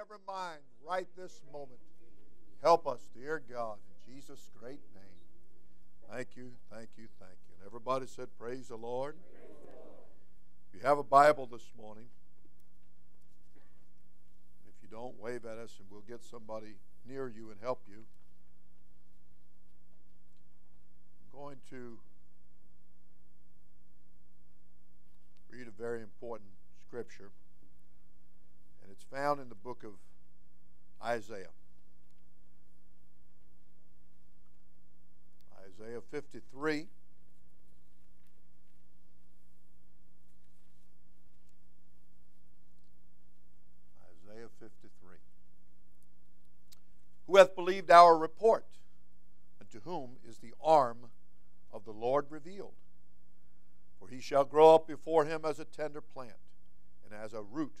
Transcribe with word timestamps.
every 0.00 0.18
mind 0.26 0.60
right 0.86 1.06
this 1.16 1.42
moment. 1.52 1.80
Help 2.62 2.86
us, 2.86 3.10
dear 3.14 3.42
God, 3.52 3.76
in 4.08 4.14
Jesus' 4.14 4.50
great 4.58 4.80
name. 4.94 5.20
Thank 6.10 6.28
you, 6.36 6.52
thank 6.72 6.88
you, 6.96 7.06
thank 7.18 7.36
you. 7.48 7.54
And 7.58 7.66
everybody 7.66 8.06
said, 8.06 8.28
Praise 8.38 8.68
the 8.68 8.76
Lord. 8.76 9.16
If 10.72 10.80
you 10.80 10.86
have 10.86 10.98
a 10.98 11.02
Bible 11.02 11.46
this 11.46 11.70
morning, 11.76 12.06
if 14.66 14.82
you 14.82 14.88
don't, 14.90 15.20
wave 15.20 15.44
at 15.44 15.58
us 15.58 15.76
and 15.78 15.86
we'll 15.90 16.00
get 16.08 16.24
somebody 16.24 16.76
near 17.06 17.28
you 17.28 17.50
and 17.50 17.60
help 17.60 17.82
you. 17.86 18.04
I'm 21.22 21.38
going 21.38 21.56
to 21.70 21.98
read 25.50 25.66
a 25.66 25.82
very 25.82 26.00
important 26.00 26.50
scripture, 26.88 27.30
it's 29.00 29.10
found 29.10 29.40
in 29.40 29.48
the 29.48 29.54
book 29.54 29.82
of 29.84 29.92
Isaiah. 31.02 31.46
Isaiah 35.58 36.00
53. 36.10 36.86
Isaiah 44.28 44.48
53. 44.60 45.16
Who 47.26 47.36
hath 47.36 47.54
believed 47.54 47.90
our 47.90 48.18
report? 48.18 48.66
And 49.60 49.70
to 49.70 49.80
whom 49.80 50.16
is 50.28 50.38
the 50.38 50.52
arm 50.62 51.06
of 51.72 51.84
the 51.84 51.92
Lord 51.92 52.26
revealed? 52.28 52.74
For 53.98 54.08
he 54.08 54.20
shall 54.20 54.44
grow 54.44 54.74
up 54.74 54.86
before 54.86 55.24
him 55.24 55.42
as 55.44 55.58
a 55.58 55.64
tender 55.64 56.00
plant, 56.02 56.32
and 57.04 57.18
as 57.18 57.32
a 57.32 57.40
root 57.40 57.80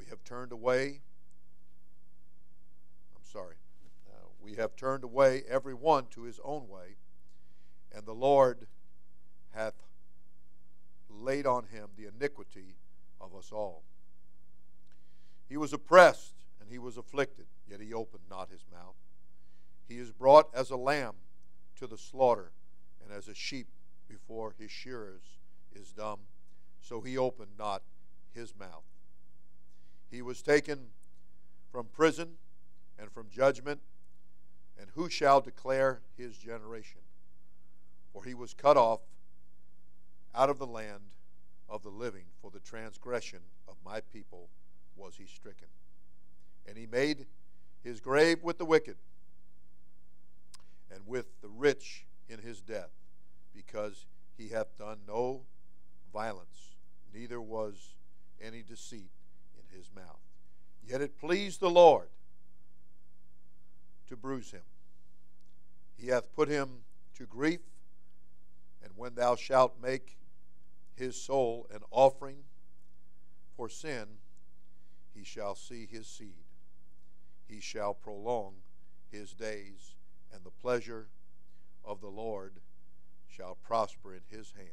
We 0.00 0.06
have 0.08 0.24
turned 0.24 0.50
away. 0.50 1.02
I'm 3.14 3.22
sorry. 3.22 3.56
Uh, 4.10 4.26
we 4.42 4.54
have 4.54 4.74
turned 4.74 5.04
away 5.04 5.42
every 5.48 5.74
one 5.74 6.06
to 6.12 6.22
his 6.22 6.40
own 6.42 6.68
way 6.68 6.96
and 7.92 8.06
the 8.06 8.14
Lord 8.14 8.66
hath 9.54 9.74
laid 11.08 11.46
on 11.46 11.64
him 11.64 11.88
the 11.96 12.06
iniquity 12.06 12.76
of 13.20 13.34
us 13.34 13.50
all. 13.52 13.82
He 15.48 15.56
was 15.56 15.72
oppressed 15.72 16.34
and 16.60 16.70
he 16.70 16.78
was 16.78 16.96
afflicted, 16.96 17.46
yet 17.68 17.80
he 17.80 17.92
opened 17.92 18.24
not 18.30 18.50
his 18.50 18.64
mouth. 18.72 18.94
He 19.88 19.98
is 19.98 20.12
brought 20.12 20.48
as 20.54 20.70
a 20.70 20.76
lamb 20.76 21.14
to 21.78 21.86
the 21.86 21.98
slaughter, 21.98 22.52
and 23.02 23.12
as 23.12 23.26
a 23.26 23.34
sheep 23.34 23.66
before 24.08 24.54
his 24.58 24.70
shearers 24.70 25.38
is 25.74 25.92
dumb, 25.92 26.20
so 26.80 27.00
he 27.00 27.18
opened 27.18 27.52
not 27.58 27.82
his 28.32 28.54
mouth. 28.56 28.84
He 30.10 30.22
was 30.22 30.42
taken 30.42 30.88
from 31.70 31.86
prison 31.86 32.30
and 32.98 33.10
from 33.10 33.28
judgment, 33.30 33.80
and 34.78 34.90
who 34.94 35.08
shall 35.08 35.40
declare 35.40 36.00
his 36.16 36.36
generation? 36.36 37.00
for 38.12 38.24
he 38.24 38.34
was 38.34 38.54
cut 38.54 38.76
off 38.76 39.00
out 40.34 40.50
of 40.50 40.58
the 40.58 40.66
land 40.66 41.02
of 41.68 41.82
the 41.82 41.90
living. 41.90 42.24
For 42.40 42.50
the 42.50 42.60
transgression 42.60 43.40
of 43.68 43.76
my 43.84 44.00
people 44.00 44.48
was 44.96 45.16
he 45.16 45.26
stricken. 45.26 45.68
And 46.66 46.76
he 46.76 46.86
made 46.86 47.26
his 47.82 48.00
grave 48.00 48.42
with 48.42 48.58
the 48.58 48.64
wicked 48.64 48.96
and 50.92 51.06
with 51.06 51.40
the 51.40 51.48
rich 51.48 52.04
in 52.28 52.40
his 52.40 52.60
death, 52.60 52.90
because 53.54 54.06
he 54.36 54.48
hath 54.48 54.76
done 54.76 54.98
no 55.06 55.42
violence, 56.12 56.74
neither 57.14 57.40
was 57.40 57.94
any 58.40 58.62
deceit 58.62 59.10
his 59.74 59.90
mouth. 59.94 60.20
Yet 60.86 61.00
it 61.00 61.18
pleased 61.18 61.60
the 61.60 61.70
Lord 61.70 62.08
to 64.08 64.16
bruise 64.16 64.50
him. 64.50 64.62
He 65.96 66.08
hath 66.08 66.34
put 66.34 66.48
him 66.48 66.84
to 67.16 67.26
grief 67.26 67.60
and 68.82 68.92
when 68.96 69.14
thou 69.14 69.36
shalt 69.36 69.80
make 69.80 70.16
his 70.94 71.20
soul 71.20 71.66
an 71.72 71.80
offering 71.90 72.38
for 73.56 73.68
sin, 73.68 74.06
he 75.14 75.24
shall 75.24 75.54
see 75.54 75.86
his 75.86 76.06
seed. 76.06 76.44
He 77.46 77.60
shall 77.60 77.94
prolong 77.94 78.54
his 79.10 79.32
days, 79.32 79.96
and 80.32 80.44
the 80.44 80.50
pleasure 80.50 81.08
of 81.84 82.00
the 82.00 82.08
Lord 82.08 82.54
shall 83.28 83.56
prosper 83.56 84.14
in 84.14 84.22
his 84.28 84.52
hand. 84.52 84.68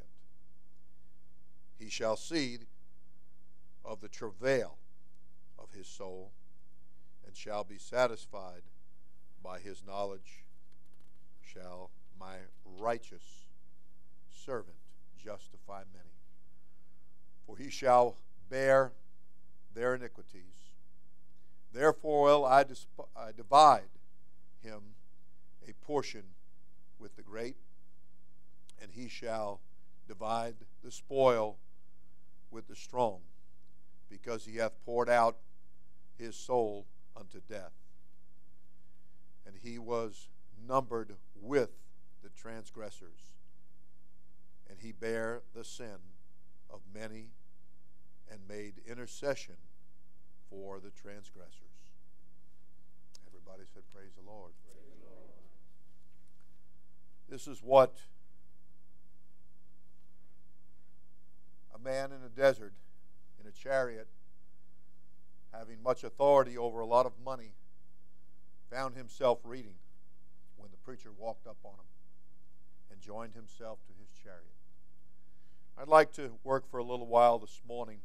He 1.77 1.89
shall 1.89 2.15
see 2.15 2.59
of 3.83 4.01
the 4.01 4.09
travail 4.09 4.77
of 5.59 5.71
his 5.75 5.87
soul, 5.87 6.31
and 7.25 7.35
shall 7.35 7.63
be 7.63 7.77
satisfied 7.77 8.61
by 9.43 9.59
his 9.59 9.83
knowledge, 9.85 10.45
shall 11.41 11.89
my 12.19 12.35
righteous 12.79 13.45
servant 14.29 14.77
justify 15.17 15.83
many. 15.93 16.15
For 17.45 17.57
he 17.57 17.69
shall 17.69 18.17
bear 18.49 18.91
their 19.73 19.95
iniquities. 19.95 20.73
Therefore 21.73 22.23
will 22.23 22.45
I, 22.45 22.63
disp- 22.63 22.87
I 23.15 23.31
divide 23.31 23.89
him 24.63 24.81
a 25.67 25.73
portion 25.85 26.23
with 26.99 27.15
the 27.15 27.21
great, 27.21 27.57
and 28.81 28.91
he 28.91 29.07
shall 29.07 29.59
divide 30.07 30.55
the 30.83 30.91
spoil 30.91 31.57
with 32.49 32.67
the 32.67 32.75
strong, 32.75 33.19
because 34.09 34.45
he 34.45 34.57
hath 34.57 34.73
poured 34.85 35.09
out 35.09 35.37
his 36.17 36.35
soul 36.35 36.85
unto 37.15 37.39
death. 37.49 37.73
And 39.45 39.55
he 39.61 39.77
was 39.77 40.29
numbered 40.67 41.15
with 41.39 41.71
the 42.23 42.29
transgressors 42.29 43.33
and 44.69 44.79
he 44.79 44.91
bare 44.91 45.41
the 45.53 45.63
sin 45.63 45.97
of 46.69 46.81
many 46.93 47.29
and 48.29 48.39
made 48.47 48.73
intercession 48.85 49.55
for 50.49 50.79
the 50.79 50.89
transgressors. 50.89 51.61
Everybody 53.27 53.63
said, 53.73 53.83
Praise 53.93 54.11
the 54.15 54.29
Lord. 54.29 54.51
Praise 54.65 54.93
the 54.99 55.05
Lord. 55.05 55.43
This 57.29 57.47
is 57.47 57.63
what 57.63 57.95
a 61.73 61.79
man 61.79 62.11
in 62.11 62.23
a 62.25 62.29
desert, 62.29 62.73
in 63.41 63.47
a 63.47 63.51
chariot, 63.51 64.07
having 65.57 65.81
much 65.81 66.03
authority 66.03 66.57
over 66.57 66.81
a 66.81 66.85
lot 66.85 67.05
of 67.05 67.13
money, 67.23 67.53
found 68.69 68.95
himself 68.95 69.39
reading 69.43 69.75
when 70.57 70.69
the 70.71 70.77
preacher 70.77 71.09
walked 71.17 71.47
up 71.47 71.57
on 71.63 71.71
him 71.71 71.85
and 72.91 73.01
joined 73.01 73.33
himself 73.33 73.79
to 73.87 73.93
his 73.99 74.09
chariot. 74.23 74.43
I'd 75.79 75.87
like 75.87 76.11
to 76.13 76.31
work 76.43 76.69
for 76.69 76.77
a 76.77 76.83
little 76.83 77.07
while 77.07 77.39
this 77.39 77.61
morning 77.67 77.99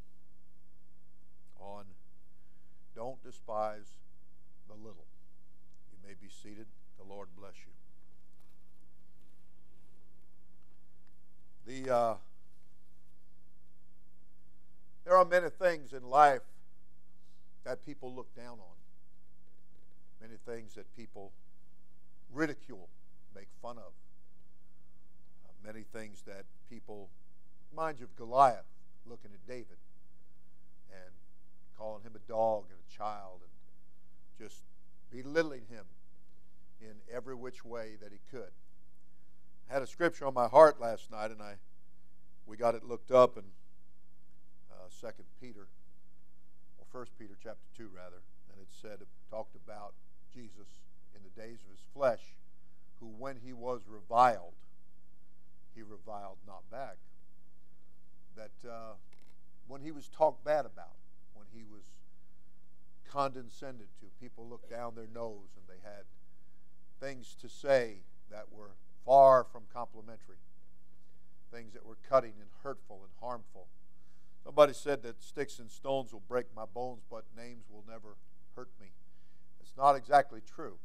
on 1.59 1.85
don't 2.95 3.23
despise 3.23 3.99
the 4.69 4.75
little. 4.75 5.07
You 5.91 5.99
may 6.07 6.15
be 6.21 6.29
seated. 6.43 6.67
The 6.99 7.05
Lord 7.05 7.29
bless 7.39 7.55
you. 11.67 11.85
The 11.85 11.95
uh, 11.95 12.15
there 15.05 15.17
are 15.17 15.25
many 15.25 15.49
things 15.49 15.93
in 15.93 16.03
life 16.05 16.43
that 17.65 17.85
people 17.85 18.15
look 18.15 18.35
down 18.35 18.59
on. 18.59 18.77
many 20.21 20.37
things 20.47 20.75
that 20.75 20.87
people 20.97 21.33
ridicule, 22.33 22.89
make 23.35 23.49
fun 23.61 23.77
of, 23.77 23.93
uh, 25.45 25.67
many 25.67 25.85
things 25.93 26.23
that 26.27 26.45
people, 26.71 27.09
mind 27.75 27.99
you 27.99 28.05
of 28.05 28.17
Goliath 28.17 28.67
looking 29.05 29.33
at 29.33 29.47
David 29.49 29.79
and 30.93 31.13
calling 31.77 32.03
him 32.03 32.13
a 32.15 32.31
dog 32.31 32.65
and 32.71 32.79
a 32.79 32.97
child 32.97 33.41
and 33.43 34.49
just 34.49 34.63
belittling 35.11 35.63
him 35.69 35.85
in 36.81 36.95
every 37.13 37.35
which 37.35 37.65
way 37.65 37.97
that 38.01 38.13
he 38.13 38.19
could. 38.31 38.51
I 39.69 39.75
had 39.75 39.83
a 39.83 39.87
scripture 39.87 40.27
on 40.27 40.35
my 40.35 40.49
heart 40.49 40.81
last 40.81 41.11
night, 41.11 41.31
and 41.31 41.43
I 41.43 41.55
we 42.47 42.57
got 42.57 42.75
it 42.75 42.85
looked 42.85 43.11
up 43.11 43.37
in 43.37 43.45
uh, 44.71 44.89
Second 44.89 45.25
Peter 45.41 45.67
First 46.93 47.19
Peter 47.19 47.35
chapter 47.43 47.65
two 47.75 47.89
rather, 47.97 48.21
and 48.53 48.61
it 48.61 48.69
said 48.71 48.99
talked 49.31 49.57
about 49.57 49.95
Jesus 50.35 50.69
in 51.17 51.23
the 51.25 51.41
days 51.41 51.59
of 51.65 51.71
his 51.71 51.81
flesh, 51.95 52.21
who 53.01 53.07
when 53.07 53.39
he 53.43 53.55
was 53.55 53.81
reviled, 53.89 54.53
he 55.75 55.83
reviled 55.83 56.37
not 56.47 56.71
back. 56.71 56.97
That 58.37 58.69
uh, 58.69 58.93
when 59.67 59.81
he 59.81 59.91
was 59.91 60.09
talked 60.09 60.45
bad 60.45 60.67
about, 60.67 60.97
when 61.33 61.47
he 61.55 61.65
was 61.65 61.85
condescended 63.11 63.89
to, 64.01 64.07
people 64.21 64.47
looked 64.47 64.71
down 64.71 64.95
their 64.95 65.09
nose 65.15 65.49
and 65.57 65.65
they 65.67 65.83
had 65.83 66.05
things 67.01 67.35
to 67.41 67.49
say 67.49 68.01
that 68.31 68.53
were 68.53 68.73
far 69.07 69.45
from 69.45 69.63
complimentary, 69.73 70.37
things 71.51 71.73
that 71.73 71.87
were 71.87 71.97
cutting 72.07 72.35
and 72.39 72.51
hurtful 72.63 73.01
and 73.03 73.13
harmful. 73.19 73.67
Somebody 74.45 74.73
said 74.73 75.03
that 75.03 75.23
sticks 75.23 75.59
and 75.59 75.71
stones 75.71 76.13
will 76.13 76.23
break 76.29 76.47
my 76.55 76.65
bones, 76.65 77.03
but 77.11 77.25
names 77.37 77.65
will 77.71 77.85
never 77.89 78.17
hurt 78.57 78.71
me. 78.81 78.89
It's 79.61 79.77
not 79.77 79.95
exactly 79.95 80.41
true 80.55 80.79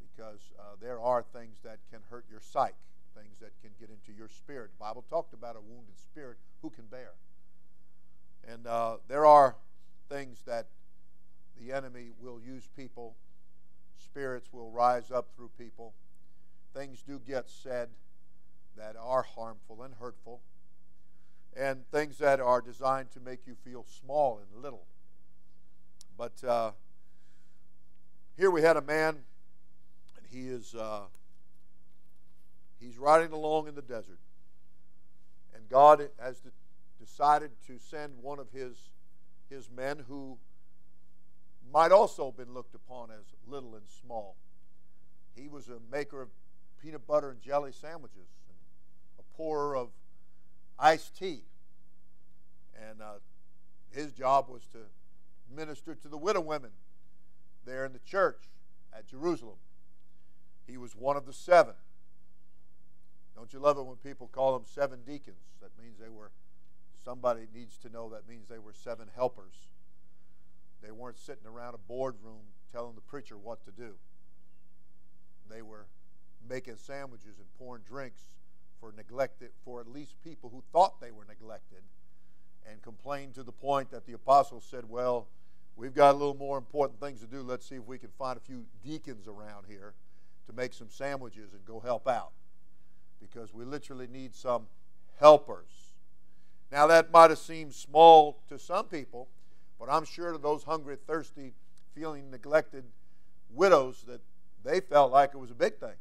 because 0.00 0.52
uh, 0.58 0.76
there 0.80 1.00
are 1.00 1.22
things 1.22 1.58
that 1.62 1.78
can 1.90 2.00
hurt 2.10 2.24
your 2.30 2.40
psyche, 2.40 2.74
things 3.14 3.36
that 3.40 3.50
can 3.60 3.70
get 3.78 3.90
into 3.90 4.16
your 4.16 4.28
spirit. 4.28 4.70
The 4.78 4.84
Bible 4.84 5.04
talked 5.08 5.34
about 5.34 5.56
a 5.56 5.60
wounded 5.60 5.98
spirit. 5.98 6.38
Who 6.62 6.70
can 6.70 6.86
bear? 6.86 7.12
And 8.48 8.66
uh, 8.66 8.96
there 9.08 9.26
are 9.26 9.56
things 10.08 10.42
that 10.46 10.68
the 11.60 11.72
enemy 11.72 12.10
will 12.20 12.40
use 12.40 12.68
people, 12.76 13.16
spirits 14.02 14.52
will 14.52 14.70
rise 14.70 15.10
up 15.10 15.28
through 15.36 15.50
people. 15.58 15.94
Things 16.74 17.02
do 17.06 17.20
get 17.26 17.48
said 17.48 17.88
that 18.76 18.96
are 19.00 19.22
harmful 19.22 19.82
and 19.82 19.94
hurtful, 19.94 20.40
and 21.56 21.88
things 21.90 22.18
that 22.18 22.38
are 22.38 22.60
designed 22.60 23.10
to 23.12 23.20
make 23.20 23.46
you 23.46 23.54
feel 23.64 23.84
small 23.84 24.38
and 24.38 24.62
little. 24.62 24.84
But 26.18 26.44
uh, 26.46 26.72
here 28.36 28.50
we 28.50 28.62
had 28.62 28.76
a 28.76 28.82
man, 28.82 29.16
and 30.16 30.26
he 30.30 30.48
is 30.48 30.74
uh, 30.74 31.04
he's 32.78 32.98
riding 32.98 33.32
along 33.32 33.68
in 33.68 33.74
the 33.74 33.82
desert, 33.82 34.18
and 35.54 35.68
God 35.68 36.08
has 36.18 36.42
decided 37.00 37.50
to 37.66 37.78
send 37.78 38.12
one 38.20 38.38
of 38.38 38.50
his 38.52 38.76
his 39.48 39.70
men 39.70 40.04
who 40.08 40.38
might 41.72 41.92
also 41.92 42.26
have 42.26 42.36
been 42.36 42.52
looked 42.52 42.74
upon 42.74 43.10
as 43.10 43.24
little 43.46 43.74
and 43.74 43.88
small. 43.88 44.36
He 45.34 45.48
was 45.48 45.68
a 45.68 45.78
maker 45.90 46.20
of 46.22 46.28
peanut 46.82 47.06
butter 47.06 47.30
and 47.30 47.40
jelly 47.40 47.72
sandwiches, 47.72 48.28
and 48.48 48.56
a 49.18 49.36
pourer 49.36 49.76
of 49.76 49.88
iced 50.78 51.16
tea. 51.16 51.42
And 52.88 53.00
uh, 53.00 53.14
his 53.90 54.12
job 54.12 54.48
was 54.48 54.66
to 54.72 54.78
minister 55.54 55.94
to 55.94 56.08
the 56.08 56.18
widow 56.18 56.40
women 56.40 56.70
there 57.64 57.84
in 57.84 57.92
the 57.92 57.98
church 58.00 58.50
at 58.92 59.06
Jerusalem. 59.06 59.56
He 60.66 60.76
was 60.76 60.94
one 60.96 61.16
of 61.16 61.26
the 61.26 61.32
seven. 61.32 61.74
Don't 63.34 63.52
you 63.52 63.58
love 63.58 63.78
it 63.78 63.84
when 63.84 63.96
people 63.96 64.28
call 64.28 64.54
them 64.54 64.66
seven 64.66 65.00
deacons? 65.06 65.36
That 65.60 65.70
means 65.80 65.98
they 65.98 66.08
were, 66.08 66.30
somebody 67.04 67.42
needs 67.54 67.76
to 67.78 67.90
know 67.90 68.08
that 68.10 68.28
means 68.28 68.48
they 68.48 68.58
were 68.58 68.72
seven 68.72 69.08
helpers. 69.14 69.54
They 70.82 70.90
weren't 70.90 71.18
sitting 71.18 71.46
around 71.46 71.74
a 71.74 71.78
boardroom 71.78 72.52
telling 72.72 72.94
the 72.94 73.00
preacher 73.00 73.36
what 73.36 73.64
to 73.64 73.70
do. 73.70 73.94
They 75.50 75.62
were 75.62 75.86
making 76.48 76.76
sandwiches 76.76 77.38
and 77.38 77.46
pouring 77.58 77.82
drinks 77.86 78.26
for 78.80 78.92
neglected, 78.96 79.50
for 79.64 79.80
at 79.80 79.88
least 79.88 80.14
people 80.22 80.50
who 80.50 80.62
thought 80.72 81.00
they 81.00 81.10
were 81.10 81.24
neglected, 81.24 81.82
and 82.70 82.82
complained 82.82 83.34
to 83.34 83.42
the 83.42 83.52
point 83.52 83.90
that 83.90 84.06
the 84.06 84.12
apostles 84.12 84.66
said, 84.68 84.88
Well, 84.88 85.28
we've 85.76 85.94
got 85.94 86.14
a 86.14 86.18
little 86.18 86.36
more 86.36 86.58
important 86.58 87.00
things 87.00 87.20
to 87.20 87.26
do. 87.26 87.42
Let's 87.42 87.68
see 87.68 87.76
if 87.76 87.86
we 87.86 87.98
can 87.98 88.10
find 88.18 88.36
a 88.36 88.40
few 88.40 88.64
deacons 88.84 89.28
around 89.28 89.64
here 89.68 89.94
to 90.46 90.52
make 90.52 90.72
some 90.72 90.88
sandwiches 90.90 91.52
and 91.52 91.64
go 91.64 91.80
help 91.80 92.08
out. 92.08 92.32
Because 93.20 93.52
we 93.52 93.64
literally 93.64 94.06
need 94.06 94.34
some 94.34 94.66
helpers. 95.18 95.92
Now, 96.70 96.86
that 96.88 97.12
might 97.12 97.30
have 97.30 97.38
seemed 97.38 97.74
small 97.74 98.38
to 98.48 98.58
some 98.58 98.86
people, 98.86 99.28
but 99.78 99.88
I'm 99.88 100.04
sure 100.04 100.32
to 100.32 100.38
those 100.38 100.64
hungry, 100.64 100.96
thirsty, 101.06 101.54
feeling 101.94 102.30
neglected 102.30 102.84
widows 103.50 104.04
that 104.06 104.20
they 104.64 104.80
felt 104.80 105.12
like 105.12 105.30
it 105.32 105.38
was 105.38 105.50
a 105.50 105.54
big 105.54 105.78
thing. 105.78 105.94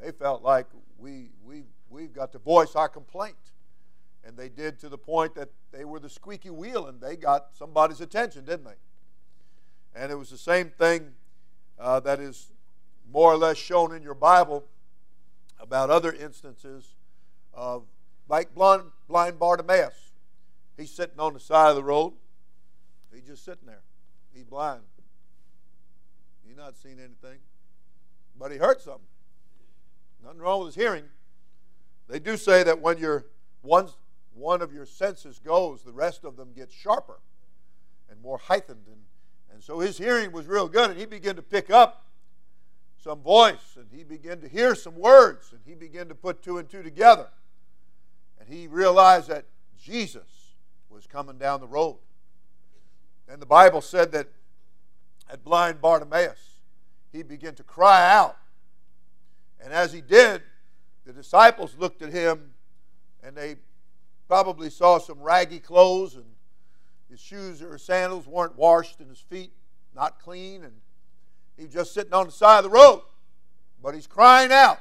They 0.00 0.10
felt 0.10 0.42
like 0.42 0.66
we, 0.98 1.30
we, 1.44 1.64
we've 1.94 2.12
got 2.12 2.32
to 2.32 2.38
voice 2.38 2.74
our 2.74 2.88
complaint. 2.88 3.36
And 4.26 4.36
they 4.36 4.48
did 4.48 4.78
to 4.80 4.88
the 4.88 4.98
point 4.98 5.34
that 5.36 5.50
they 5.70 5.84
were 5.84 6.00
the 6.00 6.08
squeaky 6.08 6.50
wheel 6.50 6.86
and 6.86 7.00
they 7.00 7.14
got 7.14 7.48
somebody's 7.56 8.00
attention, 8.00 8.44
didn't 8.44 8.64
they? 8.64 10.00
And 10.00 10.10
it 10.10 10.16
was 10.16 10.30
the 10.30 10.38
same 10.38 10.70
thing 10.70 11.12
uh, 11.78 12.00
that 12.00 12.20
is 12.20 12.52
more 13.10 13.32
or 13.32 13.36
less 13.36 13.56
shown 13.56 13.94
in 13.94 14.02
your 14.02 14.14
Bible 14.14 14.64
about 15.60 15.90
other 15.90 16.12
instances 16.12 16.94
of, 17.52 17.84
like 18.28 18.54
blind, 18.54 18.84
blind 19.08 19.38
Bartimaeus. 19.38 20.12
He's 20.76 20.90
sitting 20.90 21.20
on 21.20 21.34
the 21.34 21.40
side 21.40 21.70
of 21.70 21.76
the 21.76 21.84
road. 21.84 22.14
He's 23.14 23.26
just 23.26 23.44
sitting 23.44 23.66
there. 23.66 23.82
He's 24.32 24.44
blind. 24.44 24.80
He's 26.46 26.56
not 26.56 26.76
seeing 26.76 26.98
anything. 26.98 27.38
But 28.36 28.50
he 28.50 28.58
heard 28.58 28.80
something. 28.80 29.06
Nothing 30.24 30.40
wrong 30.40 30.64
with 30.64 30.74
his 30.74 30.82
hearing. 30.82 31.04
They 32.08 32.18
do 32.18 32.36
say 32.36 32.62
that 32.62 32.80
when 32.80 32.98
your 32.98 33.26
one, 33.62 33.88
one 34.34 34.62
of 34.62 34.72
your 34.72 34.86
senses 34.86 35.38
goes, 35.38 35.82
the 35.82 35.92
rest 35.92 36.24
of 36.24 36.36
them 36.36 36.52
get 36.54 36.70
sharper 36.70 37.20
and 38.10 38.20
more 38.20 38.38
heightened. 38.38 38.86
And, 38.86 39.00
and 39.52 39.62
so 39.62 39.78
his 39.78 39.98
hearing 39.98 40.32
was 40.32 40.46
real 40.46 40.68
good, 40.68 40.90
and 40.90 40.98
he 40.98 41.06
began 41.06 41.36
to 41.36 41.42
pick 41.42 41.70
up 41.70 42.04
some 43.02 43.20
voice, 43.20 43.76
and 43.76 43.86
he 43.90 44.04
began 44.04 44.40
to 44.40 44.48
hear 44.48 44.74
some 44.74 44.96
words, 44.96 45.52
and 45.52 45.60
he 45.66 45.74
began 45.74 46.08
to 46.08 46.14
put 46.14 46.42
two 46.42 46.58
and 46.58 46.68
two 46.68 46.82
together. 46.82 47.28
And 48.40 48.48
he 48.48 48.66
realized 48.66 49.28
that 49.28 49.46
Jesus 49.80 50.54
was 50.90 51.06
coming 51.06 51.38
down 51.38 51.60
the 51.60 51.66
road. 51.66 51.96
And 53.28 53.40
the 53.40 53.46
Bible 53.46 53.80
said 53.80 54.12
that 54.12 54.28
at 55.30 55.44
blind 55.44 55.80
Bartimaeus, 55.80 56.60
he 57.12 57.22
began 57.22 57.54
to 57.54 57.62
cry 57.62 58.10
out 58.10 58.36
and 59.64 59.72
as 59.72 59.92
he 59.92 60.02
did, 60.02 60.42
the 61.04 61.12
disciples 61.12 61.76
looked 61.78 62.02
at 62.02 62.12
him 62.12 62.52
and 63.22 63.36
they 63.36 63.56
probably 64.28 64.70
saw 64.70 64.98
some 64.98 65.20
raggy 65.20 65.58
clothes 65.58 66.14
and 66.14 66.24
his 67.10 67.20
shoes 67.20 67.62
or 67.62 67.78
sandals 67.78 68.26
weren't 68.26 68.56
washed 68.56 69.00
and 69.00 69.08
his 69.08 69.20
feet 69.20 69.52
not 69.94 70.18
clean 70.18 70.64
and 70.64 70.72
he 71.56 71.64
was 71.64 71.72
just 71.72 71.94
sitting 71.94 72.12
on 72.12 72.26
the 72.26 72.32
side 72.32 72.58
of 72.58 72.64
the 72.64 72.70
road. 72.70 73.02
But 73.82 73.94
he's 73.94 74.06
crying 74.06 74.50
out. 74.50 74.80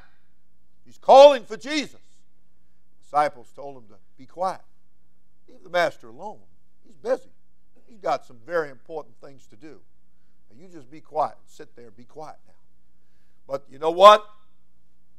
He's 0.85 0.97
calling 0.97 1.43
for 1.43 1.57
Jesus. 1.57 1.91
The 1.91 3.03
disciples 3.03 3.51
told 3.55 3.77
him 3.77 3.83
to 3.89 3.95
be 4.17 4.25
quiet. 4.25 4.61
Leave 5.47 5.63
the 5.63 5.69
master 5.69 6.07
alone. 6.07 6.39
He's 6.85 6.95
busy. 6.95 7.29
He's 7.87 7.99
got 7.99 8.25
some 8.25 8.37
very 8.45 8.69
important 8.69 9.15
things 9.21 9.45
to 9.47 9.55
do. 9.55 9.79
Now 10.49 10.59
you 10.59 10.67
just 10.67 10.89
be 10.89 11.01
quiet. 11.01 11.35
Sit 11.45 11.75
there. 11.75 11.91
Be 11.91 12.05
quiet 12.05 12.37
now. 12.47 12.53
But 13.47 13.65
you 13.69 13.77
know 13.77 13.91
what? 13.91 14.25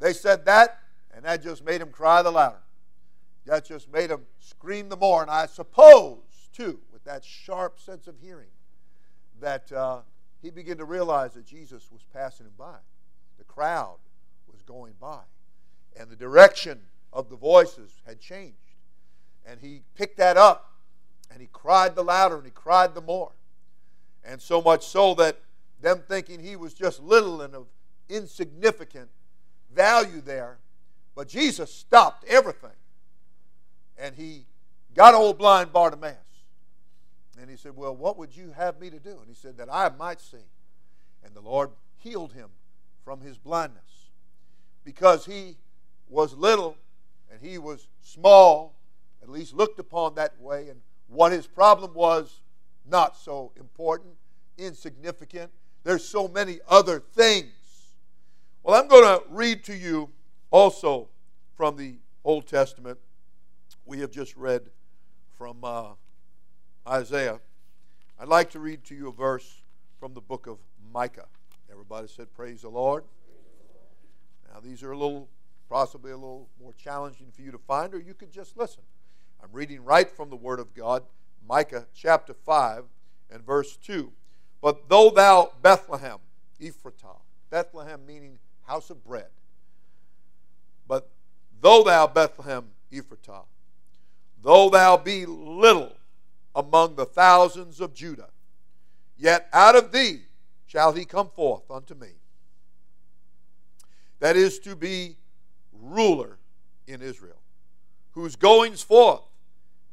They 0.01 0.13
said 0.13 0.45
that, 0.47 0.79
and 1.15 1.25
that 1.25 1.43
just 1.43 1.65
made 1.65 1.81
him 1.81 1.91
cry 1.91 2.23
the 2.23 2.31
louder. 2.31 2.63
That 3.47 3.65
just 3.65 3.93
made 3.93 4.11
him 4.11 4.23
scream 4.41 4.89
the 4.89 4.97
more. 4.97 5.23
And 5.23 5.31
I 5.31 5.47
suppose, 5.47 6.19
too, 6.53 6.81
with 6.93 7.05
that 7.05 7.25
sharp 7.25 7.79
sense 7.79 8.07
of 8.07 8.19
hearing, 8.19 8.49
that 9.41 9.71
uh, 9.71 10.01
he 10.43 10.51
began 10.51 10.79
to 10.79 10.85
realize 10.85 11.35
that 11.35 11.47
Jesus 11.47 11.91
was 11.93 12.03
passing 12.13 12.47
him 12.47 12.53
by. 12.59 12.77
The 13.39 13.45
crowd 13.45 13.99
was 14.51 14.63
going 14.63 14.95
by. 15.01 15.21
And 15.99 16.11
the 16.11 16.17
direction 16.17 16.81
of 17.13 17.29
the 17.29 17.37
voices 17.37 18.01
had 18.07 18.19
changed. 18.19 18.57
And 19.47 19.61
he 19.61 19.83
picked 19.95 20.17
that 20.17 20.37
up 20.37 20.73
and 21.31 21.41
he 21.41 21.49
cried 21.53 21.95
the 21.95 22.03
louder 22.03 22.37
and 22.37 22.45
he 22.45 22.51
cried 22.51 22.95
the 22.95 23.01
more. 23.01 23.33
And 24.25 24.41
so 24.41 24.63
much 24.63 24.87
so 24.87 25.15
that 25.15 25.39
them 25.81 26.03
thinking 26.09 26.41
he 26.41 26.57
was 26.57 26.73
just 26.73 27.03
little 27.03 27.43
and 27.43 27.55
of 27.55 27.67
insignificant 28.09 29.11
value 29.75 30.21
there. 30.21 30.59
But 31.15 31.29
Jesus 31.29 31.73
stopped 31.73 32.25
everything. 32.25 32.71
And 33.97 34.15
he 34.15 34.47
got 34.95 35.15
old 35.15 35.39
blind 35.39 35.73
Bartimaeus. 35.73 36.17
And 37.41 37.51
he 37.51 37.57
said, 37.57 37.77
Well, 37.77 37.95
what 37.95 38.17
would 38.19 38.37
you 38.37 38.53
have 38.57 38.81
me 38.81 38.91
to 38.91 38.99
do? 38.99 39.11
And 39.11 39.29
he 39.29 39.35
said, 39.35 39.57
That 39.59 39.69
I 39.73 39.91
might 39.91 40.21
see. 40.21 40.47
And 41.25 41.35
the 41.35 41.41
Lord 41.41 41.71
healed 41.97 42.33
him 42.33 42.49
from 43.05 43.21
his 43.21 43.39
blindness 43.39 44.11
because 44.85 45.27
he 45.27 45.57
was 46.09 46.35
little 46.35 46.77
and 47.31 47.41
he 47.41 47.59
was 47.59 47.89
small, 48.03 48.75
at 49.23 49.29
least 49.29 49.55
looked 49.55 49.79
upon 49.79 50.15
that 50.15 50.41
way, 50.41 50.69
and 50.69 50.81
what 51.09 51.33
his 51.33 51.47
problem 51.47 51.95
was 51.95 52.41
not 52.87 53.17
so 53.17 53.53
important, 53.57 54.15
insignificant. 54.59 55.51
There's 55.83 56.07
so 56.07 56.29
many 56.29 56.61
other 56.69 57.01
things. 57.01 57.53
Well, 58.63 58.81
I'm 58.81 58.89
going 58.89 59.19
to 59.19 59.25
read 59.29 59.65
to 59.65 59.75
you 59.75 60.11
also 60.55 61.09
from 61.57 61.77
the 61.77 61.97
Old 62.23 62.47
Testament. 62.47 62.97
We 63.85 63.99
have 63.99 64.13
just 64.13 64.37
read 64.37 64.63
from 65.37 65.65
uh, 65.65 65.95
Isaiah. 66.87 67.41
I'd 68.21 68.29
like 68.29 68.51
to 68.51 68.61
read 68.61 68.85
to 68.85 68.95
you 68.95 69.09
a 69.09 69.13
verse 69.13 69.63
from 69.99 70.15
the 70.15 70.21
book 70.21 70.47
of 70.47 70.59
Micah. 70.93 71.27
Everybody 71.69 72.07
said, 72.07 72.33
Praise 72.35 72.63
the 72.63 72.69
Lord. 72.69 73.03
Now, 74.53 74.61
these 74.61 74.85
are 74.85 74.93
a 74.93 74.97
little, 74.97 75.29
possibly 75.69 76.13
a 76.13 76.17
little 76.17 76.47
more 76.63 76.73
challenging 76.75 77.33
for 77.35 77.43
you 77.43 77.51
to 77.51 77.59
find, 77.59 77.93
or 77.93 77.99
you 77.99 78.15
could 78.15 78.31
just 78.31 78.57
listen. 78.57 78.85
I'm 79.43 79.51
reading 79.53 79.85
right 79.85 80.09
from 80.09 80.31
the 80.31 80.37
Word 80.37 80.61
of 80.61 80.73
God, 80.73 81.03
Micah 81.49 81.87
chapter 81.93 82.33
5 82.33 82.85
and 83.29 83.45
verse 83.45 83.77
2. 83.77 84.13
But 84.63 84.89
though 84.89 85.11
thou, 85.11 85.51
Bethlehem, 85.61 86.19
Ephratah, 86.61 87.19
Bethlehem 87.51 88.07
meaning 88.07 88.39
house 88.69 88.91
of 88.91 89.05
bread, 89.05 89.27
though 91.61 91.83
thou, 91.83 92.07
Bethlehem, 92.07 92.71
Ephratah, 92.93 93.45
though 94.43 94.69
thou 94.69 94.97
be 94.97 95.27
little 95.27 95.93
among 96.55 96.97
the 96.97 97.07
thousands 97.07 97.81
of 97.81 97.95
Judah, 97.95 98.31
yet 99.17 99.49
out 99.53 99.75
of 99.75 99.93
thee 99.93 100.23
shall 100.67 100.93
he 100.93 101.05
come 101.05 101.29
forth 101.29 101.71
unto 101.71 101.95
me. 101.95 102.09
That 104.21 104.37
is 104.37 104.59
to 104.61 104.77
be 104.77 105.17
ruler 105.73 106.39
in 106.87 107.03
Israel, 107.03 107.41
whose 108.13 108.37
goings 108.37 108.83
forth 108.83 109.23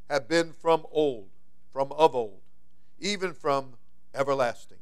have 0.09 0.27
been 0.27 0.53
from 0.53 0.85
old, 0.91 1.29
from 1.71 1.91
of 1.93 2.15
old, 2.15 2.41
even 2.99 3.33
from 3.33 3.73
everlasting. 4.13 4.77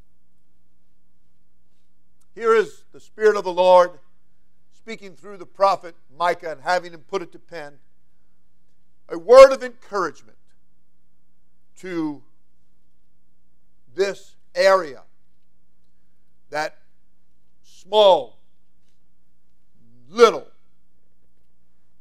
Here 2.35 2.55
is 2.55 2.83
the 2.91 2.99
Spirit 2.99 3.37
of 3.37 3.43
the 3.43 3.53
Lord 3.53 3.91
speaking 4.81 5.15
through 5.15 5.37
the 5.37 5.45
prophet 5.45 5.95
Micah 6.17 6.51
and 6.51 6.61
having 6.61 6.93
him 6.93 7.01
put 7.07 7.21
it 7.21 7.31
to 7.33 7.39
pen. 7.39 7.73
A 9.09 9.17
word 9.17 9.51
of 9.51 9.63
encouragement 9.63 10.37
to 11.77 12.21
this 13.95 14.35
area, 14.55 15.03
that 16.49 16.77
small, 17.63 18.39
little, 20.09 20.47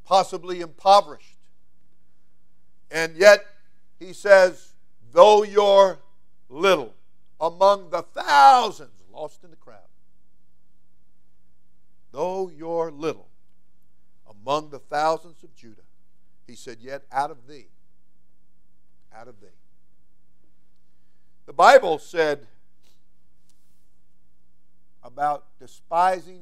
possibly 0.04 0.60
impoverished. 0.60 1.36
And 2.90 3.16
yet, 3.16 3.44
he 3.98 4.12
says, 4.12 4.72
though 5.12 5.42
you're 5.42 5.98
little, 6.48 6.94
among 7.40 7.90
the 7.90 8.02
thousands 8.02 9.02
lost 9.12 9.44
in 9.44 9.50
the 9.50 9.56
crowd, 9.56 9.87
though 12.18 12.48
you're 12.48 12.90
little, 12.90 13.28
among 14.28 14.70
the 14.70 14.80
thousands 14.80 15.44
of 15.44 15.54
Judah, 15.54 15.82
he 16.48 16.56
said, 16.56 16.78
yet 16.80 17.04
out 17.12 17.30
of 17.30 17.46
thee, 17.46 17.68
out 19.14 19.28
of 19.28 19.40
thee. 19.40 19.46
The 21.46 21.52
Bible 21.52 21.96
said 22.00 22.48
about 25.04 25.44
despising 25.60 26.40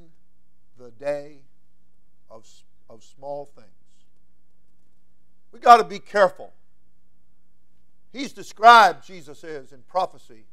the 0.78 0.92
day 0.92 1.40
of, 2.30 2.48
of 2.88 3.04
small 3.04 3.44
things. 3.44 3.68
We 5.52 5.60
got 5.60 5.76
to 5.76 5.84
be 5.84 5.98
careful. 5.98 6.54
He's 8.14 8.32
described, 8.32 9.06
Jesus 9.06 9.44
is, 9.44 9.72
in 9.72 9.82
prophecy 9.82 10.46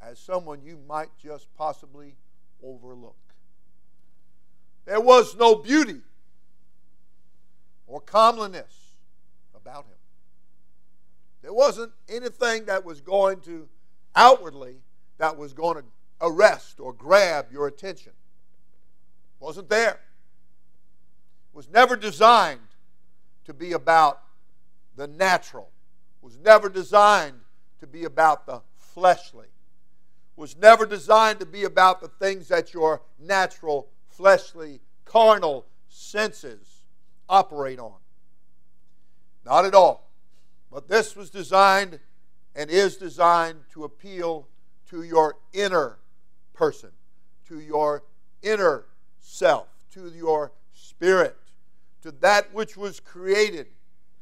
as 0.00 0.20
someone 0.20 0.60
you 0.62 0.78
might 0.86 1.10
just 1.20 1.52
possibly 1.56 2.14
overlook. 2.62 3.16
There 4.86 5.00
was 5.00 5.36
no 5.36 5.56
beauty 5.56 6.00
or 7.86 8.00
comeliness 8.00 8.94
about 9.54 9.84
him. 9.84 9.96
There 11.42 11.52
wasn't 11.52 11.92
anything 12.08 12.64
that 12.64 12.84
was 12.84 13.00
going 13.00 13.40
to 13.42 13.68
outwardly 14.14 14.76
that 15.18 15.36
was 15.36 15.52
going 15.52 15.76
to 15.76 15.84
arrest 16.20 16.80
or 16.80 16.92
grab 16.92 17.46
your 17.52 17.66
attention. 17.66 18.12
Wasn't 19.40 19.68
there. 19.68 20.00
Was 21.52 21.68
never 21.68 21.96
designed 21.96 22.60
to 23.44 23.54
be 23.54 23.72
about 23.72 24.22
the 24.96 25.06
natural. 25.06 25.70
Was 26.22 26.38
never 26.38 26.68
designed 26.68 27.40
to 27.80 27.86
be 27.86 28.04
about 28.04 28.46
the 28.46 28.60
fleshly. 28.76 29.46
Was 30.36 30.56
never 30.56 30.84
designed 30.84 31.40
to 31.40 31.46
be 31.46 31.64
about 31.64 32.00
the 32.00 32.08
things 32.08 32.48
that 32.48 32.74
your 32.74 33.02
natural, 33.18 33.88
fleshly, 34.16 34.80
carnal 35.04 35.66
senses 35.88 36.84
operate 37.28 37.78
on. 37.78 37.94
Not 39.44 39.64
at 39.64 39.74
all. 39.74 40.10
But 40.72 40.88
this 40.88 41.14
was 41.14 41.30
designed 41.30 42.00
and 42.54 42.70
is 42.70 42.96
designed 42.96 43.60
to 43.72 43.84
appeal 43.84 44.48
to 44.90 45.02
your 45.02 45.36
inner 45.52 45.98
person, 46.54 46.90
to 47.48 47.60
your 47.60 48.02
inner 48.42 48.84
self, 49.20 49.68
to 49.92 50.08
your 50.08 50.52
spirit, 50.72 51.36
to 52.02 52.10
that 52.12 52.52
which 52.52 52.76
was 52.76 53.00
created 53.00 53.66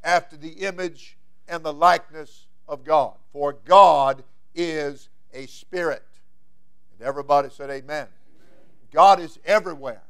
after 0.03 0.37
the 0.37 0.51
image 0.65 1.17
and 1.49 1.65
the 1.65 1.73
likeness 1.73 2.47
of 2.69 2.85
God. 2.85 3.15
For 3.33 3.53
God 3.65 4.25
is 4.55 5.09
a 5.33 5.47
spirit. 5.47 6.05
And 6.99 7.07
everybody 7.07 7.49
said, 7.51 7.71
Amen. 7.71 8.09
God 8.95 9.21
is 9.21 9.39
everywhere. 9.45 10.03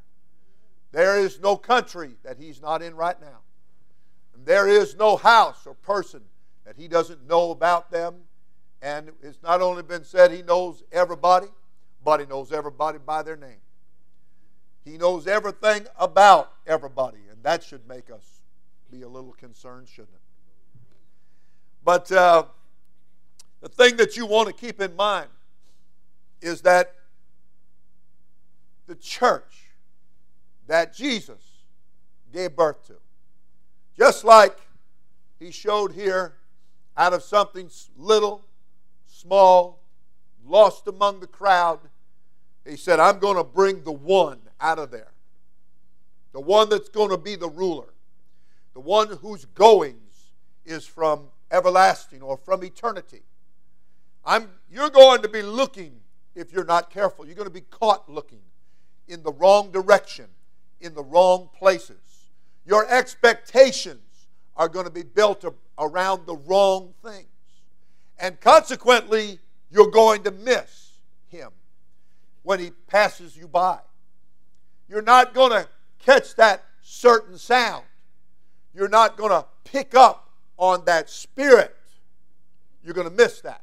There 0.92 1.18
is 1.18 1.40
no 1.40 1.56
country 1.56 2.12
that 2.22 2.38
He's 2.38 2.62
not 2.62 2.82
in 2.82 2.94
right 2.94 3.20
now. 3.20 3.40
And 4.34 4.44
there 4.44 4.68
is 4.68 4.96
no 4.96 5.16
house 5.16 5.66
or 5.66 5.74
person 5.74 6.20
that 6.64 6.76
he 6.76 6.88
doesn't 6.88 7.26
know 7.26 7.50
about 7.50 7.90
them. 7.90 8.14
And 8.82 9.10
it's 9.22 9.42
not 9.42 9.62
only 9.62 9.82
been 9.82 10.04
said 10.04 10.30
he 10.30 10.42
knows 10.42 10.82
everybody, 10.92 11.46
but 12.04 12.20
he 12.20 12.26
knows 12.26 12.52
everybody 12.52 12.98
by 12.98 13.22
their 13.22 13.36
name. 13.36 13.60
He 14.84 14.98
knows 14.98 15.26
everything 15.26 15.86
about 15.98 16.52
everybody, 16.66 17.20
and 17.30 17.42
that 17.42 17.62
should 17.62 17.88
make 17.88 18.10
us 18.10 18.42
be 18.90 19.00
a 19.00 19.08
little 19.08 19.32
concerned, 19.32 19.88
shouldn't 19.88 20.14
it? 20.14 20.20
But 21.82 22.12
uh, 22.12 22.44
the 23.62 23.70
thing 23.70 23.96
that 23.96 24.16
you 24.16 24.26
want 24.26 24.48
to 24.48 24.54
keep 24.54 24.82
in 24.82 24.94
mind 24.94 25.28
is 26.42 26.60
that 26.62 26.94
the 28.86 28.94
church 28.94 29.70
that 30.66 30.94
Jesus 30.94 31.42
gave 32.32 32.56
birth 32.56 32.86
to, 32.86 32.96
just 33.96 34.24
like 34.24 34.56
he 35.38 35.50
showed 35.50 35.92
here 35.92 36.34
out 36.96 37.12
of 37.12 37.22
something 37.22 37.70
little, 37.96 38.44
small, 39.06 39.80
lost 40.46 40.86
among 40.86 41.20
the 41.20 41.26
crowd, 41.26 41.80
he 42.66 42.76
said, 42.76 42.98
I'm 42.98 43.18
going 43.18 43.36
to 43.36 43.44
bring 43.44 43.82
the 43.82 43.92
one 43.92 44.40
out 44.60 44.78
of 44.78 44.90
there. 44.90 45.12
The 46.32 46.40
one 46.40 46.68
that's 46.68 46.88
going 46.88 47.10
to 47.10 47.18
be 47.18 47.36
the 47.36 47.48
ruler. 47.48 47.92
The 48.72 48.80
one 48.80 49.08
whose 49.18 49.44
goings 49.44 50.32
is 50.64 50.86
from 50.86 51.28
everlasting 51.50 52.22
or 52.22 52.36
from 52.36 52.64
eternity. 52.64 53.22
I'm, 54.24 54.48
you're 54.70 54.90
going 54.90 55.22
to 55.22 55.28
be 55.28 55.42
looking, 55.42 56.00
if 56.34 56.52
you're 56.52 56.64
not 56.64 56.90
careful, 56.90 57.26
you're 57.26 57.36
going 57.36 57.46
to 57.46 57.54
be 57.54 57.60
caught 57.60 58.08
looking 58.08 58.40
in 59.08 59.22
the 59.22 59.32
wrong 59.32 59.70
direction, 59.70 60.26
in 60.80 60.94
the 60.94 61.02
wrong 61.02 61.48
places. 61.56 62.30
Your 62.66 62.88
expectations 62.88 64.00
are 64.56 64.68
going 64.68 64.86
to 64.86 64.90
be 64.90 65.02
built 65.02 65.44
around 65.78 66.26
the 66.26 66.36
wrong 66.36 66.94
things. 67.02 67.26
And 68.18 68.40
consequently, 68.40 69.38
you're 69.70 69.90
going 69.90 70.22
to 70.22 70.30
miss 70.30 70.98
him 71.28 71.50
when 72.42 72.60
he 72.60 72.70
passes 72.86 73.36
you 73.36 73.48
by. 73.48 73.78
You're 74.88 75.02
not 75.02 75.34
going 75.34 75.50
to 75.50 75.68
catch 75.98 76.34
that 76.36 76.64
certain 76.82 77.36
sound. 77.38 77.84
You're 78.74 78.88
not 78.88 79.16
going 79.16 79.30
to 79.30 79.46
pick 79.64 79.94
up 79.94 80.30
on 80.56 80.84
that 80.84 81.10
spirit. 81.10 81.74
You're 82.84 82.94
going 82.94 83.08
to 83.08 83.14
miss 83.14 83.40
that 83.40 83.62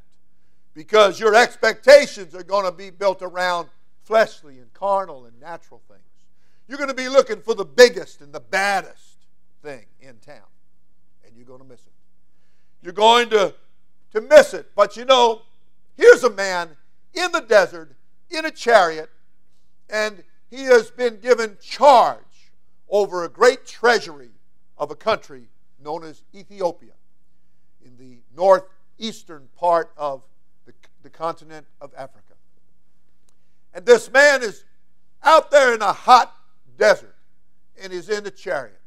because 0.74 1.20
your 1.20 1.36
expectations 1.36 2.34
are 2.34 2.44
going 2.44 2.66
to 2.66 2.72
be 2.72 2.90
built 2.90 3.22
around 3.22 3.70
fleshly 4.04 4.60
and 4.60 4.74
carnal 4.74 5.26
and 5.26 5.40
natural 5.40 5.82
things. 5.88 6.02
You're 6.68 6.78
going 6.78 6.90
to 6.90 6.96
be 6.96 7.10
looking 7.10 7.42
for 7.42 7.54
the 7.54 7.66
biggest 7.66 8.22
and 8.22 8.34
the 8.34 8.40
baddest 8.40 9.18
thing 9.62 9.86
in 10.00 10.18
town 10.18 10.44
and 11.32 11.38
you're 11.38 11.46
going 11.46 11.62
to 11.62 11.68
miss 11.68 11.86
it. 11.86 11.94
You're 12.82 12.94
going 12.94 13.30
to, 13.30 13.54
to 14.14 14.22
miss 14.22 14.54
it. 14.54 14.72
But 14.76 14.98
you 14.98 15.06
know, 15.06 15.44
here's 15.96 16.24
a 16.24 16.30
man 16.30 16.70
in 17.14 17.32
the 17.32 17.42
desert, 17.42 17.94
in 18.30 18.46
a 18.46 18.52
chariot, 18.52 19.10
and 19.90 20.24
he 20.50 20.64
has 20.64 20.92
been 20.92 21.20
given 21.20 21.58
charge 21.62 22.52
over 22.90 23.24
a 23.24 23.30
great 23.30 23.66
treasury 23.66 24.32
of 24.78 24.92
a 24.92 24.96
country 24.96 25.48
known 25.82 26.04
as 26.04 26.24
Ethiopia 26.36 26.94
in 27.84 27.98
the 27.98 28.18
northeastern 28.36 29.48
part 29.58 29.92
of 29.96 30.22
the, 30.66 30.74
the 31.04 31.10
continent 31.10 31.66
of 31.80 31.94
Africa. 31.98 32.31
And 33.74 33.86
this 33.86 34.12
man 34.12 34.44
is 34.44 34.66
out 35.24 35.52
there 35.52 35.74
in 35.74 35.82
a 35.82 35.94
hot 35.94 36.36
desert 36.78 37.16
and 37.82 37.92
he's 37.92 38.10
in 38.10 38.24
the 38.24 38.32
chariot. 38.32 38.80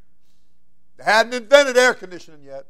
They 0.97 1.03
hadn't 1.03 1.33
invented 1.33 1.77
air 1.77 1.93
conditioning 1.93 2.43
yet. 2.43 2.65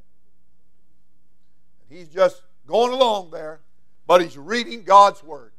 He's 1.90 2.08
just 2.08 2.42
going 2.66 2.92
along 2.92 3.32
there, 3.32 3.62
but 4.08 4.22
he's 4.22 4.38
reading 4.38 4.84
God's 4.84 5.24
Word. 5.24 5.52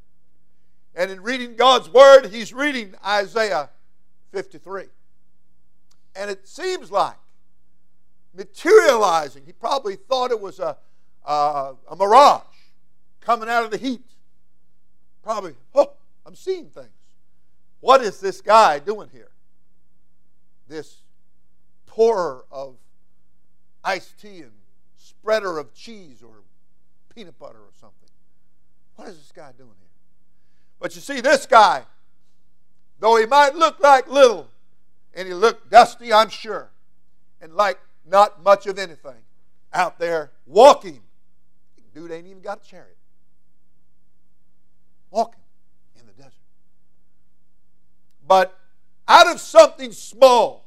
And 0.95 1.11
in 1.11 1.23
reading 1.23 1.57
God's 1.57 1.89
Word, 1.89 2.27
he's 2.27 2.53
reading 2.53 2.95
Isaiah 3.05 3.71
53. 4.33 4.85
And 6.17 6.31
it 6.31 6.49
seems 6.49 6.91
like 6.91 7.17
materializing, 8.35 9.45
he 9.47 9.53
probably 9.53 9.97
thought 9.97 10.31
it 10.31 10.41
was 10.41 10.59
a, 10.59 10.77
a, 11.25 11.75
a 11.91 11.97
mirage 11.97 12.43
coming 13.21 13.49
out 13.49 13.65
of 13.65 13.71
the 13.71 13.79
heat. 13.79 14.03
Probably, 15.23 15.55
oh, 15.75 15.93
I'm 16.26 16.35
seeing 16.35 16.66
things. 16.66 16.88
What 17.80 18.02
is 18.02 18.21
this 18.21 18.40
guy 18.40 18.80
doing 18.80 19.09
here? 19.12 19.30
This 20.68 21.02
pourer 21.87 22.45
of 22.50 22.76
iced 23.85 24.18
tea 24.21 24.40
and 24.40 24.50
spreader 24.97 25.59
of 25.59 25.73
cheese 25.73 26.23
or 26.23 26.42
peanut 27.14 27.38
butter 27.38 27.61
or 27.61 27.71
something. 27.80 28.09
What 28.97 29.09
is 29.09 29.18
this 29.18 29.33
guy 29.33 29.52
doing 29.56 29.71
here? 29.78 29.88
But 30.80 30.95
you 30.97 31.00
see, 31.00 31.21
this 31.21 31.47
guy, 31.47 31.85
though 32.99 33.16
he 33.16 33.26
might 33.26 33.54
look 33.54 33.78
like 33.78 34.11
little, 34.11 34.49
and 35.14 35.28
he 35.28 35.33
looked 35.33 35.71
dusty, 35.71 36.12
I'm 36.12 36.28
sure, 36.28 36.71
and 37.40 37.54
like 37.54 37.78
not 38.04 38.42
much 38.42 38.66
of 38.66 38.78
anything, 38.78 39.23
out 39.73 39.99
there 39.99 40.33
walking. 40.45 41.02
Dude 41.95 42.11
ain't 42.11 42.26
even 42.26 42.42
got 42.42 42.62
a 42.62 42.68
chariot. 42.68 42.99
Walking. 45.11 45.40
But 48.26 48.59
out 49.06 49.26
of 49.33 49.40
something 49.40 49.92
small, 49.92 50.66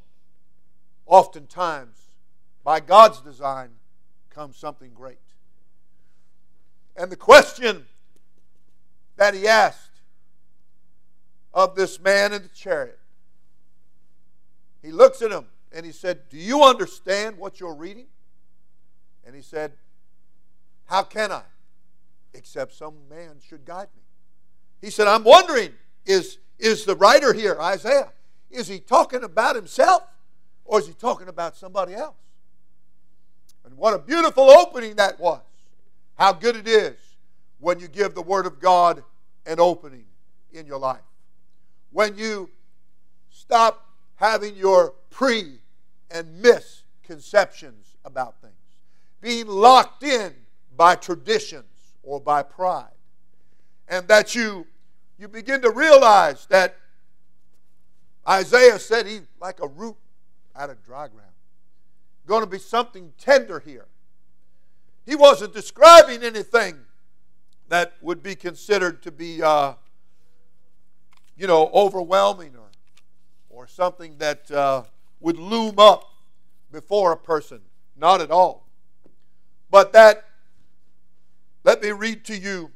oftentimes, 1.05 1.97
by 2.63 2.79
God's 2.79 3.21
design, 3.21 3.69
comes 4.29 4.57
something 4.57 4.91
great. 4.93 5.17
And 6.95 7.11
the 7.11 7.17
question 7.17 7.85
that 9.17 9.33
he 9.33 9.47
asked 9.47 10.01
of 11.53 11.75
this 11.75 11.99
man 11.99 12.33
in 12.33 12.43
the 12.43 12.49
chariot, 12.49 12.99
he 14.81 14.91
looks 14.91 15.21
at 15.21 15.31
him 15.31 15.45
and 15.71 15.85
he 15.85 15.91
said, 15.91 16.29
Do 16.29 16.37
you 16.37 16.63
understand 16.63 17.37
what 17.37 17.59
you're 17.59 17.75
reading? 17.75 18.07
And 19.25 19.35
he 19.35 19.41
said, 19.41 19.73
How 20.85 21.03
can 21.03 21.31
I? 21.31 21.43
Except 22.33 22.73
some 22.73 22.95
man 23.09 23.37
should 23.47 23.65
guide 23.65 23.87
me. 23.95 24.03
He 24.81 24.89
said, 24.89 25.07
I'm 25.07 25.23
wondering, 25.23 25.71
is, 26.05 26.37
is 26.59 26.85
the 26.85 26.95
writer 26.95 27.33
here, 27.33 27.57
Isaiah, 27.59 28.11
is 28.51 28.67
he 28.67 28.79
talking 28.79 29.23
about 29.23 29.55
himself 29.55 30.03
or 30.65 30.79
is 30.79 30.87
he 30.87 30.93
talking 30.93 31.27
about 31.27 31.55
somebody 31.55 31.95
else? 31.95 32.15
And 33.65 33.77
what 33.77 33.93
a 33.93 33.99
beautiful 33.99 34.49
opening 34.49 34.95
that 34.95 35.19
was. 35.19 35.41
How 36.17 36.33
good 36.33 36.55
it 36.55 36.67
is 36.67 36.95
when 37.59 37.79
you 37.79 37.87
give 37.87 38.13
the 38.13 38.21
Word 38.21 38.45
of 38.45 38.59
God 38.59 39.03
an 39.45 39.59
opening 39.59 40.05
in 40.51 40.65
your 40.65 40.79
life. 40.79 41.01
When 41.91 42.17
you 42.17 42.49
stop 43.29 43.85
having 44.15 44.55
your 44.55 44.93
pre 45.09 45.59
and 46.11 46.41
misconceptions 46.41 47.95
about 48.03 48.41
things, 48.41 48.53
being 49.21 49.47
locked 49.47 50.03
in 50.03 50.33
by 50.75 50.95
traditions 50.95 51.95
or 52.03 52.19
by 52.19 52.43
pride, 52.43 52.87
and 53.87 54.07
that 54.07 54.35
you 54.35 54.67
you 55.19 55.27
begin 55.27 55.61
to 55.61 55.69
realize 55.69 56.45
that 56.47 56.77
Isaiah 58.27 58.79
said 58.79 59.05
he's 59.05 59.27
like 59.39 59.61
a 59.61 59.67
root 59.67 59.97
out 60.55 60.69
of 60.69 60.83
dry 60.83 61.07
ground 61.07 61.29
going 62.29 62.43
to 62.43 62.49
be 62.49 62.59
something 62.59 63.11
tender 63.17 63.59
here. 63.59 63.87
He 65.05 65.15
wasn't 65.15 65.53
describing 65.53 66.23
anything 66.23 66.77
that 67.67 67.93
would 68.01 68.21
be 68.21 68.35
considered 68.35 69.01
to 69.01 69.11
be, 69.11 69.41
uh, 69.41 69.73
you 71.35 71.47
know, 71.47 71.71
overwhelming 71.73 72.55
or, 72.55 72.69
or 73.49 73.67
something 73.67 74.15
that 74.19 74.49
uh, 74.51 74.83
would 75.19 75.37
loom 75.37 75.79
up 75.79 76.07
before 76.71 77.11
a 77.11 77.17
person. 77.17 77.61
Not 77.97 78.21
at 78.21 78.29
all. 78.29 78.67
But 79.71 79.91
that, 79.93 80.25
let 81.63 81.81
me 81.81 81.91
read 81.91 82.23
to 82.25 82.37
you 82.37 82.71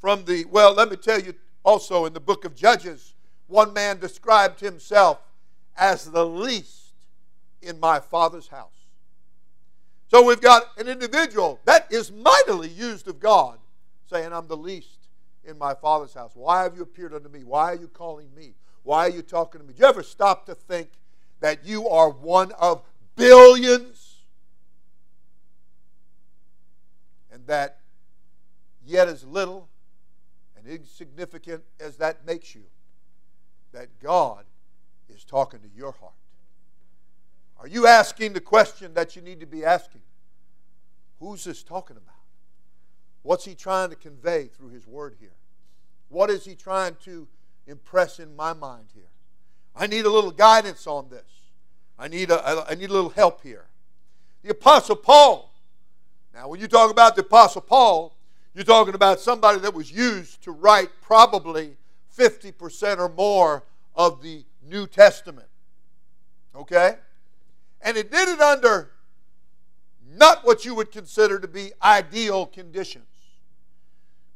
from 0.00 0.24
the, 0.24 0.44
well, 0.44 0.72
let 0.72 0.88
me 0.88 0.96
tell 0.96 1.20
you 1.20 1.34
also 1.64 2.04
in 2.04 2.12
the 2.12 2.20
book 2.20 2.44
of 2.44 2.54
Judges, 2.54 3.14
one 3.46 3.72
man 3.72 3.98
described 3.98 4.60
himself 4.60 5.18
as 5.76 6.10
the 6.10 6.24
least 6.24 6.94
in 7.60 7.78
my 7.78 8.00
father's 8.00 8.48
house. 8.48 8.86
So 10.08 10.22
we've 10.22 10.40
got 10.40 10.64
an 10.76 10.88
individual 10.88 11.60
that 11.64 11.90
is 11.90 12.12
mightily 12.12 12.68
used 12.68 13.08
of 13.08 13.18
God 13.18 13.58
saying, 14.10 14.32
I'm 14.32 14.46
the 14.46 14.56
least 14.56 15.08
in 15.44 15.56
my 15.56 15.74
father's 15.74 16.12
house. 16.12 16.32
Why 16.34 16.62
have 16.62 16.76
you 16.76 16.82
appeared 16.82 17.14
unto 17.14 17.28
me? 17.28 17.44
Why 17.44 17.72
are 17.72 17.76
you 17.76 17.88
calling 17.88 18.28
me? 18.34 18.54
Why 18.82 19.06
are 19.06 19.10
you 19.10 19.22
talking 19.22 19.60
to 19.60 19.66
me? 19.66 19.72
Do 19.72 19.80
you 19.80 19.88
ever 19.88 20.02
stop 20.02 20.44
to 20.46 20.54
think 20.54 20.90
that 21.40 21.64
you 21.64 21.88
are 21.88 22.10
one 22.10 22.52
of 22.52 22.82
billions? 23.16 24.18
And 27.32 27.46
that 27.46 27.78
yet 28.84 29.08
as 29.08 29.24
little 29.24 29.68
and 30.62 30.72
insignificant 30.72 31.62
as 31.80 31.96
that 31.96 32.26
makes 32.26 32.54
you, 32.54 32.62
that 33.72 33.88
God 34.00 34.44
is 35.08 35.24
talking 35.24 35.60
to 35.60 35.68
your 35.74 35.92
heart. 35.92 36.12
Are 37.58 37.68
you 37.68 37.86
asking 37.86 38.32
the 38.32 38.40
question 38.40 38.94
that 38.94 39.14
you 39.14 39.22
need 39.22 39.40
to 39.40 39.46
be 39.46 39.64
asking? 39.64 40.02
Who's 41.20 41.44
this 41.44 41.62
talking 41.62 41.96
about? 41.96 42.08
What's 43.22 43.44
he 43.44 43.54
trying 43.54 43.90
to 43.90 43.96
convey 43.96 44.48
through 44.48 44.70
his 44.70 44.86
word 44.86 45.14
here? 45.20 45.34
What 46.08 46.28
is 46.28 46.44
he 46.44 46.56
trying 46.56 46.96
to 47.04 47.28
impress 47.66 48.18
in 48.18 48.34
my 48.34 48.52
mind 48.52 48.86
here? 48.92 49.10
I 49.76 49.86
need 49.86 50.04
a 50.04 50.10
little 50.10 50.32
guidance 50.32 50.86
on 50.86 51.08
this. 51.08 51.22
I 51.98 52.08
need 52.08 52.30
a, 52.30 52.64
I 52.68 52.74
need 52.74 52.90
a 52.90 52.92
little 52.92 53.10
help 53.10 53.42
here. 53.42 53.66
The 54.42 54.50
Apostle 54.50 54.96
Paul. 54.96 55.54
Now, 56.34 56.48
when 56.48 56.60
you 56.60 56.66
talk 56.66 56.90
about 56.90 57.14
the 57.14 57.22
Apostle 57.22 57.60
Paul, 57.60 58.16
you're 58.54 58.64
talking 58.64 58.94
about 58.94 59.20
somebody 59.20 59.58
that 59.60 59.72
was 59.72 59.90
used 59.90 60.42
to 60.42 60.50
write 60.50 60.90
probably 61.00 61.76
50% 62.16 62.98
or 62.98 63.08
more 63.08 63.64
of 63.94 64.22
the 64.22 64.44
New 64.62 64.86
Testament. 64.86 65.48
Okay? 66.54 66.96
And 67.80 67.96
it 67.96 68.10
did 68.10 68.28
it 68.28 68.40
under 68.40 68.90
not 70.14 70.44
what 70.44 70.64
you 70.64 70.74
would 70.74 70.90
consider 70.90 71.38
to 71.38 71.48
be 71.48 71.72
ideal 71.82 72.46
conditions. 72.46 73.06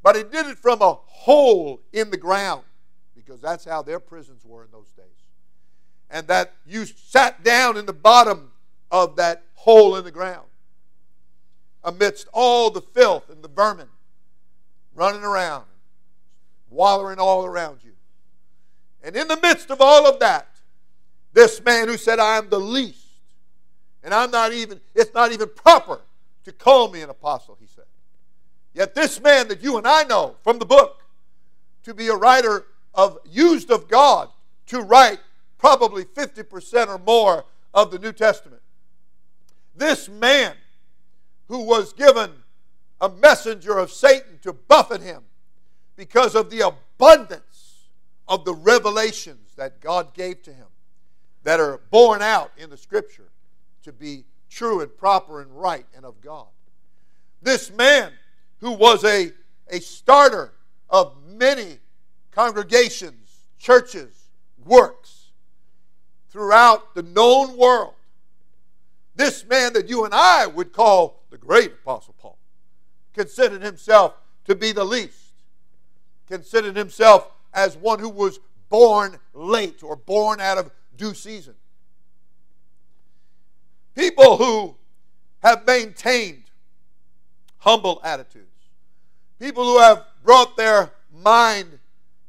But 0.03 0.17
he 0.17 0.23
did 0.23 0.47
it 0.47 0.59
from 0.59 0.81
a 0.81 0.95
hole 0.95 1.81
in 1.93 2.11
the 2.11 2.17
ground, 2.17 2.63
because 3.15 3.41
that's 3.41 3.65
how 3.65 3.83
their 3.83 4.01
prisons 4.01 4.45
were 4.45 4.65
in 4.65 4.71
those 4.71 4.91
days. 4.93 5.05
And 6.09 6.27
that 6.29 6.55
you 6.65 6.87
sat 6.87 7.43
down 7.43 7.77
in 7.77 7.87
the 7.87 7.93
bottom 7.93 8.53
of 8.91 9.17
that 9.17 9.43
hole 9.55 9.97
in 9.97 10.05
the 10.05 10.11
ground 10.11 10.47
amidst 11.83 12.29
all 12.33 12.71
the 12.71 12.81
filth 12.81 13.29
and 13.29 13.43
the 13.43 13.49
vermin 13.49 13.89
running 14.97 15.23
around, 15.23 15.67
wallowing 16.71 17.19
all 17.19 17.45
around 17.45 17.79
you. 17.85 17.93
And 19.05 19.15
in 19.15 19.29
the 19.29 19.39
midst 19.41 19.71
of 19.71 19.81
all 19.81 20.07
of 20.07 20.19
that, 20.19 20.49
this 21.33 21.63
man 21.63 21.87
who 21.87 21.97
said, 21.97 22.19
I 22.19 22.39
am 22.39 22.49
the 22.49 22.59
least 22.59 23.07
and 24.07 24.15
I'm 24.15 24.31
not 24.31 24.53
even, 24.53 24.81
it's 24.95 25.13
not 25.13 25.33
even 25.33 25.49
proper 25.49 26.01
to 26.45 26.53
call 26.53 26.93
me 26.93 27.01
an 27.03 27.11
apostle, 27.11 27.59
he 27.61 27.67
said. 27.67 27.87
Yet 28.73 28.95
this 28.95 29.21
man 29.21 29.49
that 29.49 29.65
you 29.65 29.79
and 29.79 29.87
I 29.87 30.05
know 30.05 30.37
from 30.45 30.61
the 30.61 30.65
book 30.65 31.03
to 31.83 31.93
be 31.93 32.07
a 32.07 32.15
writer 32.15 32.67
of 32.95 33.19
used 33.29 33.73
of 33.73 33.89
God 33.89 34.29
to 34.67 34.81
write 34.81 35.19
probably 35.59 36.05
50% 36.05 36.87
or 36.87 36.99
more 36.99 37.45
of 37.75 37.91
the 37.91 37.99
New 37.99 38.13
Testament. 38.13 38.63
This 39.75 40.09
man 40.09 40.55
who 41.49 41.65
was 41.65 41.93
given 41.93 42.31
a 43.01 43.09
messenger 43.09 43.79
of 43.79 43.91
Satan 43.91 44.39
to 44.43 44.53
buffet 44.53 45.03
him 45.03 45.23
because 45.97 46.35
of 46.35 46.51
the 46.51 46.61
abundance 46.61 47.89
of 48.29 48.45
the 48.45 48.55
revelations 48.55 49.53
that 49.57 49.81
God 49.81 50.15
gave 50.15 50.43
to 50.43 50.53
him 50.53 50.67
that 51.45 51.61
are 51.61 51.81
borne 51.91 52.23
out 52.23 52.53
in 52.57 52.71
the 52.71 52.77
scripture 52.77 53.29
to 53.83 53.93
be 53.93 54.25
true 54.51 54.81
and 54.81 54.97
proper 54.97 55.41
and 55.41 55.51
right 55.51 55.87
and 55.95 56.05
of 56.05 56.21
God. 56.21 56.47
This 57.43 57.71
man, 57.71 58.13
who 58.61 58.73
was 58.73 59.05
a, 59.05 59.33
a 59.71 59.81
starter 59.81 60.53
of 60.91 61.15
many 61.27 61.79
congregations, 62.33 63.49
churches, 63.59 64.29
works 64.65 65.31
throughout 66.31 66.95
the 66.95 67.03
known 67.03 67.57
world. 67.57 67.95
This 69.15 69.47
man 69.47 69.73
that 69.75 69.89
you 69.89 70.05
and 70.05 70.13
I 70.13 70.47
would 70.47 70.73
call 70.73 71.23
the 71.31 71.39
great 71.39 71.73
Apostle 71.73 72.15
Paul 72.19 72.39
considered 73.17 73.63
himself 73.63 74.15
to 74.45 74.55
be 74.55 74.73
the 74.73 74.85
least, 74.85 75.33
considered 76.29 76.77
himself 76.77 77.31
as 77.55 77.77
one 77.77 77.99
who 77.99 78.11
was 78.11 78.39
born 78.69 79.19
late 79.33 79.83
or 79.83 79.97
born 79.97 80.39
out 80.39 80.59
of 80.59 80.71
due 80.97 81.15
season. 81.15 81.55
People 83.95 84.37
who 84.37 84.77
have 85.43 85.67
maintained 85.67 86.45
humble 87.59 88.01
attitudes, 88.05 88.47
people 89.41 89.65
who 89.65 89.79
have 89.79 90.05
brought 90.23 90.57
their 90.57 90.93
mind, 91.11 91.79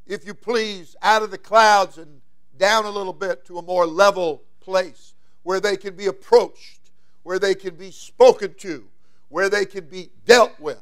if 0.05 0.25
you 0.25 0.33
please, 0.33 0.95
out 1.01 1.21
of 1.21 1.31
the 1.31 1.37
clouds 1.37 1.97
and 1.97 2.21
down 2.57 2.85
a 2.85 2.89
little 2.89 3.13
bit 3.13 3.45
to 3.45 3.57
a 3.57 3.61
more 3.61 3.85
level 3.85 4.41
place 4.61 5.15
where 5.43 5.59
they 5.59 5.75
can 5.75 5.95
be 5.95 6.05
approached, 6.05 6.79
where 7.23 7.39
they 7.39 7.53
can 7.53 7.75
be 7.75 7.91
spoken 7.91 8.53
to, 8.53 8.87
where 9.29 9.49
they 9.49 9.65
can 9.65 9.85
be 9.85 10.09
dealt 10.25 10.59
with. 10.59 10.81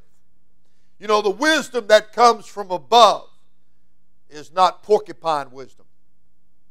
You 0.99 1.07
know, 1.07 1.21
the 1.21 1.29
wisdom 1.29 1.87
that 1.87 2.13
comes 2.13 2.45
from 2.45 2.71
above 2.71 3.27
is 4.29 4.51
not 4.53 4.83
porcupine 4.83 5.51
wisdom. 5.51 5.85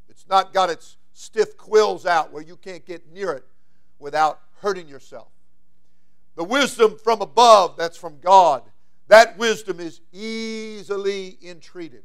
It's 0.08 0.26
not 0.28 0.52
got 0.52 0.70
its 0.70 0.96
stiff 1.12 1.56
quills 1.56 2.06
out 2.06 2.32
where 2.32 2.42
you 2.42 2.56
can't 2.56 2.84
get 2.84 3.12
near 3.12 3.32
it 3.32 3.44
without 3.98 4.40
hurting 4.60 4.88
yourself. 4.88 5.28
The 6.36 6.44
wisdom 6.44 6.96
from 7.02 7.20
above 7.20 7.76
that's 7.76 7.96
from 7.96 8.18
God, 8.20 8.62
that 9.08 9.38
wisdom 9.38 9.78
is 9.78 10.00
easily 10.12 11.38
entreated. 11.42 12.02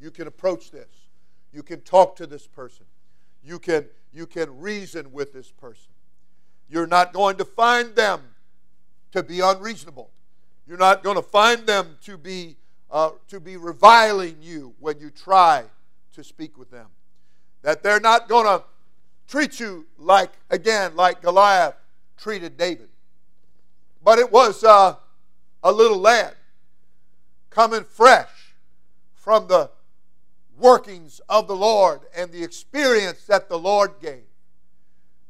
You 0.00 0.10
can 0.10 0.26
approach 0.26 0.70
this. 0.70 0.88
You 1.52 1.62
can 1.62 1.80
talk 1.82 2.16
to 2.16 2.26
this 2.26 2.46
person. 2.46 2.86
You 3.44 3.58
can, 3.58 3.86
you 4.12 4.26
can 4.26 4.58
reason 4.58 5.12
with 5.12 5.32
this 5.32 5.50
person. 5.52 5.92
You're 6.68 6.86
not 6.86 7.12
going 7.12 7.36
to 7.36 7.44
find 7.44 7.94
them 7.94 8.22
to 9.14 9.22
be 9.22 9.38
unreasonable. 9.38 10.10
You're 10.66 10.76
not 10.76 11.04
going 11.04 11.14
to 11.14 11.22
find 11.22 11.68
them 11.68 11.96
to 12.02 12.18
be, 12.18 12.56
uh, 12.90 13.10
to 13.28 13.38
be 13.38 13.56
reviling 13.56 14.38
you 14.40 14.74
when 14.80 14.98
you 14.98 15.08
try 15.08 15.62
to 16.14 16.24
speak 16.24 16.58
with 16.58 16.72
them. 16.72 16.88
That 17.62 17.84
they're 17.84 18.00
not 18.00 18.28
going 18.28 18.46
to 18.46 18.64
treat 19.28 19.60
you 19.60 19.86
like, 19.98 20.32
again, 20.50 20.96
like 20.96 21.22
Goliath 21.22 21.76
treated 22.16 22.56
David. 22.56 22.88
But 24.02 24.18
it 24.18 24.32
was 24.32 24.64
uh, 24.64 24.96
a 25.62 25.70
little 25.72 25.98
lad 25.98 26.34
coming 27.50 27.84
fresh 27.84 28.54
from 29.14 29.46
the 29.46 29.70
workings 30.58 31.20
of 31.28 31.46
the 31.46 31.54
Lord 31.54 32.00
and 32.16 32.32
the 32.32 32.42
experience 32.42 33.26
that 33.26 33.48
the 33.48 33.60
Lord 33.60 33.92
gave 34.02 34.24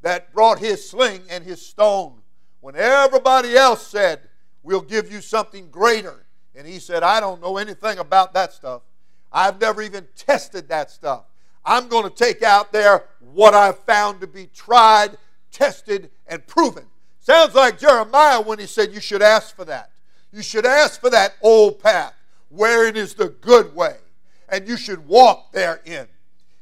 that 0.00 0.32
brought 0.32 0.58
his 0.58 0.88
sling 0.88 1.20
and 1.28 1.44
his 1.44 1.60
stone 1.64 2.20
when 2.64 2.76
everybody 2.76 3.54
else 3.58 3.86
said, 3.86 4.20
We'll 4.62 4.80
give 4.80 5.12
you 5.12 5.20
something 5.20 5.68
greater. 5.68 6.24
And 6.54 6.66
he 6.66 6.78
said, 6.78 7.02
I 7.02 7.20
don't 7.20 7.42
know 7.42 7.58
anything 7.58 7.98
about 7.98 8.32
that 8.32 8.54
stuff. 8.54 8.80
I've 9.30 9.60
never 9.60 9.82
even 9.82 10.08
tested 10.16 10.70
that 10.70 10.90
stuff. 10.90 11.24
I'm 11.66 11.88
going 11.88 12.04
to 12.04 12.10
take 12.10 12.42
out 12.42 12.72
there 12.72 13.04
what 13.20 13.52
I've 13.52 13.78
found 13.80 14.22
to 14.22 14.26
be 14.26 14.46
tried, 14.46 15.18
tested, 15.50 16.08
and 16.26 16.46
proven. 16.46 16.86
Sounds 17.20 17.54
like 17.54 17.78
Jeremiah 17.78 18.40
when 18.40 18.58
he 18.58 18.66
said, 18.66 18.94
You 18.94 19.00
should 19.00 19.20
ask 19.20 19.54
for 19.54 19.66
that. 19.66 19.90
You 20.32 20.40
should 20.42 20.64
ask 20.64 20.98
for 20.98 21.10
that 21.10 21.34
old 21.42 21.80
path, 21.80 22.14
wherein 22.48 22.96
is 22.96 23.12
the 23.12 23.28
good 23.28 23.76
way, 23.76 23.96
and 24.48 24.66
you 24.66 24.78
should 24.78 25.06
walk 25.06 25.52
therein. 25.52 26.06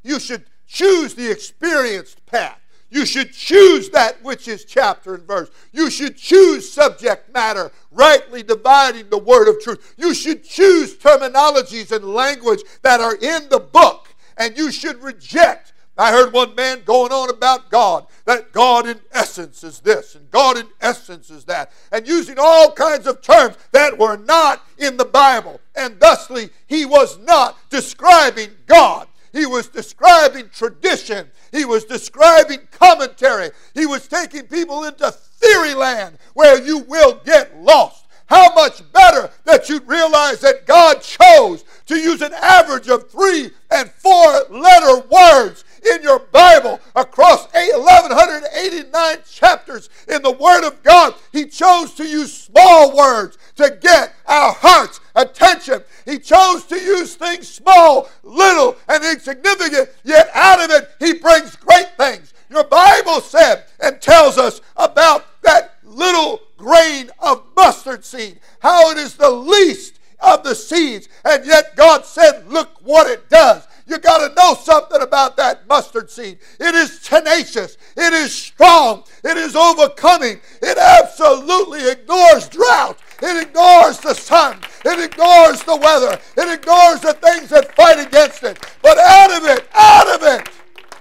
You 0.03 0.19
should 0.19 0.47
choose 0.67 1.15
the 1.15 1.31
experienced 1.31 2.27
path. 2.27 2.59
You 2.93 3.07
should 3.07 3.33
choose 3.33 3.89
that 3.91 4.23
which 4.23 4.47
is 4.47 4.67
chapter 4.67 5.15
and 5.15 5.27
verse. 5.27 5.51
You 5.73 5.89
should 5.89 6.15
choose 6.15 6.71
subject 6.71 7.33
matter, 7.33 7.73
rightly 7.91 8.43
dividing 8.43 9.09
the 9.09 9.17
word 9.17 9.49
of 9.49 9.63
truth. 9.63 9.95
You 9.97 10.13
should 10.13 10.45
choose 10.45 10.95
terminologies 10.99 11.91
and 11.91 12.05
language 12.05 12.61
that 12.83 13.01
are 13.01 13.17
in 13.17 13.49
the 13.49 13.61
book, 13.61 14.15
and 14.37 14.59
you 14.59 14.71
should 14.71 15.03
reject. 15.03 15.73
I 15.97 16.11
heard 16.11 16.35
one 16.35 16.55
man 16.55 16.83
going 16.85 17.13
on 17.13 17.31
about 17.31 17.71
God, 17.71 18.09
that 18.27 18.53
God 18.53 18.87
in 18.87 19.01
essence 19.11 19.65
is 19.65 19.81
this, 19.81 20.15
and 20.15 20.31
God 20.31 20.59
in 20.59 20.67
essence 20.83 21.31
is 21.31 21.45
that, 21.47 21.73
and 21.93 22.07
using 22.07 22.37
all 22.39 22.73
kinds 22.73 23.07
of 23.07 23.23
terms 23.23 23.57
that 23.73 23.97
were 23.97 24.19
not 24.19 24.67
in 24.77 24.99
the 24.99 25.07
Bible. 25.07 25.63
And 25.75 25.99
thusly, 25.99 26.51
he 26.67 26.85
was 26.85 27.19
not 27.21 27.57
describing 27.71 28.51
God. 28.67 29.09
He 29.33 29.47
was 29.47 29.68
describing 29.68 30.51
tradition. 30.51 31.31
He 31.51 31.64
was 31.64 31.85
describing 31.85 32.61
commentary. 32.71 33.51
He 33.75 33.87
was 33.87 34.07
taking 34.07 34.42
people 34.42 34.85
into 34.85 35.11
theory 35.11 35.75
land 35.75 36.18
where 36.35 36.62
you 36.62 36.79
will 36.79 37.21
get 37.25 37.57
lost. 37.57 38.07
How 38.27 38.55
much 38.55 38.83
better 38.92 39.31
that 39.45 39.68
you'd 39.68 39.87
realize 39.87 40.40
that 40.40 40.66
God 40.66 41.03
chose 41.03 41.64
to 41.87 41.97
use 41.97 42.23
an 42.23 42.33
average 42.35 42.88
of 42.88 43.11
three 43.11 43.51
and 43.71 43.90
four 43.90 44.45
letter 44.49 45.07
words 45.11 45.64
in 45.90 46.03
your 46.03 46.18
Bible 46.18 46.81
across 46.95 47.47
1189 47.53 49.18
chapters 49.31 49.90
in 50.09 50.23
the 50.23 50.33
Word 50.33 50.66
of 50.66 50.83
God. 50.83 51.14
He 51.33 51.47
chose 51.47 51.95
to 51.95 52.05
use 52.05 52.33
small 52.33 52.97
words 52.97 53.38
to 53.57 53.79
get 53.81 54.14
our 54.27 54.53
hearts' 54.53 55.01
attention. 55.14 55.83
He 56.05 56.18
chose 56.18 56.64
to 56.64 56.77
use 56.77 57.14
things 57.14 57.49
small, 57.49 58.09
little, 58.23 58.77
and 58.88 59.05
insignificant, 59.05 59.90
yet 60.05 60.31
out 60.35 60.62
of 60.62 60.71
it, 60.71 60.90
He 60.99 61.14
brings 61.14 61.57
great 61.57 61.97
things. 61.97 62.33
Your 62.51 62.64
Bible 62.64 63.21
said 63.21 63.64
and 63.81 64.01
tells 64.01 64.37
us 64.38 64.61
about 64.77 65.27
that 65.42 65.77
little 65.83 66.40
grain 66.57 67.11
of 67.18 67.42
mustard 67.57 68.05
seed, 68.05 68.40
how 68.61 68.90
it 68.90 68.99
is 68.99 69.16
the 69.16 69.31
least 69.31 69.99
of 70.21 70.45
the 70.45 70.55
seeds, 70.55 71.09
and 71.25 71.45
yet 71.45 71.75
God 71.77 72.05
said, 72.05 72.47
Look 72.49 72.71
what 72.83 73.11
it 73.11 73.29
does. 73.29 73.66
You 73.87 73.99
got 73.99 74.29
to 74.29 74.35
know 74.35 74.55
something 74.55 75.03
about 75.03 75.37
that 75.37 75.66
mustard 75.68 76.11
seed. 76.11 76.38
It 76.61 76.75
is 76.75 77.01
tenacious, 77.01 77.77
it 77.97 78.12
is 78.12 78.33
strong, 78.33 79.05
it 79.25 79.37
is 79.37 79.57
overcoming, 79.57 80.40
it 80.61 80.79
absolutely 80.79 81.88
ignores 81.88 82.49
drought, 82.49 82.99
it 83.23 83.49
ignores 83.49 83.99
the 83.99 84.14
sun. 84.14 84.59
It 84.85 84.99
ignores 84.99 85.62
the 85.62 85.77
weather. 85.77 86.18
It 86.37 86.59
ignores 86.59 87.01
the 87.01 87.12
things 87.12 87.51
that 87.51 87.75
fight 87.77 88.05
against 88.05 88.42
it. 88.42 88.59
But 88.83 88.99
out 88.99 89.31
of 89.31 89.45
it, 89.45 89.68
out 89.75 90.09
of 90.09 90.23
it, 90.25 90.49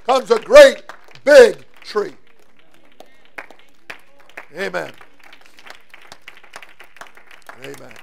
comes 0.05 0.29
a 0.29 0.39
great 0.39 0.83
big 1.23 1.65
tree. 1.83 2.13
Amen. 4.55 4.91
Amen. 7.63 7.93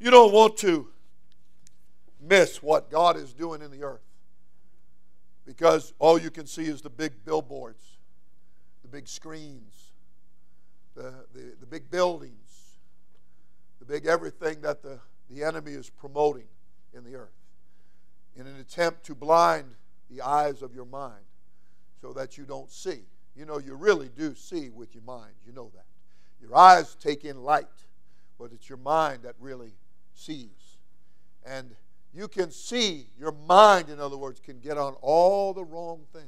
You 0.00 0.10
don't 0.10 0.32
want 0.32 0.56
to 0.58 0.88
miss 2.28 2.62
what 2.62 2.90
God 2.90 3.16
is 3.16 3.32
doing 3.32 3.62
in 3.62 3.70
the 3.70 3.82
earth 3.82 4.02
because 5.46 5.94
all 5.98 6.18
you 6.18 6.30
can 6.30 6.46
see 6.46 6.64
is 6.64 6.82
the 6.82 6.90
big 6.90 7.24
billboards, 7.24 7.82
the 8.82 8.88
big 8.88 9.08
screens, 9.08 9.92
the, 10.94 11.14
the, 11.32 11.54
the 11.60 11.66
big 11.66 11.90
buildings 11.90 12.48
the 13.78 13.84
big 13.84 14.06
everything 14.06 14.60
that 14.62 14.82
the, 14.82 14.98
the 15.30 15.44
enemy 15.44 15.72
is 15.72 15.90
promoting 15.90 16.46
in 16.94 17.04
the 17.04 17.14
earth 17.14 17.28
in 18.36 18.46
an 18.46 18.58
attempt 18.60 19.04
to 19.04 19.14
blind 19.14 19.74
the 20.10 20.20
eyes 20.22 20.62
of 20.62 20.74
your 20.74 20.84
mind 20.84 21.24
so 22.00 22.12
that 22.12 22.38
you 22.38 22.44
don't 22.44 22.70
see. 22.70 23.00
You 23.36 23.44
know, 23.44 23.58
you 23.58 23.74
really 23.74 24.08
do 24.08 24.34
see 24.34 24.70
with 24.70 24.94
your 24.94 25.02
mind. 25.04 25.32
You 25.46 25.52
know 25.52 25.70
that. 25.74 25.84
Your 26.40 26.56
eyes 26.56 26.94
take 26.94 27.24
in 27.24 27.42
light, 27.42 27.66
but 28.38 28.52
it's 28.52 28.68
your 28.68 28.78
mind 28.78 29.22
that 29.24 29.34
really 29.40 29.72
sees. 30.14 30.78
And 31.44 31.74
you 32.14 32.28
can 32.28 32.50
see, 32.50 33.06
your 33.18 33.32
mind, 33.32 33.88
in 33.88 34.00
other 34.00 34.16
words, 34.16 34.40
can 34.40 34.58
get 34.60 34.78
on 34.78 34.94
all 35.00 35.52
the 35.52 35.64
wrong 35.64 36.00
things. 36.12 36.26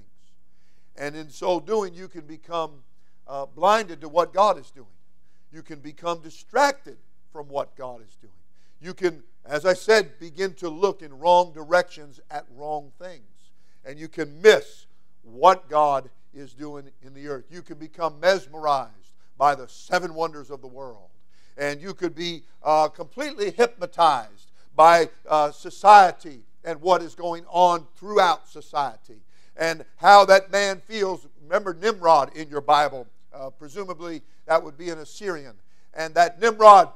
And 0.96 1.16
in 1.16 1.30
so 1.30 1.60
doing, 1.60 1.94
you 1.94 2.08
can 2.08 2.26
become 2.26 2.82
uh, 3.26 3.46
blinded 3.46 4.00
to 4.02 4.08
what 4.08 4.34
God 4.34 4.58
is 4.58 4.70
doing. 4.70 4.86
You 5.52 5.62
can 5.62 5.80
become 5.80 6.20
distracted 6.20 6.98
from 7.32 7.48
what 7.48 7.76
God 7.76 8.02
is 8.02 8.16
doing. 8.16 8.32
You 8.80 8.94
can, 8.94 9.22
as 9.46 9.64
I 9.64 9.74
said, 9.74 10.18
begin 10.18 10.54
to 10.54 10.68
look 10.68 11.02
in 11.02 11.18
wrong 11.18 11.52
directions 11.52 12.20
at 12.30 12.46
wrong 12.54 12.92
things. 12.98 13.24
And 13.84 13.98
you 13.98 14.08
can 14.08 14.40
miss 14.42 14.86
what 15.22 15.68
God 15.68 16.10
is 16.34 16.54
doing 16.54 16.90
in 17.02 17.14
the 17.14 17.28
earth. 17.28 17.44
You 17.50 17.62
can 17.62 17.78
become 17.78 18.20
mesmerized 18.20 19.14
by 19.38 19.54
the 19.54 19.68
seven 19.68 20.14
wonders 20.14 20.50
of 20.50 20.60
the 20.60 20.68
world. 20.68 21.08
And 21.56 21.80
you 21.80 21.94
could 21.94 22.14
be 22.14 22.42
uh, 22.62 22.88
completely 22.88 23.50
hypnotized 23.50 24.49
by 24.74 25.08
uh, 25.28 25.50
society 25.50 26.40
and 26.64 26.80
what 26.80 27.02
is 27.02 27.14
going 27.14 27.44
on 27.48 27.86
throughout 27.96 28.48
society 28.48 29.22
and 29.56 29.84
how 29.96 30.24
that 30.24 30.50
man 30.50 30.80
feels. 30.80 31.26
Remember 31.42 31.74
Nimrod 31.74 32.36
in 32.36 32.48
your 32.48 32.60
Bible. 32.60 33.06
Uh, 33.32 33.50
presumably, 33.50 34.22
that 34.46 34.62
would 34.62 34.76
be 34.76 34.90
an 34.90 34.98
Assyrian. 34.98 35.54
And 35.94 36.14
that 36.14 36.40
Nimrod 36.40 36.90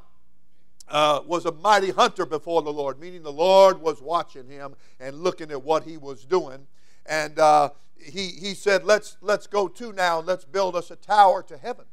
uh, 0.88 1.20
was 1.26 1.46
a 1.46 1.52
mighty 1.52 1.90
hunter 1.90 2.26
before 2.26 2.62
the 2.62 2.72
Lord, 2.72 3.00
meaning 3.00 3.22
the 3.22 3.32
Lord 3.32 3.80
was 3.80 4.00
watching 4.00 4.48
him 4.48 4.74
and 5.00 5.22
looking 5.22 5.50
at 5.50 5.62
what 5.62 5.84
he 5.84 5.96
was 5.96 6.24
doing. 6.24 6.66
And 7.06 7.38
uh, 7.38 7.70
he, 7.96 8.28
he 8.28 8.54
said, 8.54 8.84
let's, 8.84 9.16
let's 9.20 9.46
go 9.46 9.68
to 9.68 9.92
now 9.92 10.18
and 10.18 10.26
let's 10.26 10.44
build 10.44 10.76
us 10.76 10.90
a 10.90 10.96
tower 10.96 11.42
to 11.44 11.56
heaven. 11.56 11.86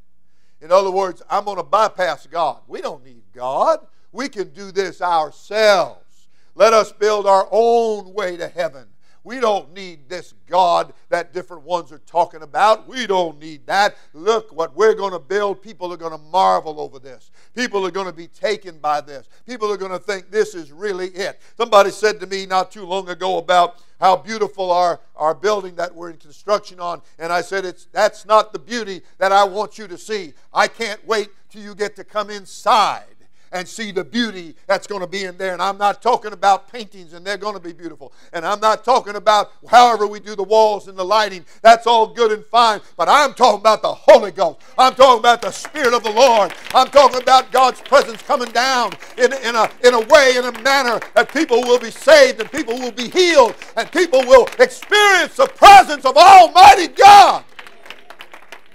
In 0.61 0.71
other 0.71 0.91
words, 0.91 1.23
I'm 1.29 1.45
going 1.45 1.57
to 1.57 1.63
bypass 1.63 2.27
God. 2.27 2.61
We 2.67 2.81
don't 2.81 3.03
need 3.03 3.23
God. 3.33 3.79
We 4.11 4.29
can 4.29 4.49
do 4.49 4.71
this 4.71 5.01
ourselves. 5.01 6.27
Let 6.55 6.73
us 6.73 6.91
build 6.91 7.25
our 7.25 7.47
own 7.51 8.13
way 8.13 8.37
to 8.37 8.47
heaven. 8.47 8.87
We 9.23 9.39
don't 9.39 9.71
need 9.73 10.09
this 10.09 10.33
God 10.47 10.93
that 11.09 11.31
different 11.31 11.63
ones 11.63 11.91
are 11.91 11.99
talking 11.99 12.41
about. 12.41 12.87
We 12.87 13.05
don't 13.05 13.39
need 13.39 13.67
that. 13.67 13.95
Look 14.13 14.51
what 14.51 14.75
we're 14.75 14.95
going 14.95 15.11
to 15.11 15.19
build. 15.19 15.61
People 15.61 15.93
are 15.93 15.97
going 15.97 16.11
to 16.11 16.17
marvel 16.17 16.79
over 16.79 16.97
this. 16.97 17.29
People 17.55 17.85
are 17.85 17.91
going 17.91 18.07
to 18.07 18.13
be 18.13 18.27
taken 18.27 18.79
by 18.79 18.99
this. 18.99 19.29
People 19.45 19.71
are 19.71 19.77
going 19.77 19.91
to 19.91 19.99
think 19.99 20.31
this 20.31 20.55
is 20.55 20.71
really 20.71 21.09
it. 21.09 21.39
Somebody 21.55 21.91
said 21.91 22.19
to 22.19 22.25
me 22.25 22.47
not 22.47 22.71
too 22.71 22.83
long 22.83 23.09
ago 23.09 23.37
about 23.37 23.83
how 23.99 24.17
beautiful 24.17 24.71
our, 24.71 24.99
our 25.15 25.35
building 25.35 25.75
that 25.75 25.93
we're 25.93 26.09
in 26.09 26.17
construction 26.17 26.79
on. 26.79 27.03
And 27.19 27.31
I 27.31 27.41
said, 27.41 27.63
it's, 27.63 27.85
that's 27.91 28.25
not 28.25 28.53
the 28.53 28.59
beauty 28.59 29.01
that 29.19 29.31
I 29.31 29.43
want 29.43 29.77
you 29.77 29.87
to 29.87 29.99
see. 29.99 30.33
I 30.51 30.67
can't 30.67 31.05
wait 31.05 31.29
till 31.51 31.61
you 31.61 31.75
get 31.75 31.95
to 31.97 32.03
come 32.03 32.31
inside 32.31 33.05
and 33.51 33.67
see 33.67 33.91
the 33.91 34.03
beauty 34.03 34.55
that's 34.67 34.87
going 34.87 35.01
to 35.01 35.07
be 35.07 35.25
in 35.25 35.37
there. 35.37 35.53
And 35.53 35.61
I'm 35.61 35.77
not 35.77 36.01
talking 36.01 36.33
about 36.33 36.71
paintings, 36.71 37.13
and 37.13 37.25
they're 37.25 37.37
going 37.37 37.53
to 37.53 37.59
be 37.59 37.73
beautiful. 37.73 38.13
And 38.33 38.45
I'm 38.45 38.59
not 38.59 38.83
talking 38.83 39.15
about 39.15 39.51
however 39.67 40.07
we 40.07 40.19
do 40.19 40.35
the 40.35 40.43
walls 40.43 40.87
and 40.87 40.97
the 40.97 41.05
lighting. 41.05 41.45
That's 41.61 41.87
all 41.87 42.07
good 42.07 42.31
and 42.31 42.45
fine. 42.45 42.81
But 42.97 43.09
I'm 43.09 43.33
talking 43.33 43.59
about 43.59 43.81
the 43.81 43.93
Holy 43.93 44.31
Ghost. 44.31 44.61
I'm 44.77 44.95
talking 44.95 45.19
about 45.19 45.41
the 45.41 45.51
Spirit 45.51 45.93
of 45.93 46.03
the 46.03 46.11
Lord. 46.11 46.53
I'm 46.73 46.87
talking 46.87 47.21
about 47.21 47.51
God's 47.51 47.81
presence 47.81 48.21
coming 48.21 48.51
down 48.51 48.93
in, 49.17 49.33
in, 49.33 49.55
a, 49.55 49.69
in 49.83 49.93
a 49.93 50.01
way, 50.07 50.35
in 50.37 50.45
a 50.45 50.61
manner 50.61 50.99
that 51.15 51.31
people 51.33 51.61
will 51.61 51.79
be 51.79 51.91
saved 51.91 52.39
and 52.39 52.51
people 52.51 52.75
will 52.79 52.91
be 52.91 53.09
healed 53.09 53.55
and 53.75 53.91
people 53.91 54.21
will 54.21 54.47
experience 54.59 55.35
the 55.35 55.47
presence 55.47 56.05
of 56.05 56.15
Almighty 56.15 56.87
God. 56.87 57.43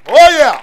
Oh, 0.08 0.38
yeah. 0.38 0.62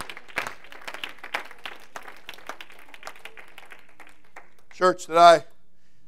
Church, 4.73 5.05
that 5.05 5.17
I, 5.17 5.45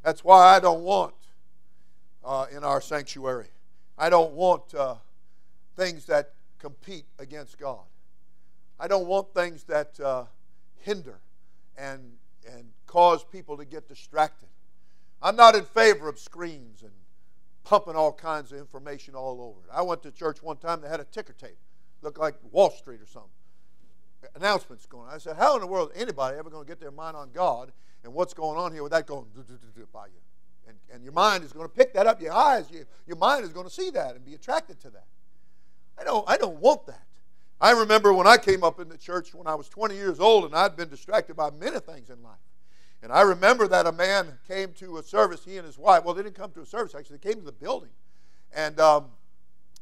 that's 0.04 0.24
why 0.24 0.56
I 0.56 0.60
don't 0.60 0.82
want 0.82 1.14
uh, 2.24 2.48
in 2.52 2.64
our 2.64 2.82
sanctuary. 2.82 3.50
I 3.96 4.10
don't 4.10 4.34
want 4.34 4.74
uh, 4.74 4.96
things 5.76 6.06
that 6.08 6.34
compete 6.58 7.06
against 7.20 7.60
God. 7.60 7.84
I 8.80 8.88
don't 8.88 9.06
want 9.06 9.34
things 9.36 9.64
that 9.66 10.00
uh, 10.00 10.26
hinder 10.82 11.20
and, 11.78 12.14
and 12.52 12.66
cause 12.88 13.24
people 13.24 13.56
to 13.58 13.66
get 13.66 13.88
distracted. 13.88 14.50
I'm 15.22 15.36
not 15.36 15.56
in 15.56 15.64
favor 15.64 16.10
of 16.10 16.18
screens 16.18 16.82
and 16.82 16.92
pumping 17.64 17.96
all 17.96 18.14
kinds 18.14 18.52
of 18.52 18.58
information 18.58 19.14
all 19.14 19.42
over 19.42 19.60
it. 19.68 19.72
I 19.72 19.84
went 19.84 20.02
to 20.04 20.12
church 20.12 20.42
one 20.42 20.58
time, 20.58 20.82
they 20.82 20.90
had 20.90 21.00
a 21.00 21.06
ticker 21.06 21.34
tape, 21.34 21.58
looked 22.02 22.20
like 22.20 22.36
Wall 22.52 22.72
Street 22.72 23.00
or 23.00 23.06
something. 23.06 23.30
Announcements 24.36 24.88
going 24.88 25.08
on. 25.08 25.14
I 25.14 25.20
said, 25.20 25.36
How 25.38 25.54
in 25.54 25.62
the 25.62 25.68
world 25.68 25.92
is 25.94 26.02
anybody 26.02 26.38
ever 26.40 26.50
going 26.50 26.66
to 26.66 26.68
get 26.68 26.80
their 26.80 26.90
mind 26.90 27.16
on 27.16 27.30
God 27.32 27.72
and 28.06 28.14
what's 28.14 28.34
going 28.34 28.58
on 28.58 28.72
here 28.72 28.84
with 28.84 28.92
that 28.92 29.08
going 29.08 29.26
by 29.94 30.06
you. 30.06 30.22
And, 30.68 30.78
and 30.94 31.04
your 31.04 31.14
mind 31.14 31.44
is 31.44 31.52
going 31.52 31.68
to 31.68 31.74
pick 31.74 31.94
that 31.96 32.08
up. 32.08 32.22
Your 32.22 32.34
eyes, 32.34 32.70
your, 32.72 32.86
your 33.06 33.18
mind 33.18 33.44
is 33.44 33.52
going 33.52 33.66
to 33.66 33.74
see 33.74 33.90
that 33.90 34.16
and 34.16 34.24
be 34.24 34.36
attracted 34.36 34.80
to 34.82 34.90
that. 34.92 35.06
I 36.00 36.04
don't, 36.04 36.28
I 36.30 36.38
don't 36.38 36.60
want 36.60 36.86
that. 36.86 37.02
I 37.60 37.72
remember 37.72 38.14
when 38.14 38.28
I 38.28 38.38
came 38.38 38.64
up 38.64 38.80
in 38.80 38.90
the 38.90 38.98
church 38.98 39.34
when 39.34 39.48
I 39.48 39.56
was 39.56 39.70
20 39.70 39.96
years 39.96 40.20
old 40.20 40.46
and 40.46 40.54
I'd 40.54 40.76
been 40.76 40.90
distracted 40.90 41.36
by 41.36 41.50
many 41.52 41.80
things 41.80 42.10
in 42.10 42.22
life. 42.22 42.38
And 43.02 43.12
I 43.12 43.22
remember 43.22 43.68
that 43.68 43.86
a 43.86 43.92
man 43.92 44.38
came 44.48 44.72
to 44.74 44.98
a 44.98 45.04
service, 45.04 45.44
he 45.46 45.58
and 45.58 45.66
his 45.66 45.78
wife. 45.78 46.04
Well, 46.04 46.14
they 46.14 46.24
didn't 46.24 46.36
come 46.36 46.52
to 46.52 46.62
a 46.62 46.66
service, 46.66 46.96
actually, 46.96 47.18
they 47.18 47.30
came 47.30 47.40
to 47.40 47.46
the 47.46 47.52
building. 47.52 47.92
And 48.54 48.80
um, 48.80 49.06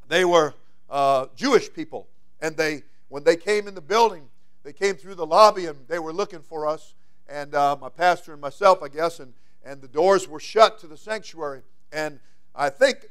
they 0.07 0.25
were 0.25 0.53
uh, 0.89 1.27
Jewish 1.35 1.73
people. 1.73 2.07
And 2.41 2.55
they, 2.55 2.83
when 3.09 3.23
they 3.23 3.35
came 3.35 3.67
in 3.67 3.75
the 3.75 3.81
building, 3.81 4.29
they 4.63 4.73
came 4.73 4.95
through 4.95 5.15
the 5.15 5.25
lobby 5.25 5.65
and 5.65 5.77
they 5.87 5.99
were 5.99 6.13
looking 6.13 6.41
for 6.41 6.67
us 6.67 6.95
and 7.27 7.55
uh, 7.55 7.75
my 7.79 7.89
pastor 7.89 8.33
and 8.33 8.41
myself, 8.41 8.83
I 8.83 8.89
guess, 8.89 9.19
and, 9.19 9.33
and 9.65 9.81
the 9.81 9.87
doors 9.87 10.27
were 10.27 10.39
shut 10.39 10.79
to 10.79 10.87
the 10.87 10.97
sanctuary. 10.97 11.61
And 11.91 12.19
I 12.55 12.69
think 12.69 13.07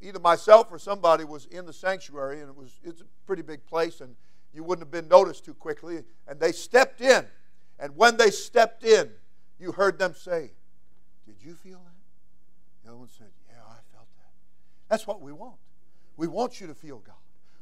either 0.00 0.18
myself 0.18 0.68
or 0.70 0.78
somebody 0.78 1.24
was 1.24 1.46
in 1.46 1.66
the 1.66 1.72
sanctuary, 1.72 2.40
and 2.40 2.48
it 2.48 2.56
was 2.56 2.80
it's 2.82 3.00
a 3.00 3.06
pretty 3.26 3.42
big 3.42 3.64
place, 3.66 4.00
and 4.00 4.14
you 4.54 4.64
wouldn't 4.64 4.86
have 4.86 4.90
been 4.90 5.08
noticed 5.08 5.44
too 5.44 5.54
quickly. 5.54 6.02
And 6.26 6.40
they 6.40 6.52
stepped 6.52 7.00
in, 7.00 7.26
and 7.78 7.96
when 7.96 8.16
they 8.16 8.30
stepped 8.30 8.84
in, 8.84 9.10
you 9.58 9.72
heard 9.72 9.98
them 9.98 10.14
say, 10.14 10.52
"Did 11.26 11.36
you 11.42 11.54
feel 11.54 11.78
that?" 11.78 12.84
The 12.84 12.90
other 12.90 12.98
one 12.98 13.08
said, 13.08 13.30
"Yeah, 13.48 13.62
I 13.62 13.78
felt 13.92 14.08
that." 14.16 14.32
That's 14.88 15.06
what 15.06 15.20
we 15.20 15.32
want. 15.32 15.56
We 16.16 16.26
want 16.26 16.60
you 16.60 16.66
to 16.66 16.74
feel 16.74 16.98
God. 16.98 17.14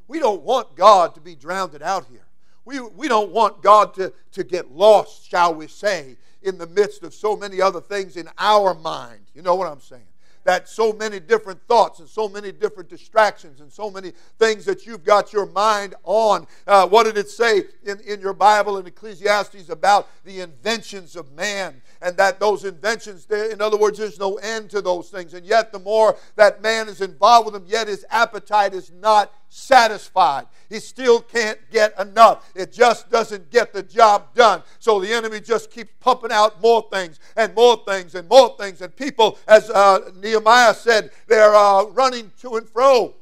We 0.06 0.18
don't 0.18 0.42
want 0.42 0.74
God 0.74 1.14
to 1.14 1.20
be 1.20 1.34
drowned 1.34 1.80
out 1.82 2.06
here. 2.06 2.27
We, 2.68 2.80
we 2.80 3.08
don't 3.08 3.32
want 3.32 3.62
God 3.62 3.94
to, 3.94 4.12
to 4.32 4.44
get 4.44 4.70
lost, 4.70 5.30
shall 5.30 5.54
we 5.54 5.68
say, 5.68 6.18
in 6.42 6.58
the 6.58 6.66
midst 6.66 7.02
of 7.02 7.14
so 7.14 7.34
many 7.34 7.62
other 7.62 7.80
things 7.80 8.14
in 8.18 8.28
our 8.36 8.74
mind. 8.74 9.20
You 9.34 9.40
know 9.40 9.54
what 9.54 9.68
I'm 9.68 9.80
saying? 9.80 10.02
That 10.44 10.68
so 10.68 10.92
many 10.92 11.18
different 11.18 11.66
thoughts 11.66 11.98
and 11.98 12.06
so 12.06 12.28
many 12.28 12.52
different 12.52 12.90
distractions 12.90 13.62
and 13.62 13.72
so 13.72 13.90
many 13.90 14.12
things 14.38 14.66
that 14.66 14.84
you've 14.84 15.02
got 15.02 15.32
your 15.32 15.46
mind 15.46 15.94
on. 16.04 16.46
Uh, 16.66 16.86
what 16.86 17.04
did 17.04 17.16
it 17.16 17.30
say 17.30 17.62
in, 17.86 18.00
in 18.00 18.20
your 18.20 18.34
Bible 18.34 18.76
in 18.76 18.86
Ecclesiastes 18.86 19.70
about 19.70 20.06
the 20.26 20.42
inventions 20.42 21.16
of 21.16 21.32
man? 21.32 21.80
and 22.00 22.16
that 22.16 22.38
those 22.38 22.64
inventions, 22.64 23.26
in 23.28 23.60
other 23.60 23.76
words, 23.76 23.98
there's 23.98 24.20
no 24.20 24.36
end 24.36 24.70
to 24.70 24.80
those 24.80 25.08
things. 25.08 25.34
And 25.34 25.44
yet, 25.44 25.72
the 25.72 25.80
more 25.80 26.16
that 26.36 26.62
man 26.62 26.88
is 26.88 27.00
involved 27.00 27.46
with 27.46 27.54
them, 27.54 27.64
yet 27.66 27.88
his 27.88 28.06
appetite 28.08 28.72
is 28.72 28.92
not 28.92 29.32
satisfied. 29.48 30.46
He 30.68 30.80
still 30.80 31.20
can't 31.20 31.58
get 31.70 31.98
enough. 31.98 32.50
It 32.54 32.72
just 32.72 33.10
doesn't 33.10 33.50
get 33.50 33.72
the 33.72 33.82
job 33.82 34.34
done. 34.34 34.62
So 34.78 35.00
the 35.00 35.12
enemy 35.12 35.40
just 35.40 35.70
keeps 35.70 35.90
pumping 36.00 36.32
out 36.32 36.60
more 36.60 36.86
things 36.92 37.18
and 37.36 37.54
more 37.54 37.82
things 37.86 38.14
and 38.14 38.28
more 38.28 38.54
things. 38.58 38.82
And 38.82 38.94
people, 38.94 39.38
as 39.48 39.70
uh, 39.70 40.10
Nehemiah 40.20 40.74
said, 40.74 41.10
they're 41.26 41.54
uh, 41.54 41.84
running 41.84 42.32
to 42.40 42.56
and 42.56 42.68
fro 42.68 43.14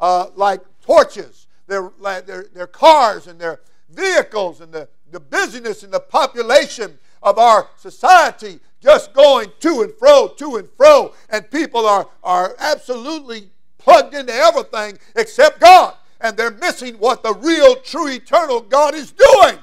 uh, 0.00 0.26
like 0.34 0.60
torches. 0.82 1.46
Their, 1.66 1.92
their, 2.00 2.46
their 2.52 2.66
cars 2.66 3.28
and 3.28 3.40
their 3.40 3.60
vehicles 3.90 4.60
and 4.60 4.72
the, 4.72 4.88
the 5.10 5.20
busyness 5.20 5.84
and 5.84 5.92
the 5.92 6.00
population 6.00 6.98
of 7.22 7.38
our 7.38 7.68
society 7.76 8.58
just 8.80 9.12
going 9.12 9.52
to 9.60 9.82
and 9.82 9.92
fro, 9.94 10.28
to 10.36 10.56
and 10.56 10.68
fro, 10.76 11.12
and 11.28 11.50
people 11.50 11.86
are, 11.86 12.08
are 12.24 12.56
absolutely 12.58 13.50
plugged 13.80 14.14
into 14.14 14.32
everything 14.32 14.98
except 15.16 15.60
God. 15.60 15.94
And 16.20 16.36
they're 16.36 16.50
missing 16.50 16.96
what 16.96 17.22
the 17.22 17.34
real, 17.34 17.76
true, 17.76 18.08
eternal 18.08 18.60
God 18.60 18.94
is 18.94 19.10
doing 19.10 19.58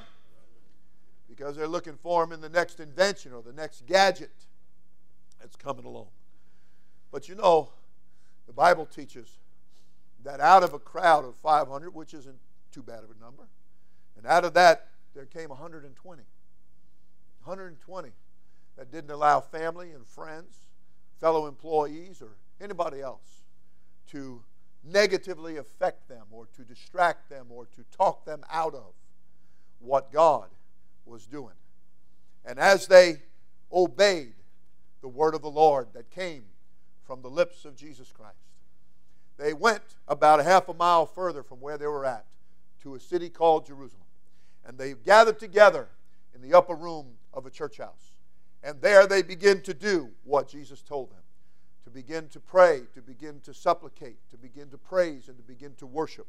because 1.28 1.56
they're 1.56 1.68
looking 1.68 1.96
for 1.96 2.24
Him 2.24 2.32
in 2.32 2.40
the 2.40 2.48
next 2.48 2.80
invention 2.80 3.32
or 3.32 3.42
the 3.42 3.52
next 3.52 3.86
gadget 3.86 4.32
that's 5.40 5.54
coming 5.54 5.84
along. 5.84 6.08
But 7.12 7.28
you 7.28 7.36
know, 7.36 7.70
the 8.48 8.52
Bible 8.52 8.84
teaches 8.84 9.38
that 10.24 10.40
out 10.40 10.64
of 10.64 10.74
a 10.74 10.80
crowd 10.80 11.24
of 11.24 11.36
500, 11.36 11.94
which 11.94 12.12
isn't 12.12 12.38
too 12.72 12.82
bad 12.82 13.04
of 13.04 13.10
a 13.16 13.22
number, 13.22 13.44
and 14.16 14.26
out 14.26 14.44
of 14.44 14.52
that, 14.54 14.88
there 15.14 15.26
came 15.26 15.48
120. 15.48 16.22
120 17.44 18.10
that 18.76 18.90
didn't 18.90 19.10
allow 19.10 19.40
family 19.40 19.92
and 19.92 20.04
friends, 20.04 20.66
fellow 21.20 21.46
employees, 21.46 22.20
or 22.20 22.36
anybody 22.60 23.00
else 23.00 23.37
to 24.10 24.42
negatively 24.84 25.56
affect 25.56 26.08
them 26.08 26.24
or 26.30 26.46
to 26.56 26.62
distract 26.62 27.28
them 27.28 27.46
or 27.50 27.66
to 27.66 27.84
talk 27.96 28.24
them 28.24 28.42
out 28.50 28.74
of 28.74 28.94
what 29.80 30.12
God 30.12 30.48
was 31.04 31.26
doing. 31.26 31.54
And 32.44 32.58
as 32.58 32.86
they 32.86 33.22
obeyed 33.72 34.34
the 35.00 35.08
word 35.08 35.34
of 35.34 35.42
the 35.42 35.50
Lord 35.50 35.88
that 35.94 36.10
came 36.10 36.44
from 37.04 37.22
the 37.22 37.28
lips 37.28 37.64
of 37.64 37.76
Jesus 37.76 38.12
Christ, 38.12 38.36
they 39.36 39.52
went 39.52 39.82
about 40.08 40.40
a 40.40 40.44
half 40.44 40.68
a 40.68 40.74
mile 40.74 41.06
further 41.06 41.42
from 41.42 41.60
where 41.60 41.78
they 41.78 41.86
were 41.86 42.04
at 42.04 42.24
to 42.82 42.94
a 42.94 43.00
city 43.00 43.28
called 43.28 43.66
Jerusalem. 43.66 44.02
And 44.66 44.76
they 44.76 44.94
gathered 44.94 45.38
together 45.38 45.88
in 46.34 46.42
the 46.42 46.56
upper 46.56 46.74
room 46.74 47.14
of 47.32 47.46
a 47.46 47.50
church 47.50 47.78
house. 47.78 48.12
And 48.62 48.80
there 48.80 49.06
they 49.06 49.22
begin 49.22 49.62
to 49.62 49.74
do 49.74 50.10
what 50.24 50.48
Jesus 50.48 50.82
told 50.82 51.10
them 51.10 51.22
to 51.88 51.94
begin 51.94 52.28
to 52.28 52.38
pray, 52.38 52.82
to 52.94 53.00
begin 53.00 53.40
to 53.40 53.54
supplicate, 53.54 54.16
to 54.30 54.36
begin 54.36 54.68
to 54.68 54.76
praise, 54.76 55.28
and 55.28 55.38
to 55.38 55.42
begin 55.42 55.74
to 55.76 55.86
worship, 55.86 56.26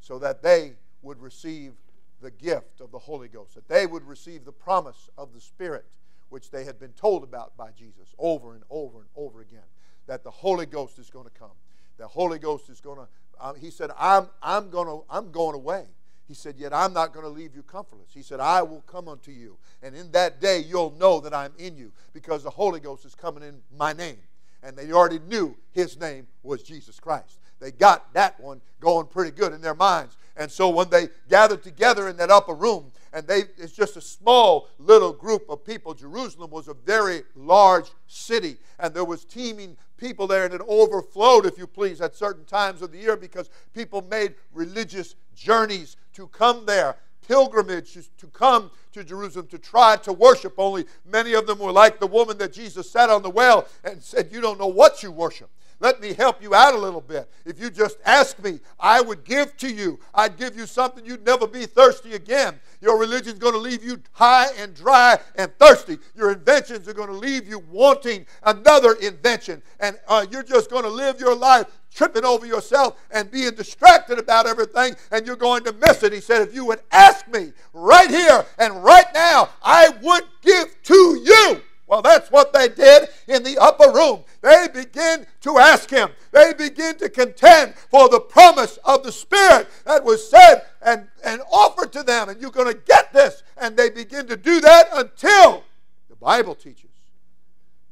so 0.00 0.18
that 0.18 0.42
they 0.42 0.72
would 1.02 1.20
receive 1.20 1.74
the 2.22 2.30
gift 2.30 2.80
of 2.80 2.90
the 2.90 2.98
Holy 2.98 3.28
Ghost, 3.28 3.54
that 3.54 3.68
they 3.68 3.86
would 3.86 4.02
receive 4.04 4.46
the 4.46 4.52
promise 4.52 5.10
of 5.18 5.34
the 5.34 5.40
Spirit, 5.40 5.84
which 6.30 6.50
they 6.50 6.64
had 6.64 6.80
been 6.80 6.92
told 6.92 7.22
about 7.22 7.54
by 7.54 7.70
Jesus 7.76 8.14
over 8.18 8.54
and 8.54 8.62
over 8.70 9.00
and 9.00 9.08
over 9.14 9.42
again, 9.42 9.66
that 10.06 10.24
the 10.24 10.30
Holy 10.30 10.64
Ghost 10.64 10.98
is 10.98 11.10
going 11.10 11.26
to 11.26 11.38
come. 11.38 11.52
The 11.98 12.08
Holy 12.08 12.38
Ghost 12.38 12.70
is 12.70 12.80
going 12.80 12.98
to, 12.98 13.08
uh, 13.38 13.52
he 13.52 13.70
said, 13.70 13.90
I'm, 13.98 14.28
I'm, 14.42 14.70
going 14.70 14.86
to, 14.86 15.04
I'm 15.10 15.30
going 15.30 15.54
away. 15.54 15.84
He 16.26 16.32
said, 16.32 16.54
Yet 16.56 16.72
I'm 16.72 16.94
not 16.94 17.12
going 17.12 17.26
to 17.26 17.30
leave 17.30 17.54
you 17.54 17.62
comfortless. 17.62 18.08
He 18.14 18.22
said, 18.22 18.40
I 18.40 18.62
will 18.62 18.80
come 18.86 19.08
unto 19.08 19.30
you. 19.30 19.58
And 19.82 19.94
in 19.94 20.10
that 20.12 20.40
day, 20.40 20.64
you'll 20.66 20.94
know 20.98 21.20
that 21.20 21.34
I'm 21.34 21.52
in 21.58 21.76
you 21.76 21.92
because 22.14 22.42
the 22.42 22.50
Holy 22.50 22.80
Ghost 22.80 23.04
is 23.04 23.14
coming 23.14 23.42
in 23.42 23.60
my 23.76 23.92
name. 23.92 24.16
And 24.64 24.76
they 24.76 24.92
already 24.92 25.18
knew 25.18 25.56
his 25.72 26.00
name 26.00 26.26
was 26.42 26.62
Jesus 26.62 26.98
Christ. 26.98 27.38
They 27.60 27.70
got 27.70 28.12
that 28.14 28.40
one 28.40 28.60
going 28.80 29.06
pretty 29.06 29.30
good 29.30 29.52
in 29.52 29.60
their 29.60 29.74
minds. 29.74 30.16
And 30.36 30.50
so 30.50 30.68
when 30.68 30.90
they 30.90 31.08
gathered 31.28 31.62
together 31.62 32.08
in 32.08 32.16
that 32.16 32.30
upper 32.30 32.54
room, 32.54 32.90
and 33.12 33.26
they 33.26 33.44
it's 33.56 33.72
just 33.72 33.96
a 33.96 34.00
small 34.00 34.68
little 34.78 35.12
group 35.12 35.48
of 35.48 35.64
people. 35.64 35.94
Jerusalem 35.94 36.50
was 36.50 36.66
a 36.66 36.74
very 36.74 37.22
large 37.36 37.90
city, 38.08 38.56
and 38.78 38.92
there 38.92 39.04
was 39.04 39.24
teeming 39.24 39.76
people 39.96 40.26
there, 40.26 40.44
and 40.44 40.52
it 40.52 40.60
overflowed, 40.66 41.46
if 41.46 41.56
you 41.56 41.66
please, 41.66 42.00
at 42.00 42.16
certain 42.16 42.44
times 42.44 42.82
of 42.82 42.90
the 42.90 42.98
year 42.98 43.16
because 43.16 43.48
people 43.72 44.02
made 44.02 44.34
religious 44.52 45.14
journeys 45.34 45.96
to 46.14 46.26
come 46.28 46.66
there 46.66 46.96
pilgrimages 47.26 48.10
to 48.18 48.26
come 48.28 48.70
to 48.92 49.04
Jerusalem 49.04 49.46
to 49.48 49.58
try 49.58 49.96
to 49.96 50.12
worship. 50.12 50.54
Only 50.58 50.86
many 51.04 51.34
of 51.34 51.46
them 51.46 51.58
were 51.58 51.72
like 51.72 52.00
the 52.00 52.06
woman 52.06 52.38
that 52.38 52.52
Jesus 52.52 52.90
sat 52.90 53.10
on 53.10 53.22
the 53.22 53.30
well 53.30 53.66
and 53.82 54.02
said, 54.02 54.30
You 54.32 54.40
don't 54.40 54.58
know 54.58 54.66
what 54.66 55.02
you 55.02 55.10
worship. 55.10 55.50
Let 55.80 56.00
me 56.00 56.12
help 56.12 56.42
you 56.42 56.54
out 56.54 56.74
a 56.74 56.78
little 56.78 57.00
bit. 57.00 57.30
If 57.44 57.60
you 57.60 57.70
just 57.70 57.98
ask 58.04 58.42
me, 58.42 58.60
I 58.78 59.00
would 59.00 59.24
give 59.24 59.56
to 59.58 59.68
you. 59.68 59.98
I'd 60.14 60.36
give 60.36 60.56
you 60.56 60.66
something 60.66 61.04
you'd 61.04 61.26
never 61.26 61.46
be 61.46 61.66
thirsty 61.66 62.14
again. 62.14 62.60
Your 62.80 62.98
religion's 62.98 63.38
going 63.38 63.54
to 63.54 63.58
leave 63.58 63.82
you 63.82 64.00
high 64.12 64.48
and 64.58 64.74
dry 64.74 65.18
and 65.36 65.52
thirsty. 65.58 65.98
Your 66.14 66.32
inventions 66.32 66.88
are 66.88 66.94
going 66.94 67.08
to 67.08 67.14
leave 67.14 67.48
you 67.48 67.62
wanting 67.70 68.26
another 68.44 68.94
invention. 68.94 69.62
And 69.80 69.98
uh, 70.08 70.26
you're 70.30 70.42
just 70.42 70.70
going 70.70 70.84
to 70.84 70.90
live 70.90 71.20
your 71.20 71.34
life 71.34 71.66
tripping 71.94 72.24
over 72.24 72.44
yourself 72.44 73.00
and 73.10 73.30
being 73.30 73.54
distracted 73.54 74.18
about 74.18 74.46
everything, 74.46 74.94
and 75.10 75.26
you're 75.26 75.36
going 75.36 75.64
to 75.64 75.72
miss 75.72 76.02
it. 76.02 76.12
He 76.12 76.20
said, 76.20 76.42
If 76.42 76.54
you 76.54 76.64
would 76.66 76.80
ask 76.92 77.26
me 77.28 77.52
right 77.72 78.10
here 78.10 78.44
and 78.58 78.82
right 78.82 79.06
now, 79.14 79.50
I 79.62 79.90
would 80.02 80.24
give 80.42 80.82
to 80.82 81.22
you. 81.24 81.62
Well, 81.86 82.00
that's 82.00 82.30
what 82.30 82.52
they 82.52 82.68
did 82.68 83.08
in 83.28 83.42
the 83.42 83.58
upper 83.58 83.90
room. 83.92 84.24
They 84.40 84.68
begin 84.72 85.26
to 85.42 85.58
ask 85.58 85.90
him. 85.90 86.10
They 86.32 86.54
begin 86.54 86.96
to 86.98 87.10
contend 87.10 87.74
for 87.74 88.08
the 88.08 88.20
promise 88.20 88.78
of 88.84 89.02
the 89.02 89.12
Spirit 89.12 89.68
that 89.84 90.02
was 90.02 90.28
said 90.28 90.62
and, 90.80 91.08
and 91.22 91.42
offered 91.52 91.92
to 91.92 92.02
them. 92.02 92.30
And 92.30 92.40
you're 92.40 92.50
going 92.50 92.72
to 92.72 92.80
get 92.86 93.12
this. 93.12 93.42
And 93.58 93.76
they 93.76 93.90
begin 93.90 94.26
to 94.28 94.36
do 94.36 94.60
that 94.62 94.88
until 94.94 95.62
the 96.08 96.16
Bible 96.16 96.54
teaches 96.54 96.90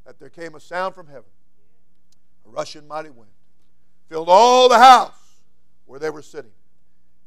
that 0.06 0.18
there 0.18 0.30
came 0.30 0.54
a 0.54 0.60
sound 0.60 0.94
from 0.94 1.06
heaven, 1.06 1.30
a 2.46 2.50
rushing 2.50 2.88
mighty 2.88 3.10
wind, 3.10 3.30
filled 4.08 4.28
all 4.28 4.70
the 4.70 4.78
house 4.78 5.40
where 5.84 6.00
they 6.00 6.10
were 6.10 6.22
sitting. 6.22 6.50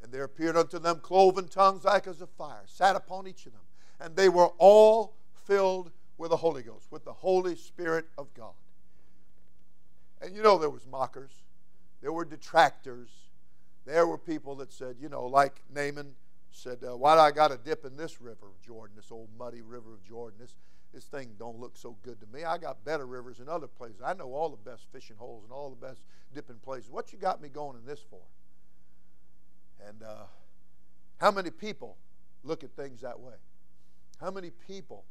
And 0.01 0.11
there 0.11 0.23
appeared 0.23 0.57
unto 0.57 0.79
them 0.79 0.99
cloven 0.99 1.47
tongues 1.47 1.83
like 1.83 2.07
as 2.07 2.21
of 2.21 2.29
fire, 2.31 2.63
sat 2.65 2.95
upon 2.95 3.27
each 3.27 3.45
of 3.45 3.53
them. 3.53 3.61
And 3.99 4.15
they 4.15 4.29
were 4.29 4.49
all 4.57 5.13
filled 5.45 5.91
with 6.17 6.31
the 6.31 6.37
Holy 6.37 6.63
Ghost, 6.63 6.87
with 6.91 7.05
the 7.05 7.13
Holy 7.13 7.55
Spirit 7.55 8.05
of 8.17 8.33
God. 8.33 8.53
And 10.21 10.35
you 10.35 10.41
know 10.41 10.57
there 10.57 10.69
was 10.69 10.85
mockers, 10.87 11.31
there 12.01 12.11
were 12.11 12.25
detractors, 12.25 13.09
there 13.85 14.07
were 14.07 14.17
people 14.17 14.55
that 14.55 14.71
said, 14.71 14.95
you 14.99 15.09
know, 15.09 15.25
like 15.25 15.61
Naaman 15.73 16.15
said, 16.51 16.79
uh, 16.83 16.95
why 16.95 17.15
do 17.15 17.21
I 17.21 17.31
got 17.31 17.49
to 17.49 17.57
dip 17.57 17.85
in 17.85 17.97
this 17.97 18.21
river 18.21 18.47
of 18.47 18.59
Jordan, 18.65 18.95
this 18.95 19.11
old 19.11 19.29
muddy 19.37 19.61
river 19.61 19.93
of 19.93 20.03
Jordan? 20.03 20.39
This, 20.39 20.55
this 20.93 21.03
thing 21.03 21.35
don't 21.37 21.59
look 21.59 21.77
so 21.77 21.95
good 22.01 22.19
to 22.21 22.27
me. 22.33 22.43
I 22.43 22.57
got 22.57 22.83
better 22.85 23.05
rivers 23.05 23.39
in 23.39 23.49
other 23.49 23.67
places. 23.67 24.01
I 24.03 24.13
know 24.13 24.33
all 24.33 24.49
the 24.49 24.69
best 24.69 24.85
fishing 24.91 25.17
holes 25.17 25.43
and 25.43 25.51
all 25.51 25.69
the 25.69 25.87
best 25.87 26.01
dipping 26.33 26.57
places. 26.57 26.89
What 26.89 27.11
you 27.11 27.19
got 27.19 27.41
me 27.41 27.49
going 27.49 27.77
in 27.77 27.85
this 27.85 27.99
for? 28.09 28.21
And 29.87 30.01
uh, 30.01 30.23
how 31.17 31.31
many 31.31 31.51
people 31.51 31.97
look 32.43 32.63
at 32.63 32.71
things 32.71 33.01
that 33.01 33.19
way? 33.19 33.33
How 34.19 34.31
many 34.31 34.49
people 34.49 35.03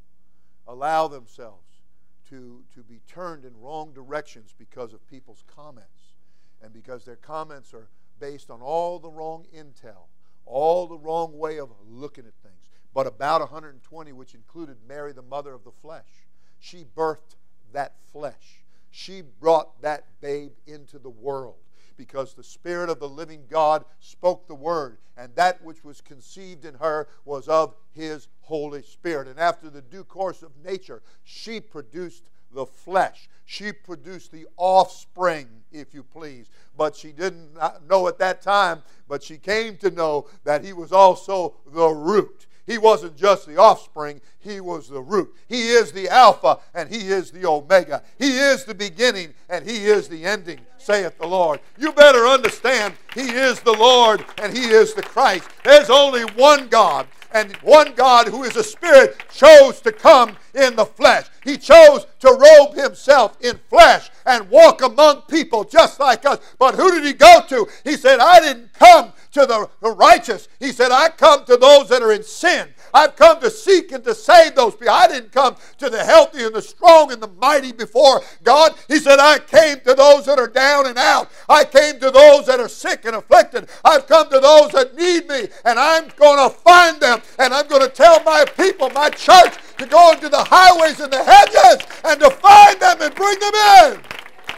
allow 0.67 1.07
themselves 1.07 1.81
to, 2.29 2.63
to 2.73 2.81
be 2.83 3.01
turned 3.07 3.45
in 3.45 3.59
wrong 3.59 3.93
directions 3.93 4.53
because 4.57 4.93
of 4.93 5.07
people's 5.07 5.43
comments 5.47 6.13
and 6.61 6.73
because 6.73 7.05
their 7.05 7.15
comments 7.15 7.73
are 7.73 7.89
based 8.19 8.49
on 8.49 8.61
all 8.61 8.99
the 8.99 9.09
wrong 9.09 9.45
intel, 9.55 10.07
all 10.45 10.87
the 10.87 10.97
wrong 10.97 11.37
way 11.37 11.59
of 11.59 11.69
looking 11.87 12.25
at 12.25 12.33
things. 12.41 12.69
But 12.93 13.07
about 13.07 13.41
120, 13.41 14.13
which 14.13 14.33
included 14.33 14.77
Mary, 14.87 15.11
the 15.11 15.21
mother 15.21 15.53
of 15.53 15.63
the 15.63 15.71
flesh, 15.71 16.27
she 16.59 16.85
birthed 16.95 17.35
that 17.73 17.95
flesh. 18.11 18.63
She 18.89 19.21
brought 19.21 19.81
that 19.81 20.05
babe 20.21 20.53
into 20.65 20.97
the 20.97 21.09
world 21.09 21.64
because 21.97 22.33
the 22.33 22.43
Spirit 22.43 22.89
of 22.89 22.99
the 22.99 23.09
living 23.09 23.43
God 23.49 23.85
spoke 23.99 24.47
the 24.47 24.55
word, 24.55 24.97
and 25.17 25.35
that 25.35 25.63
which 25.63 25.83
was 25.83 26.01
conceived 26.01 26.65
in 26.65 26.75
her 26.75 27.07
was 27.23 27.47
of 27.47 27.75
His 27.93 28.27
Holy 28.41 28.81
Spirit. 28.83 29.27
And 29.27 29.39
after 29.39 29.69
the 29.69 29.81
due 29.81 30.03
course 30.03 30.43
of 30.43 30.51
nature, 30.63 31.01
she 31.23 31.59
produced 31.59 32.29
the 32.53 32.65
flesh. 32.65 33.29
She 33.45 33.71
produced 33.71 34.31
the 34.31 34.47
offspring, 34.57 35.47
if 35.71 35.93
you 35.93 36.03
please. 36.03 36.49
But 36.77 36.95
she 36.95 37.11
didn't 37.11 37.57
know 37.87 38.07
at 38.07 38.17
that 38.19 38.41
time, 38.41 38.81
but 39.07 39.21
she 39.23 39.37
came 39.37 39.77
to 39.77 39.91
know 39.91 40.27
that 40.43 40.63
He 40.63 40.73
was 40.73 40.91
also 40.91 41.55
the 41.67 41.89
root. 41.89 42.47
He 42.67 42.77
wasn't 42.77 43.15
just 43.15 43.45
the 43.45 43.57
offspring, 43.57 44.21
he 44.39 44.59
was 44.59 44.87
the 44.87 45.01
root. 45.01 45.33
He 45.47 45.69
is 45.69 45.91
the 45.91 46.09
Alpha 46.09 46.59
and 46.73 46.89
he 46.89 47.09
is 47.09 47.31
the 47.31 47.47
Omega. 47.47 48.03
He 48.17 48.37
is 48.37 48.65
the 48.65 48.73
beginning 48.73 49.33
and 49.49 49.67
he 49.67 49.85
is 49.85 50.07
the 50.07 50.25
ending, 50.25 50.59
saith 50.77 51.17
the 51.17 51.27
Lord. 51.27 51.59
You 51.77 51.91
better 51.91 52.25
understand 52.25 52.95
he 53.13 53.29
is 53.29 53.59
the 53.59 53.73
Lord 53.73 54.25
and 54.41 54.55
he 54.55 54.65
is 54.65 54.93
the 54.93 55.03
Christ. 55.03 55.47
There's 55.63 55.89
only 55.89 56.23
one 56.23 56.67
God 56.67 57.07
and 57.35 57.53
one 57.57 57.93
God 57.95 58.29
who 58.29 58.43
is 58.43 58.55
a 58.55 58.63
spirit 58.63 59.21
chose 59.29 59.81
to 59.81 59.91
come 59.91 60.37
in 60.53 60.77
the 60.77 60.85
flesh. 60.85 61.25
He 61.43 61.57
chose 61.57 62.07
to 62.21 62.31
robe 62.31 62.75
himself 62.75 63.37
in 63.41 63.59
flesh 63.69 64.09
and 64.25 64.49
walk 64.49 64.81
among 64.81 65.23
people 65.23 65.65
just 65.65 65.99
like 65.99 66.25
us. 66.25 66.39
But 66.57 66.75
who 66.75 66.89
did 66.91 67.03
he 67.03 67.11
go 67.11 67.41
to? 67.49 67.67
He 67.83 67.97
said, 67.97 68.21
I 68.21 68.39
didn't 68.39 68.73
come 68.73 69.11
to 69.33 69.45
the, 69.45 69.69
righteous. 69.91 70.47
He 70.61 70.71
said, 70.71 70.93
I 70.93 71.09
come 71.09 71.43
to 71.45 71.57
those 71.57 71.89
that 71.89 72.01
are 72.01 72.13
in 72.13 72.23
sin. 72.23 72.69
I've 72.93 73.17
come 73.17 73.41
to 73.41 73.49
seek 73.49 73.91
and 73.91 74.03
to 74.05 74.15
save 74.15 74.34
those 74.65 74.75
people. 74.75 74.93
I 74.93 75.07
didn't 75.07 75.31
come 75.31 75.55
to 75.77 75.89
the 75.89 76.03
healthy 76.03 76.43
and 76.43 76.55
the 76.55 76.61
strong 76.61 77.11
and 77.11 77.21
the 77.21 77.27
mighty 77.27 77.71
before 77.71 78.21
God. 78.43 78.73
He 78.87 78.97
said, 78.97 79.19
I 79.19 79.39
came 79.39 79.79
to 79.81 79.93
those 79.93 80.25
that 80.25 80.39
are 80.39 80.47
down 80.47 80.87
and 80.87 80.97
out. 80.97 81.29
I 81.47 81.63
came 81.63 81.99
to 81.99 82.11
those 82.11 82.45
that 82.47 82.59
are 82.59 82.69
sick 82.69 83.05
and 83.05 83.15
afflicted. 83.15 83.69
I've 83.83 84.07
come 84.07 84.29
to 84.29 84.39
those 84.39 84.71
that 84.71 84.95
need 84.95 85.27
me, 85.27 85.47
and 85.63 85.79
I'm 85.79 86.09
going 86.15 86.49
to 86.49 86.55
find 86.55 86.99
them, 86.99 87.21
and 87.39 87.53
I'm 87.53 87.67
going 87.67 87.81
to 87.81 87.89
tell 87.89 88.21
my 88.23 88.45
people, 88.57 88.89
my 88.91 89.09
church, 89.09 89.55
to 89.77 89.85
go 89.85 90.11
into 90.11 90.29
the 90.29 90.43
highways 90.43 90.99
and 90.99 91.11
the 91.11 91.23
hedges 91.23 91.85
and 92.03 92.19
to 92.19 92.29
find 92.29 92.79
them 92.79 93.01
and 93.01 93.13
bring 93.13 93.39
them 93.39 93.53
in. 93.53 94.01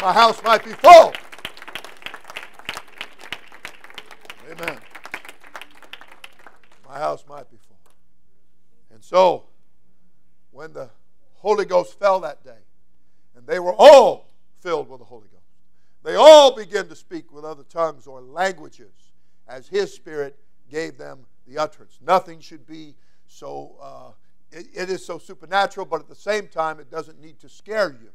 My 0.02 0.14
house 0.14 0.42
might 0.44 0.64
be 0.64 0.72
full. 0.72 1.14
Amen. 4.52 4.78
My 6.88 7.00
house 7.00 7.26
might 7.28 7.50
be 7.50 7.58
full. 7.58 7.68
And 8.92 9.04
so, 9.04 9.47
when 10.58 10.74
the 10.74 10.90
Holy 11.36 11.66
Ghost 11.66 12.00
fell 12.00 12.20
that 12.22 12.44
day, 12.44 12.64
and 13.36 13.46
they 13.46 13.60
were 13.60 13.76
all 13.78 14.32
filled 14.60 14.90
with 14.90 14.98
the 14.98 15.06
Holy 15.06 15.28
Ghost, 15.32 15.44
they 16.04 16.16
all 16.16 16.56
began 16.56 16.88
to 16.88 16.96
speak 16.96 17.32
with 17.32 17.46
other 17.46 17.62
tongues 17.62 18.08
or 18.08 18.22
languages 18.22 19.12
as 19.48 19.68
His 19.68 19.94
Spirit 19.94 20.40
gave 20.72 20.98
them 20.98 21.20
the 21.48 21.60
utterance. 21.60 22.00
Nothing 22.02 22.40
should 22.40 22.66
be 22.66 22.96
so, 23.28 23.76
uh, 23.80 24.12
it, 24.52 24.66
it 24.74 24.90
is 24.90 25.06
so 25.06 25.20
supernatural, 25.20 25.86
but 25.86 26.00
at 26.00 26.10
the 26.10 26.16
same 26.16 26.48
time, 26.48 26.80
it 26.80 26.90
doesn't 26.90 27.22
need 27.22 27.40
to 27.42 27.50
scare 27.50 27.92
you. 27.92 28.10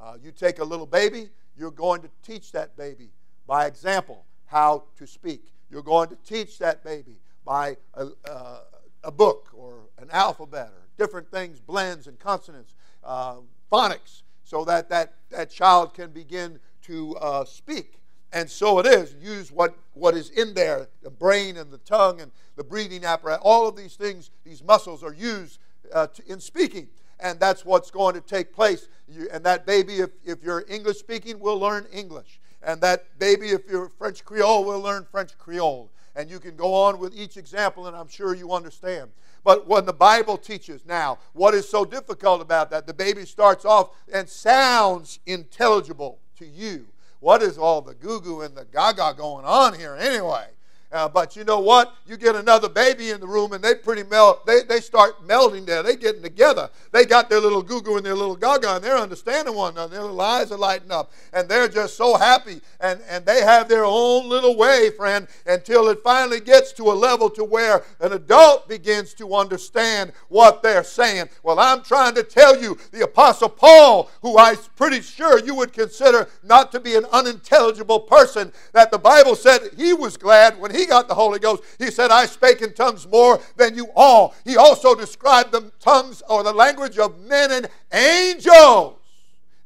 Uh, 0.00 0.16
you 0.20 0.32
take 0.32 0.58
a 0.58 0.64
little 0.64 0.86
baby, 0.86 1.30
you're 1.56 1.70
going 1.70 2.02
to 2.02 2.10
teach 2.24 2.50
that 2.50 2.76
baby 2.76 3.10
by 3.46 3.66
example 3.66 4.24
how 4.46 4.82
to 4.98 5.06
speak. 5.06 5.52
You're 5.70 5.82
going 5.82 6.08
to 6.08 6.16
teach 6.16 6.58
that 6.58 6.82
baby 6.82 7.20
by 7.44 7.76
a, 7.94 8.08
uh, 8.28 8.58
a 9.06 9.10
book 9.12 9.50
or 9.54 9.88
an 9.98 10.08
alphabet 10.10 10.68
or 10.68 10.88
different 10.98 11.30
things, 11.30 11.60
blends 11.60 12.08
and 12.08 12.18
consonants, 12.18 12.74
uh, 13.04 13.36
phonics, 13.72 14.22
so 14.42 14.64
that, 14.64 14.90
that 14.90 15.14
that 15.30 15.50
child 15.50 15.94
can 15.94 16.10
begin 16.10 16.58
to 16.82 17.16
uh, 17.16 17.44
speak. 17.44 18.00
And 18.32 18.50
so 18.50 18.78
it 18.80 18.86
is. 18.86 19.14
Use 19.20 19.50
what, 19.50 19.76
what 19.94 20.14
is 20.14 20.30
in 20.30 20.52
there 20.54 20.88
the 21.02 21.10
brain 21.10 21.56
and 21.56 21.70
the 21.70 21.78
tongue 21.78 22.20
and 22.20 22.32
the 22.56 22.64
breathing 22.64 23.04
apparatus. 23.04 23.42
All 23.42 23.68
of 23.68 23.76
these 23.76 23.94
things, 23.94 24.30
these 24.44 24.62
muscles 24.62 25.02
are 25.02 25.14
used 25.14 25.58
uh, 25.92 26.08
to, 26.08 26.22
in 26.26 26.40
speaking. 26.40 26.88
And 27.18 27.40
that's 27.40 27.64
what's 27.64 27.90
going 27.90 28.14
to 28.14 28.20
take 28.20 28.52
place. 28.52 28.88
You, 29.08 29.28
and 29.32 29.42
that 29.44 29.64
baby, 29.64 30.00
if, 30.00 30.10
if 30.24 30.42
you're 30.42 30.64
English 30.68 30.98
speaking, 30.98 31.38
will 31.38 31.58
learn 31.58 31.86
English. 31.92 32.40
And 32.62 32.80
that 32.82 33.18
baby, 33.18 33.50
if 33.50 33.62
you're 33.70 33.88
French 33.88 34.24
Creole, 34.24 34.64
will 34.64 34.80
learn 34.80 35.06
French 35.10 35.38
Creole. 35.38 35.90
And 36.16 36.30
you 36.30 36.40
can 36.40 36.56
go 36.56 36.72
on 36.72 36.98
with 36.98 37.14
each 37.14 37.36
example, 37.36 37.86
and 37.86 37.94
I'm 37.94 38.08
sure 38.08 38.34
you 38.34 38.52
understand. 38.52 39.10
But 39.44 39.68
when 39.68 39.84
the 39.84 39.92
Bible 39.92 40.38
teaches 40.38 40.84
now, 40.86 41.18
what 41.34 41.54
is 41.54 41.68
so 41.68 41.84
difficult 41.84 42.40
about 42.40 42.70
that? 42.70 42.86
The 42.86 42.94
baby 42.94 43.26
starts 43.26 43.64
off 43.64 43.90
and 44.12 44.28
sounds 44.28 45.20
intelligible 45.26 46.18
to 46.38 46.46
you. 46.46 46.86
What 47.20 47.42
is 47.42 47.58
all 47.58 47.82
the 47.82 47.94
goo 47.94 48.20
goo 48.20 48.40
and 48.40 48.56
the 48.56 48.64
gaga 48.64 49.14
going 49.16 49.44
on 49.44 49.74
here 49.74 49.94
anyway? 49.94 50.48
Uh, 50.96 51.06
but 51.06 51.36
you 51.36 51.44
know 51.44 51.60
what? 51.60 51.94
You 52.06 52.16
get 52.16 52.36
another 52.36 52.70
baby 52.70 53.10
in 53.10 53.20
the 53.20 53.26
room 53.26 53.52
and 53.52 53.62
they 53.62 53.74
pretty 53.74 54.02
melt, 54.02 54.46
they, 54.46 54.62
they 54.62 54.80
start 54.80 55.28
melding 55.28 55.66
there. 55.66 55.82
They 55.82 55.94
getting 55.94 56.22
together. 56.22 56.70
They 56.90 57.04
got 57.04 57.28
their 57.28 57.38
little 57.38 57.60
goo 57.60 57.96
and 57.98 58.06
their 58.06 58.14
little 58.14 58.34
gaga 58.34 58.76
and 58.76 58.82
they're 58.82 58.96
understanding 58.96 59.54
one 59.54 59.74
another. 59.74 59.92
Their 59.92 60.02
little 60.04 60.20
eyes 60.22 60.50
are 60.50 60.58
lighting 60.58 60.90
up 60.90 61.12
and 61.34 61.50
they're 61.50 61.68
just 61.68 61.98
so 61.98 62.16
happy 62.16 62.62
and, 62.80 63.02
and 63.10 63.26
they 63.26 63.42
have 63.42 63.68
their 63.68 63.84
own 63.84 64.26
little 64.30 64.56
way, 64.56 64.88
friend, 64.96 65.28
until 65.44 65.90
it 65.90 65.98
finally 66.02 66.40
gets 66.40 66.72
to 66.72 66.90
a 66.90 66.94
level 66.94 67.28
to 67.28 67.44
where 67.44 67.84
an 68.00 68.14
adult 68.14 68.66
begins 68.66 69.12
to 69.14 69.34
understand 69.34 70.12
what 70.28 70.62
they're 70.62 70.82
saying. 70.82 71.28
Well, 71.42 71.60
I'm 71.60 71.82
trying 71.82 72.14
to 72.14 72.22
tell 72.22 72.58
you, 72.58 72.78
the 72.90 73.04
Apostle 73.04 73.50
Paul, 73.50 74.10
who 74.22 74.38
I'm 74.38 74.56
pretty 74.76 75.02
sure 75.02 75.44
you 75.44 75.54
would 75.56 75.74
consider 75.74 76.26
not 76.42 76.72
to 76.72 76.80
be 76.80 76.96
an 76.96 77.04
unintelligible 77.12 78.00
person, 78.00 78.50
that 78.72 78.90
the 78.90 78.98
Bible 78.98 79.36
said 79.36 79.60
he 79.76 79.92
was 79.92 80.16
glad 80.16 80.58
when 80.58 80.74
he 80.74 80.85
got 80.86 81.08
the 81.08 81.14
Holy 81.14 81.38
Ghost. 81.38 81.62
He 81.78 81.90
said, 81.90 82.10
I 82.10 82.26
spake 82.26 82.62
in 82.62 82.72
tongues 82.74 83.06
more 83.06 83.40
than 83.56 83.74
you 83.74 83.88
all. 83.94 84.34
He 84.44 84.56
also 84.56 84.94
described 84.94 85.52
the 85.52 85.72
tongues 85.80 86.22
or 86.28 86.42
the 86.42 86.52
language 86.52 86.98
of 86.98 87.18
men 87.20 87.50
and 87.52 87.68
angels. 87.92 88.98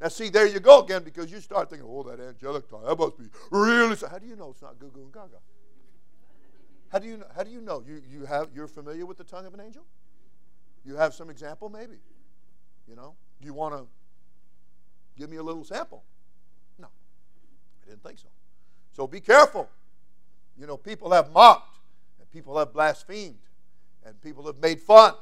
Now, 0.01 0.09
see, 0.09 0.31
there 0.31 0.47
you 0.47 0.61
go 0.61 0.83
again 0.83 1.03
because 1.03 1.31
you 1.31 1.41
start 1.41 1.69
thinking, 1.69 1.87
oh, 1.89 2.03
that 2.05 2.21
angelic 2.21 2.69
tongue, 2.69 2.85
that 2.87 2.99
must 2.99 3.19
be 3.19 3.25
really. 3.51 3.97
How 4.11 4.19
do 4.19 4.27
you 4.27 4.35
know 4.35 4.51
it's 4.51 4.63
not 4.63 4.79
goo 4.79 4.91
goo 4.95 5.03
and 5.03 5.13
gaga? 5.13 5.37
How 6.89 6.99
do 6.99 7.07
you 7.07 7.19
know? 7.19 7.27
How 7.37 7.43
do 7.43 7.51
you 7.51 7.61
know? 7.61 7.83
You, 7.87 8.03
you 8.11 8.25
have, 8.25 8.49
you're 8.55 8.67
familiar 8.67 9.05
with 9.05 9.19
the 9.19 9.25
tongue 9.25 9.47
of 9.47 9.53
an 9.53 9.61
angel? 9.61 9.85
You 10.85 10.97
have 10.97 11.15
some 11.15 11.29
example, 11.29 11.69
maybe? 11.69 11.99
You 12.89 12.97
know? 12.97 13.15
Do 13.41 13.47
you 13.47 13.55
want 13.55 13.75
to 13.75 13.87
give 15.19 15.31
me 15.31 15.37
a 15.37 15.43
little 15.43 15.65
sample? 15.65 16.03
No, 16.79 16.89
I 17.85 17.91
didn't 17.91 18.03
think 18.03 18.19
so. 18.19 18.29
So 18.93 19.07
be 19.07 19.21
careful. 19.21 19.69
You 20.59 20.67
know, 20.67 20.77
people 20.77 21.11
have 21.13 21.33
mocked, 21.33 21.79
and 22.19 22.31
people 22.31 22.59
have 22.59 22.73
blasphemed, 22.73 23.39
and 24.05 24.21
people 24.23 24.47
have 24.47 24.59
made 24.59 24.81
fun. 24.81 25.15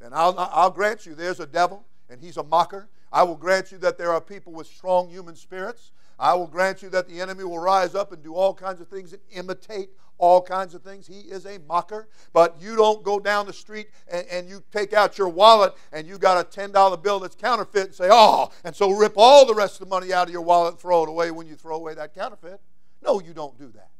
And 0.00 0.14
I'll, 0.14 0.34
I'll 0.38 0.70
grant 0.70 1.06
you 1.06 1.14
there's 1.14 1.40
a 1.40 1.46
devil, 1.46 1.84
and 2.08 2.20
he's 2.20 2.36
a 2.36 2.42
mocker. 2.42 2.88
I 3.12 3.22
will 3.22 3.36
grant 3.36 3.72
you 3.72 3.78
that 3.78 3.98
there 3.98 4.12
are 4.12 4.20
people 4.20 4.52
with 4.52 4.66
strong 4.66 5.08
human 5.08 5.36
spirits. 5.36 5.92
I 6.18 6.34
will 6.34 6.46
grant 6.46 6.82
you 6.82 6.88
that 6.90 7.08
the 7.08 7.20
enemy 7.20 7.44
will 7.44 7.58
rise 7.58 7.94
up 7.94 8.12
and 8.12 8.22
do 8.22 8.34
all 8.34 8.54
kinds 8.54 8.80
of 8.80 8.88
things 8.88 9.12
and 9.12 9.22
imitate 9.32 9.90
all 10.18 10.40
kinds 10.40 10.72
of 10.74 10.82
things. 10.82 11.06
He 11.06 11.20
is 11.20 11.46
a 11.46 11.58
mocker. 11.66 12.08
But 12.32 12.56
you 12.60 12.76
don't 12.76 13.02
go 13.02 13.18
down 13.18 13.46
the 13.46 13.52
street 13.52 13.88
and, 14.10 14.24
and 14.30 14.48
you 14.48 14.62
take 14.70 14.92
out 14.92 15.18
your 15.18 15.28
wallet 15.28 15.74
and 15.92 16.06
you 16.06 16.18
got 16.18 16.40
a 16.40 16.60
$10 16.60 17.02
bill 17.02 17.18
that's 17.18 17.34
counterfeit 17.34 17.86
and 17.86 17.94
say, 17.94 18.08
oh, 18.10 18.50
and 18.64 18.74
so 18.74 18.90
rip 18.92 19.14
all 19.16 19.44
the 19.44 19.54
rest 19.54 19.80
of 19.80 19.88
the 19.88 19.90
money 19.90 20.12
out 20.12 20.28
of 20.28 20.32
your 20.32 20.42
wallet 20.42 20.74
and 20.74 20.80
throw 20.80 21.02
it 21.02 21.08
away 21.08 21.32
when 21.32 21.48
you 21.48 21.56
throw 21.56 21.76
away 21.76 21.94
that 21.94 22.14
counterfeit. 22.14 22.60
No, 23.02 23.20
you 23.20 23.34
don't 23.34 23.58
do 23.58 23.68
that. 23.74 23.90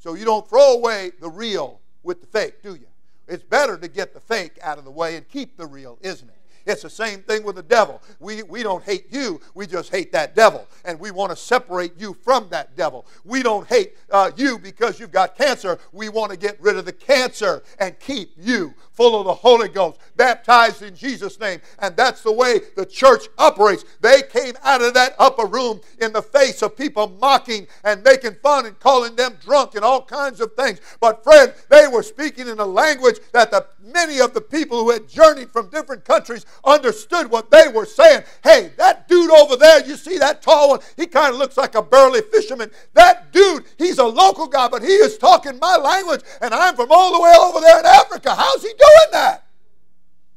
So 0.00 0.14
you 0.14 0.24
don't 0.24 0.48
throw 0.48 0.72
away 0.72 1.12
the 1.20 1.28
real 1.28 1.78
with 2.02 2.22
the 2.22 2.26
fake, 2.26 2.62
do 2.62 2.74
you? 2.74 2.86
It's 3.28 3.42
better 3.42 3.76
to 3.76 3.86
get 3.86 4.14
the 4.14 4.20
fake 4.20 4.58
out 4.62 4.78
of 4.78 4.84
the 4.84 4.90
way 4.90 5.16
and 5.16 5.28
keep 5.28 5.56
the 5.58 5.66
real, 5.66 5.98
isn't 6.00 6.28
it? 6.28 6.39
It's 6.70 6.82
the 6.82 6.90
same 6.90 7.22
thing 7.22 7.42
with 7.42 7.56
the 7.56 7.62
devil. 7.62 8.00
We, 8.20 8.44
we 8.44 8.62
don't 8.62 8.84
hate 8.84 9.06
you, 9.10 9.40
we 9.54 9.66
just 9.66 9.90
hate 9.90 10.12
that 10.12 10.36
devil. 10.36 10.68
And 10.84 10.98
we 11.00 11.10
want 11.10 11.30
to 11.30 11.36
separate 11.36 11.92
you 11.98 12.16
from 12.22 12.48
that 12.50 12.76
devil. 12.76 13.06
We 13.24 13.42
don't 13.42 13.66
hate 13.66 13.96
uh, 14.10 14.30
you 14.36 14.58
because 14.58 15.00
you've 15.00 15.10
got 15.10 15.36
cancer. 15.36 15.78
We 15.92 16.08
want 16.08 16.30
to 16.30 16.38
get 16.38 16.60
rid 16.60 16.76
of 16.76 16.84
the 16.84 16.92
cancer 16.92 17.62
and 17.78 17.98
keep 17.98 18.32
you 18.38 18.74
full 18.92 19.18
of 19.18 19.24
the 19.24 19.32
Holy 19.32 19.68
Ghost, 19.68 19.98
baptized 20.16 20.82
in 20.82 20.94
Jesus' 20.94 21.40
name. 21.40 21.60
And 21.78 21.96
that's 21.96 22.22
the 22.22 22.32
way 22.32 22.60
the 22.76 22.84
church 22.84 23.28
operates. 23.38 23.84
They 24.00 24.20
came 24.22 24.54
out 24.62 24.82
of 24.82 24.92
that 24.92 25.14
upper 25.18 25.46
room 25.46 25.80
in 26.00 26.12
the 26.12 26.20
face 26.20 26.60
of 26.62 26.76
people 26.76 27.08
mocking 27.18 27.66
and 27.82 28.04
making 28.04 28.36
fun 28.42 28.66
and 28.66 28.78
calling 28.78 29.16
them 29.16 29.38
drunk 29.40 29.74
and 29.74 29.84
all 29.84 30.04
kinds 30.04 30.40
of 30.40 30.52
things. 30.52 30.80
But, 31.00 31.24
friend, 31.24 31.54
they 31.70 31.88
were 31.88 32.02
speaking 32.02 32.46
in 32.46 32.58
a 32.58 32.66
language 32.66 33.20
that 33.32 33.50
the, 33.50 33.66
many 33.82 34.20
of 34.20 34.34
the 34.34 34.40
people 34.42 34.84
who 34.84 34.90
had 34.90 35.08
journeyed 35.08 35.50
from 35.50 35.70
different 35.70 36.04
countries 36.04 36.44
understood 36.64 37.30
what 37.30 37.50
they 37.50 37.68
were 37.68 37.86
saying. 37.86 38.22
Hey, 38.42 38.72
that 38.76 39.08
dude 39.08 39.30
over 39.30 39.56
there, 39.56 39.84
you 39.84 39.96
see 39.96 40.18
that 40.18 40.42
tall 40.42 40.70
one? 40.70 40.80
He 40.96 41.06
kind 41.06 41.32
of 41.32 41.38
looks 41.38 41.56
like 41.56 41.74
a 41.74 41.82
burly 41.82 42.22
fisherman. 42.22 42.70
That 42.94 43.32
dude, 43.32 43.64
he's 43.78 43.98
a 43.98 44.04
local 44.04 44.46
guy, 44.46 44.68
but 44.68 44.82
he 44.82 44.88
is 44.88 45.18
talking 45.18 45.58
my 45.58 45.76
language, 45.76 46.22
and 46.40 46.54
I'm 46.54 46.76
from 46.76 46.90
all 46.90 47.12
the 47.12 47.20
way 47.20 47.34
over 47.40 47.60
there 47.60 47.80
in 47.80 47.86
Africa. 47.86 48.34
How's 48.34 48.62
he 48.62 48.68
doing 48.68 49.12
that? 49.12 49.46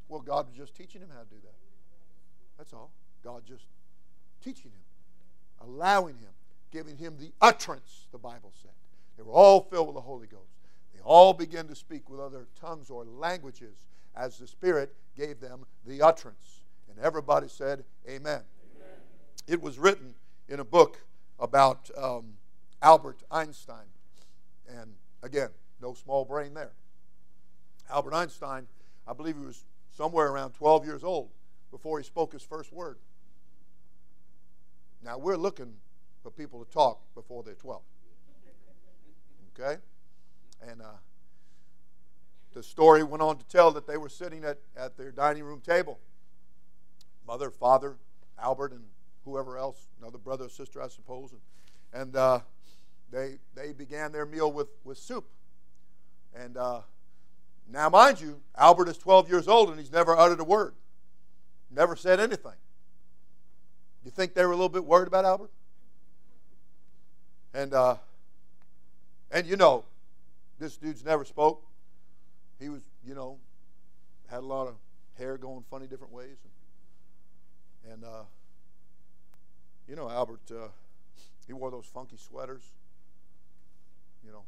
Well, 0.08 0.22
God 0.22 0.48
was 0.48 0.56
just 0.56 0.76
teaching 0.76 1.02
him 1.02 1.10
how 1.14 1.22
to 1.22 1.30
do 1.30 1.42
that. 1.44 1.56
That's 2.58 2.74
all. 2.74 2.92
God 3.24 3.44
just 3.48 3.66
teaching 4.44 4.72
him, 4.72 5.68
allowing 5.68 6.16
him, 6.16 6.30
giving 6.72 6.98
him 6.98 7.16
the 7.20 7.32
utterance, 7.42 8.08
the 8.12 8.18
Bible 8.18 8.52
said. 8.62 8.72
They 9.18 9.24
were 9.24 9.32
all 9.32 9.62
filled 9.62 9.88
with 9.88 9.96
the 9.96 10.02
Holy 10.02 10.28
Ghost. 10.28 10.52
They 10.94 11.02
all 11.04 11.34
began 11.34 11.68
to 11.68 11.76
speak 11.76 12.10
with 12.10 12.20
other 12.20 12.48
tongues 12.60 12.90
or 12.90 13.06
languages 13.06 13.86
as 14.16 14.38
the 14.38 14.48
Spirit 14.48 14.96
gave 15.16 15.40
them 15.40 15.66
the 15.86 16.02
utterance. 16.02 16.62
And 16.90 17.04
everybody 17.04 17.48
said, 17.48 17.84
Amen. 18.08 18.42
Amen. 18.42 18.44
It 19.48 19.62
was 19.62 19.80
written 19.80 20.14
in 20.48 20.60
a 20.60 20.66
book 20.66 21.00
about 21.40 21.90
um, 21.98 22.34
Albert 22.82 23.24
Einstein. 23.32 23.86
And 24.68 24.94
again, 25.22 25.50
no 25.82 25.94
small 25.94 26.26
brain 26.26 26.54
there. 26.54 26.74
Albert 27.90 28.14
Einstein, 28.14 28.68
I 29.08 29.14
believe 29.14 29.36
he 29.38 29.46
was 29.46 29.64
somewhere 29.96 30.28
around 30.28 30.52
12 30.54 30.86
years 30.86 31.04
old 31.04 31.30
before 31.72 31.98
he 31.98 32.04
spoke 32.04 32.34
his 32.34 32.44
first 32.44 32.72
word. 32.72 32.98
Now, 35.04 35.18
we're 35.18 35.38
looking 35.38 35.74
for 36.22 36.32
people 36.32 36.64
to 36.64 36.72
talk 36.72 37.02
before 37.14 37.44
they're 37.44 37.56
12. 37.56 37.82
Okay? 39.60 39.82
And 40.68 40.82
uh, 40.82 40.86
the 42.54 42.64
story 42.64 43.04
went 43.04 43.22
on 43.22 43.38
to 43.38 43.46
tell 43.48 43.72
that 43.72 43.88
they 43.88 43.98
were 43.98 44.10
sitting 44.10 44.44
at, 44.44 44.60
at 44.76 44.98
their 44.98 45.12
dining 45.12 45.44
room 45.44 45.62
table. 45.62 46.00
Mother, 47.26 47.50
father, 47.50 47.96
Albert, 48.38 48.72
and 48.72 48.84
whoever 49.26 49.58
else, 49.58 49.88
another 50.02 50.18
brother 50.18 50.46
or 50.46 50.50
sister, 50.50 50.82
I 50.82 50.88
suppose. 50.88 51.32
And, 51.32 52.02
and 52.02 52.16
uh, 52.16 52.40
they, 53.12 53.38
they 53.56 53.72
began 53.72 54.12
their 54.12 54.26
meal 54.26 54.52
with, 54.52 54.68
with 54.84 54.98
soup. 54.98 55.26
And 56.36 56.58
uh, 56.58 56.82
now, 57.72 57.90
mind 57.90 58.20
you, 58.20 58.42
Albert 58.58 58.90
is 58.90 58.98
12 58.98 59.30
years 59.30 59.48
old 59.48 59.70
and 59.70 59.80
he's 59.80 59.92
never 59.92 60.18
uttered 60.18 60.40
a 60.40 60.44
word, 60.44 60.74
never 61.72 61.96
said 61.96 62.20
anything. 62.20 62.54
You 64.04 64.12
think 64.12 64.34
they 64.34 64.46
were 64.46 64.52
a 64.52 64.56
little 64.56 64.70
bit 64.70 64.84
worried 64.84 65.08
about 65.08 65.26
Albert? 65.26 65.52
And, 67.54 67.74
uh, 67.74 67.98
and 69.32 69.48
you 69.48 69.56
know, 69.56 69.86
this 70.60 70.76
dude's 70.76 71.06
never 71.06 71.24
spoke 71.24 71.64
he 72.60 72.70
was, 72.70 72.82
you 73.06 73.16
know, 73.16 73.38
had 74.30 74.40
a 74.40 74.46
lot 74.46 74.68
of 74.68 74.76
hair 75.18 75.38
going 75.38 75.64
funny 75.70 75.88
different 75.88 76.14
ways. 76.14 76.38
And, 77.84 77.94
and 77.94 78.04
uh, 78.04 78.24
you 79.88 79.96
know, 79.96 80.10
Albert, 80.10 80.42
uh, 80.52 80.68
he 81.46 81.54
wore 81.54 81.72
those 81.72 81.86
funky 81.86 82.18
sweaters, 82.18 82.64
you 84.26 84.32
know, 84.32 84.44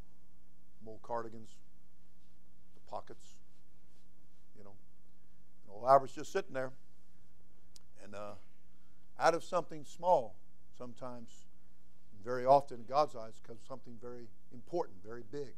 old 0.87 1.01
cardigans, 1.01 1.49
the 2.73 2.91
pockets, 2.91 3.33
you 4.57 4.63
know. 4.63 4.73
And 5.65 5.75
old 5.75 5.89
Albert's 5.89 6.13
just 6.13 6.31
sitting 6.31 6.53
there. 6.53 6.71
And 8.03 8.15
uh, 8.15 8.33
out 9.19 9.33
of 9.33 9.43
something 9.43 9.83
small, 9.83 10.35
sometimes, 10.77 11.29
very 12.23 12.45
often 12.45 12.79
in 12.79 12.85
God's 12.85 13.15
eyes, 13.15 13.41
comes 13.45 13.61
something 13.67 13.95
very 14.01 14.27
important, 14.53 14.97
very 15.05 15.23
big. 15.31 15.53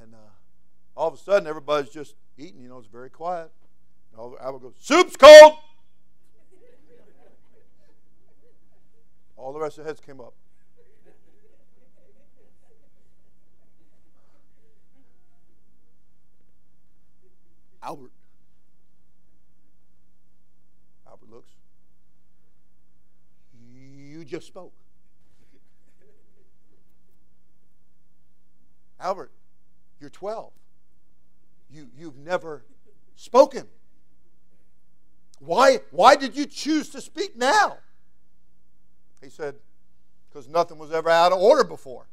And 0.00 0.14
uh, 0.14 0.30
all 0.96 1.08
of 1.08 1.14
a 1.14 1.18
sudden, 1.18 1.46
everybody's 1.46 1.90
just 1.90 2.14
eating. 2.36 2.60
You 2.60 2.68
know, 2.68 2.78
it's 2.78 2.88
very 2.88 3.10
quiet. 3.10 3.50
And 4.16 4.34
Albert 4.40 4.58
goes, 4.62 4.74
"Soup's 4.78 5.16
cold." 5.16 5.54
all 9.36 9.52
the 9.52 9.58
rest 9.58 9.76
of 9.76 9.84
the 9.84 9.90
heads 9.90 10.00
came 10.00 10.20
up. 10.20 10.34
Albert. 17.82 18.12
Albert 21.08 21.28
looks. 21.28 21.50
You 23.60 24.24
just 24.24 24.46
spoke. 24.46 24.72
Albert, 29.00 29.32
you're 29.98 30.08
12 30.08 30.52
you, 31.72 31.88
you've 31.96 32.18
never 32.18 32.64
spoken. 33.16 33.66
Why, 35.40 35.78
why 35.90 36.16
did 36.16 36.36
you 36.36 36.46
choose 36.46 36.90
to 36.90 37.00
speak 37.00 37.36
now? 37.36 37.78
He 39.20 39.30
said, 39.30 39.56
because 40.28 40.48
nothing 40.48 40.78
was 40.78 40.92
ever 40.92 41.10
out 41.10 41.32
of 41.32 41.38
order 41.38 41.64
before. 41.64 42.06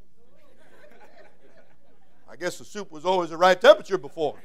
I 2.29 2.35
guess 2.35 2.57
the 2.57 2.65
soup 2.65 2.91
was 2.91 3.05
always 3.05 3.31
the 3.31 3.37
right 3.37 3.59
temperature 3.59 3.97
before. 3.97 4.35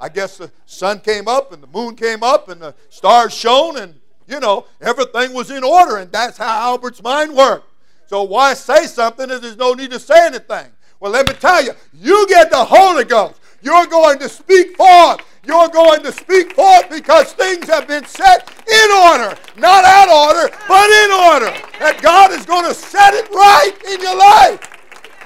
I 0.00 0.08
guess 0.08 0.38
the 0.38 0.50
sun 0.66 1.00
came 1.00 1.28
up 1.28 1.52
and 1.52 1.62
the 1.62 1.66
moon 1.68 1.94
came 1.94 2.22
up 2.22 2.48
and 2.48 2.60
the 2.60 2.74
stars 2.88 3.34
shone 3.34 3.76
and, 3.78 3.94
you 4.26 4.40
know, 4.40 4.66
everything 4.80 5.32
was 5.32 5.50
in 5.50 5.62
order. 5.62 5.98
And 5.98 6.10
that's 6.10 6.38
how 6.38 6.70
Albert's 6.70 7.02
mind 7.02 7.34
worked. 7.34 7.72
So 8.06 8.22
why 8.24 8.54
say 8.54 8.86
something 8.86 9.30
if 9.30 9.42
there's 9.42 9.56
no 9.56 9.74
need 9.74 9.90
to 9.92 10.00
say 10.00 10.26
anything? 10.26 10.66
Well, 10.98 11.12
let 11.12 11.28
me 11.28 11.34
tell 11.34 11.62
you, 11.62 11.72
you 11.92 12.26
get 12.28 12.50
the 12.50 12.64
Holy 12.64 13.04
Ghost. 13.04 13.39
You're 13.62 13.86
going 13.86 14.18
to 14.18 14.28
speak 14.28 14.76
forth. 14.76 15.20
You're 15.44 15.68
going 15.68 16.02
to 16.02 16.12
speak 16.12 16.52
forth 16.52 16.90
because 16.90 17.32
things 17.32 17.66
have 17.68 17.88
been 17.88 18.04
set 18.04 18.50
in 18.66 18.90
order. 18.90 19.36
Not 19.56 19.84
out 19.84 20.08
of 20.08 20.14
order, 20.14 20.56
but 20.68 20.90
in 20.90 21.10
order. 21.10 21.52
That 21.78 22.00
God 22.02 22.30
is 22.32 22.44
going 22.44 22.66
to 22.66 22.74
set 22.74 23.14
it 23.14 23.28
right 23.30 23.72
in 23.88 24.00
your 24.00 24.16
life, 24.16 24.60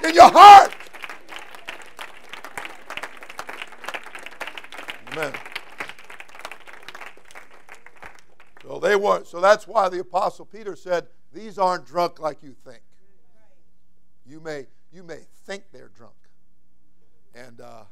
in 0.03 0.15
your 0.15 0.31
heart. 0.31 0.73
Amen. 5.11 5.33
So 8.63 8.79
they 8.79 8.95
weren't. 8.95 9.27
So 9.27 9.39
that's 9.39 9.67
why 9.67 9.89
the 9.89 9.99
apostle 9.99 10.45
Peter 10.45 10.75
said, 10.75 11.07
"These 11.31 11.57
aren't 11.57 11.85
drunk 11.85 12.19
like 12.19 12.41
you 12.41 12.53
think. 12.53 12.81
You 14.25 14.39
may 14.39 14.67
you 14.91 15.03
may 15.03 15.27
think 15.45 15.65
they're 15.71 15.91
drunk." 15.95 16.15
And 17.35 17.61
uh, 17.61 17.83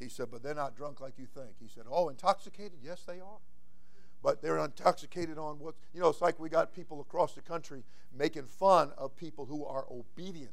he 0.00 0.08
said, 0.08 0.30
"But 0.30 0.42
they're 0.42 0.54
not 0.54 0.76
drunk 0.76 1.00
like 1.00 1.18
you 1.18 1.26
think." 1.26 1.56
He 1.60 1.68
said, 1.68 1.84
"Oh, 1.88 2.08
intoxicated? 2.08 2.80
Yes, 2.82 3.02
they 3.02 3.20
are." 3.20 3.38
But 4.22 4.42
they're 4.42 4.58
intoxicated 4.58 5.38
on 5.38 5.58
what 5.58 5.76
you 5.94 6.00
know. 6.00 6.08
It's 6.08 6.20
like 6.20 6.40
we 6.40 6.48
got 6.48 6.74
people 6.74 7.00
across 7.00 7.34
the 7.34 7.40
country 7.40 7.84
making 8.12 8.46
fun 8.46 8.92
of 8.98 9.16
people 9.16 9.46
who 9.46 9.64
are 9.64 9.86
obedient. 9.90 10.52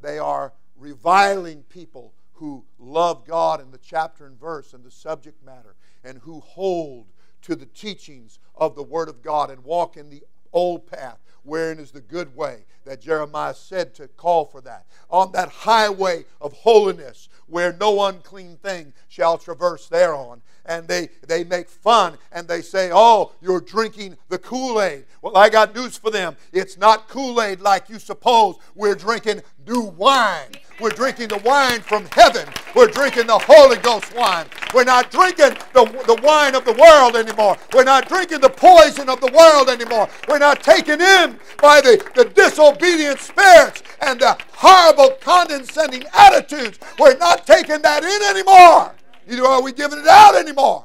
They 0.00 0.18
are 0.18 0.52
reviling 0.76 1.62
people 1.64 2.12
who 2.34 2.64
love 2.78 3.24
God 3.24 3.60
and 3.60 3.72
the 3.72 3.78
chapter 3.78 4.26
and 4.26 4.38
verse 4.38 4.74
and 4.74 4.84
the 4.84 4.90
subject 4.90 5.42
matter 5.42 5.74
and 6.04 6.18
who 6.18 6.40
hold 6.40 7.06
to 7.42 7.56
the 7.56 7.66
teachings 7.66 8.38
of 8.54 8.74
the 8.74 8.82
Word 8.82 9.08
of 9.08 9.22
God 9.22 9.50
and 9.50 9.64
walk 9.64 9.96
in 9.96 10.10
the 10.10 10.24
old 10.56 10.86
path, 10.86 11.18
wherein 11.42 11.78
is 11.78 11.90
the 11.90 12.00
good 12.00 12.34
way 12.34 12.64
that 12.86 13.02
Jeremiah 13.02 13.54
said 13.54 13.94
to 13.96 14.08
call 14.08 14.46
for 14.46 14.62
that. 14.62 14.86
On 15.10 15.30
that 15.32 15.50
highway 15.50 16.24
of 16.40 16.54
holiness, 16.54 17.28
where 17.46 17.72
no 17.74 18.06
unclean 18.06 18.56
thing 18.56 18.92
shall 19.08 19.36
traverse 19.36 19.86
thereon. 19.88 20.40
And 20.64 20.88
they, 20.88 21.10
they 21.28 21.44
make 21.44 21.68
fun 21.68 22.18
and 22.32 22.48
they 22.48 22.62
say, 22.62 22.90
Oh, 22.92 23.32
you're 23.40 23.60
drinking 23.60 24.16
the 24.28 24.38
Kool 24.38 24.80
Aid. 24.80 25.04
Well, 25.22 25.36
I 25.36 25.48
got 25.48 25.74
news 25.74 25.96
for 25.96 26.10
them. 26.10 26.36
It's 26.52 26.76
not 26.76 27.08
Kool 27.08 27.40
Aid 27.40 27.60
like 27.60 27.88
you 27.88 27.98
suppose. 27.98 28.56
We're 28.74 28.96
drinking 28.96 29.42
new 29.64 29.82
wine. 29.82 30.50
We're 30.78 30.90
drinking 30.90 31.28
the 31.28 31.38
wine 31.38 31.80
from 31.80 32.06
heaven. 32.12 32.46
We're 32.74 32.88
drinking 32.88 33.28
the 33.28 33.38
Holy 33.38 33.78
Ghost 33.78 34.14
wine. 34.14 34.46
We're 34.74 34.84
not 34.84 35.10
drinking 35.10 35.56
the, 35.72 35.84
the 36.06 36.20
wine 36.22 36.54
of 36.54 36.66
the 36.66 36.74
world 36.74 37.16
anymore. 37.16 37.56
We're 37.72 37.84
not 37.84 38.08
drinking 38.08 38.40
the 38.40 38.50
poison 38.50 39.08
of 39.08 39.20
the 39.20 39.32
world 39.32 39.70
anymore. 39.70 40.08
We're 40.28 40.38
not 40.38 40.62
taken 40.62 41.00
in 41.00 41.38
by 41.62 41.80
the, 41.80 42.04
the 42.14 42.26
disobedient 42.26 43.20
spirits 43.20 43.82
and 44.02 44.20
the 44.20 44.36
horrible 44.52 45.16
condescending 45.20 46.04
attitudes. 46.12 46.78
We're 46.98 47.16
not 47.16 47.46
taking 47.46 47.80
that 47.80 48.04
in 48.04 48.36
anymore. 48.36 48.94
Neither 49.26 49.46
are 49.46 49.62
we 49.62 49.72
giving 49.72 49.98
it 49.98 50.06
out 50.06 50.34
anymore. 50.34 50.84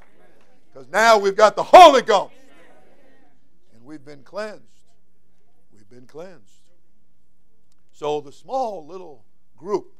Because 0.72 0.88
now 0.88 1.18
we've 1.18 1.36
got 1.36 1.58
the 1.58 1.64
Holy 1.64 2.02
Ghost. 2.02 2.34
And 3.76 3.84
we've 3.84 4.06
been 4.06 4.24
cleansed. 4.24 4.64
We've 5.74 5.90
been 5.90 6.08
cleansed. 6.08 6.48
So 7.92 8.22
the 8.22 8.32
small 8.32 8.88
little 8.88 9.26
group 9.62 9.94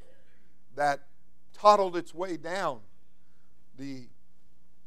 that 0.74 1.04
toddled 1.52 1.96
its 1.96 2.12
way 2.12 2.36
down 2.36 2.80
the 3.78 4.06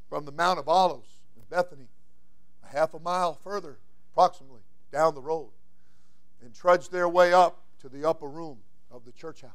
from 0.10 0.26
the 0.26 0.32
Mount 0.32 0.60
of 0.60 0.70
Olives 0.70 1.10
in 1.36 1.44
Bethany, 1.50 1.88
a 2.64 2.68
half 2.68 2.94
a 2.94 3.00
mile 3.00 3.34
further, 3.34 3.80
approximately, 4.12 4.62
down 4.92 5.16
the 5.16 5.22
road, 5.22 5.50
and 6.44 6.54
trudged 6.54 6.92
their 6.92 7.10
way 7.10 7.34
up 7.34 7.64
to 7.82 7.90
the 7.90 8.08
upper 8.08 8.28
room 8.28 8.60
of 8.92 9.04
the 9.04 9.12
church 9.12 9.42
house 9.42 9.52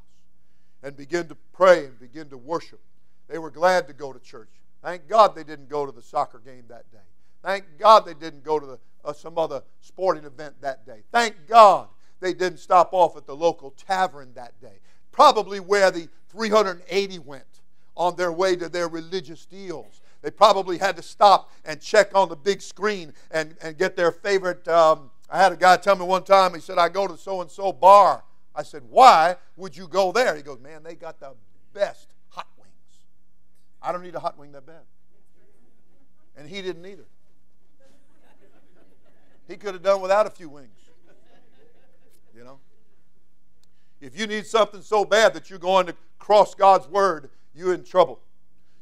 and 0.82 0.96
begin 0.96 1.28
to 1.28 1.36
pray 1.52 1.84
and 1.84 1.98
begin 2.00 2.28
to 2.30 2.36
worship. 2.36 2.80
They 3.28 3.38
were 3.38 3.50
glad 3.50 3.86
to 3.86 3.92
go 3.92 4.12
to 4.12 4.18
church. 4.18 4.50
Thank 4.82 5.06
God 5.08 5.36
they 5.36 5.44
didn't 5.44 5.68
go 5.68 5.86
to 5.86 5.92
the 5.92 6.02
soccer 6.02 6.40
game 6.44 6.64
that 6.68 6.90
day. 6.90 6.98
Thank 7.42 7.64
God 7.78 8.06
they 8.06 8.14
didn't 8.14 8.42
go 8.42 8.58
to 8.58 8.66
the, 8.66 8.78
uh, 9.04 9.12
some 9.12 9.38
other 9.38 9.62
sporting 9.80 10.24
event 10.24 10.60
that 10.62 10.84
day. 10.84 11.04
Thank 11.12 11.46
God 11.46 11.88
they 12.18 12.34
didn't 12.34 12.58
stop 12.58 12.92
off 12.92 13.16
at 13.16 13.26
the 13.26 13.36
local 13.36 13.70
tavern 13.70 14.32
that 14.34 14.60
day 14.60 14.80
probably 15.20 15.60
where 15.60 15.90
the 15.90 16.08
380 16.30 17.18
went 17.18 17.44
on 17.94 18.16
their 18.16 18.32
way 18.32 18.56
to 18.56 18.70
their 18.70 18.88
religious 18.88 19.44
deals. 19.44 20.00
They 20.22 20.30
probably 20.30 20.78
had 20.78 20.96
to 20.96 21.02
stop 21.02 21.52
and 21.62 21.78
check 21.78 22.14
on 22.14 22.30
the 22.30 22.36
big 22.36 22.62
screen 22.62 23.12
and, 23.30 23.54
and 23.62 23.76
get 23.76 23.96
their 23.96 24.12
favorite. 24.12 24.66
Um, 24.66 25.10
I 25.28 25.36
had 25.36 25.52
a 25.52 25.56
guy 25.56 25.76
tell 25.76 25.94
me 25.94 26.06
one 26.06 26.24
time, 26.24 26.54
he 26.54 26.60
said, 26.60 26.78
I 26.78 26.88
go 26.88 27.06
to 27.06 27.18
so 27.18 27.42
and 27.42 27.50
so 27.50 27.70
bar. 27.70 28.24
I 28.56 28.62
said, 28.62 28.82
Why 28.88 29.36
would 29.58 29.76
you 29.76 29.88
go 29.88 30.10
there? 30.10 30.34
He 30.34 30.40
goes, 30.40 30.58
Man, 30.58 30.82
they 30.82 30.94
got 30.94 31.20
the 31.20 31.34
best 31.74 32.14
hot 32.30 32.48
wings. 32.56 33.04
I 33.82 33.92
don't 33.92 34.02
need 34.02 34.14
a 34.14 34.20
hot 34.20 34.38
wing 34.38 34.52
that 34.52 34.64
bad. 34.64 34.84
And 36.34 36.48
he 36.48 36.62
didn't 36.62 36.86
either. 36.86 37.04
He 39.46 39.58
could 39.58 39.74
have 39.74 39.82
done 39.82 40.00
without 40.00 40.26
a 40.26 40.30
few 40.30 40.48
wings. 40.48 40.78
You 42.34 42.42
know? 42.42 42.58
If 44.00 44.18
you 44.18 44.26
need 44.26 44.46
something 44.46 44.82
so 44.82 45.04
bad 45.04 45.34
that 45.34 45.50
you're 45.50 45.58
going 45.58 45.86
to 45.86 45.94
cross 46.18 46.54
God's 46.54 46.88
word, 46.88 47.30
you're 47.54 47.74
in 47.74 47.84
trouble. 47.84 48.20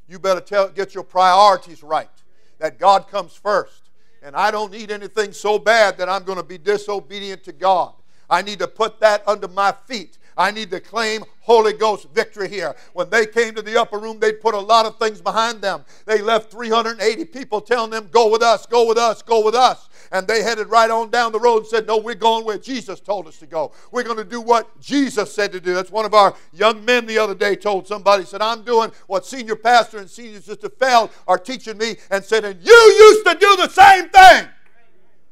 You 0.08 0.18
better 0.18 0.40
tell, 0.40 0.68
get 0.68 0.94
your 0.94 1.04
priorities 1.04 1.82
right. 1.82 2.10
That 2.58 2.78
God 2.78 3.08
comes 3.08 3.34
first. 3.34 3.90
And 4.22 4.34
I 4.34 4.50
don't 4.50 4.72
need 4.72 4.90
anything 4.90 5.32
so 5.32 5.58
bad 5.58 5.98
that 5.98 6.08
I'm 6.08 6.24
going 6.24 6.38
to 6.38 6.44
be 6.44 6.58
disobedient 6.58 7.44
to 7.44 7.52
God. 7.52 7.94
I 8.30 8.42
need 8.42 8.58
to 8.58 8.68
put 8.68 9.00
that 9.00 9.22
under 9.26 9.48
my 9.48 9.72
feet. 9.86 10.18
I 10.36 10.52
need 10.52 10.70
to 10.70 10.80
claim 10.80 11.24
Holy 11.40 11.72
Ghost 11.72 12.08
victory 12.14 12.48
here. 12.48 12.76
When 12.92 13.10
they 13.10 13.26
came 13.26 13.54
to 13.56 13.62
the 13.62 13.80
upper 13.80 13.98
room, 13.98 14.20
they'd 14.20 14.40
put 14.40 14.54
a 14.54 14.58
lot 14.58 14.86
of 14.86 14.96
things 14.96 15.20
behind 15.20 15.60
them. 15.60 15.84
They 16.04 16.22
left 16.22 16.50
380 16.52 17.24
people 17.26 17.60
telling 17.60 17.90
them, 17.90 18.08
Go 18.12 18.30
with 18.30 18.42
us, 18.42 18.64
go 18.64 18.86
with 18.86 18.98
us, 18.98 19.20
go 19.20 19.44
with 19.44 19.56
us. 19.56 19.88
And 20.10 20.26
they 20.26 20.42
headed 20.42 20.68
right 20.68 20.90
on 20.90 21.10
down 21.10 21.32
the 21.32 21.40
road 21.40 21.58
and 21.58 21.66
said, 21.66 21.86
No, 21.86 21.98
we're 21.98 22.14
going 22.14 22.44
where 22.44 22.58
Jesus 22.58 23.00
told 23.00 23.26
us 23.26 23.38
to 23.38 23.46
go. 23.46 23.72
We're 23.92 24.04
going 24.04 24.16
to 24.16 24.24
do 24.24 24.40
what 24.40 24.80
Jesus 24.80 25.32
said 25.32 25.52
to 25.52 25.60
do. 25.60 25.74
That's 25.74 25.90
one 25.90 26.04
of 26.04 26.14
our 26.14 26.34
young 26.52 26.84
men 26.84 27.06
the 27.06 27.18
other 27.18 27.34
day 27.34 27.56
told 27.56 27.86
somebody, 27.86 28.24
said, 28.24 28.42
I'm 28.42 28.62
doing 28.62 28.92
what 29.06 29.26
senior 29.26 29.56
pastor 29.56 29.98
and 29.98 30.08
senior 30.08 30.40
sister 30.40 30.68
Feld 30.68 31.10
are 31.26 31.38
teaching 31.38 31.78
me, 31.78 31.96
and 32.10 32.24
said, 32.24 32.44
And 32.44 32.60
you 32.62 32.72
used 32.72 33.26
to 33.26 33.34
do 33.34 33.56
the 33.56 33.68
same 33.68 34.08
thing 34.08 34.48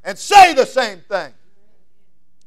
and 0.04 0.16
say 0.16 0.54
the 0.54 0.64
same 0.64 1.00
thing. 1.00 1.32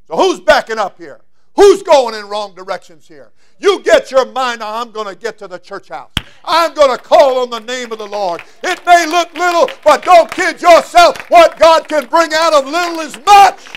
So 0.08 0.16
who's 0.16 0.40
backing 0.40 0.80
up 0.80 0.98
here? 0.98 1.22
Who's 1.56 1.84
going 1.84 2.16
in 2.16 2.28
wrong 2.28 2.56
directions 2.56 3.08
here? 3.08 3.32
You 3.60 3.82
get 3.82 4.12
your 4.12 4.26
mind 4.26 4.64
I'm 4.64 4.92
going 4.92 5.08
to 5.08 5.16
get 5.16 5.38
to 5.40 5.48
the 5.48 5.60
church 5.60 5.90
house. 5.90 6.12
I'm 6.46 6.74
going 6.74 6.96
to 6.96 7.02
call 7.02 7.40
on 7.40 7.50
the 7.50 7.60
name 7.60 7.92
of 7.92 7.98
the 7.98 8.08
Lord. 8.08 8.42
It 8.64 8.86
may 8.86 9.06
look 9.06 9.34
little, 9.34 9.70
but 9.84 10.04
don't 10.04 10.32
kid 10.32 10.62
yourself. 10.62 11.18
What 11.30 11.60
God 11.60 11.88
can 11.88 12.08
bring 12.08 12.34
out 12.34 12.54
of 12.54 12.66
little 12.66 13.00
is 13.02 13.18
much. 13.26 13.68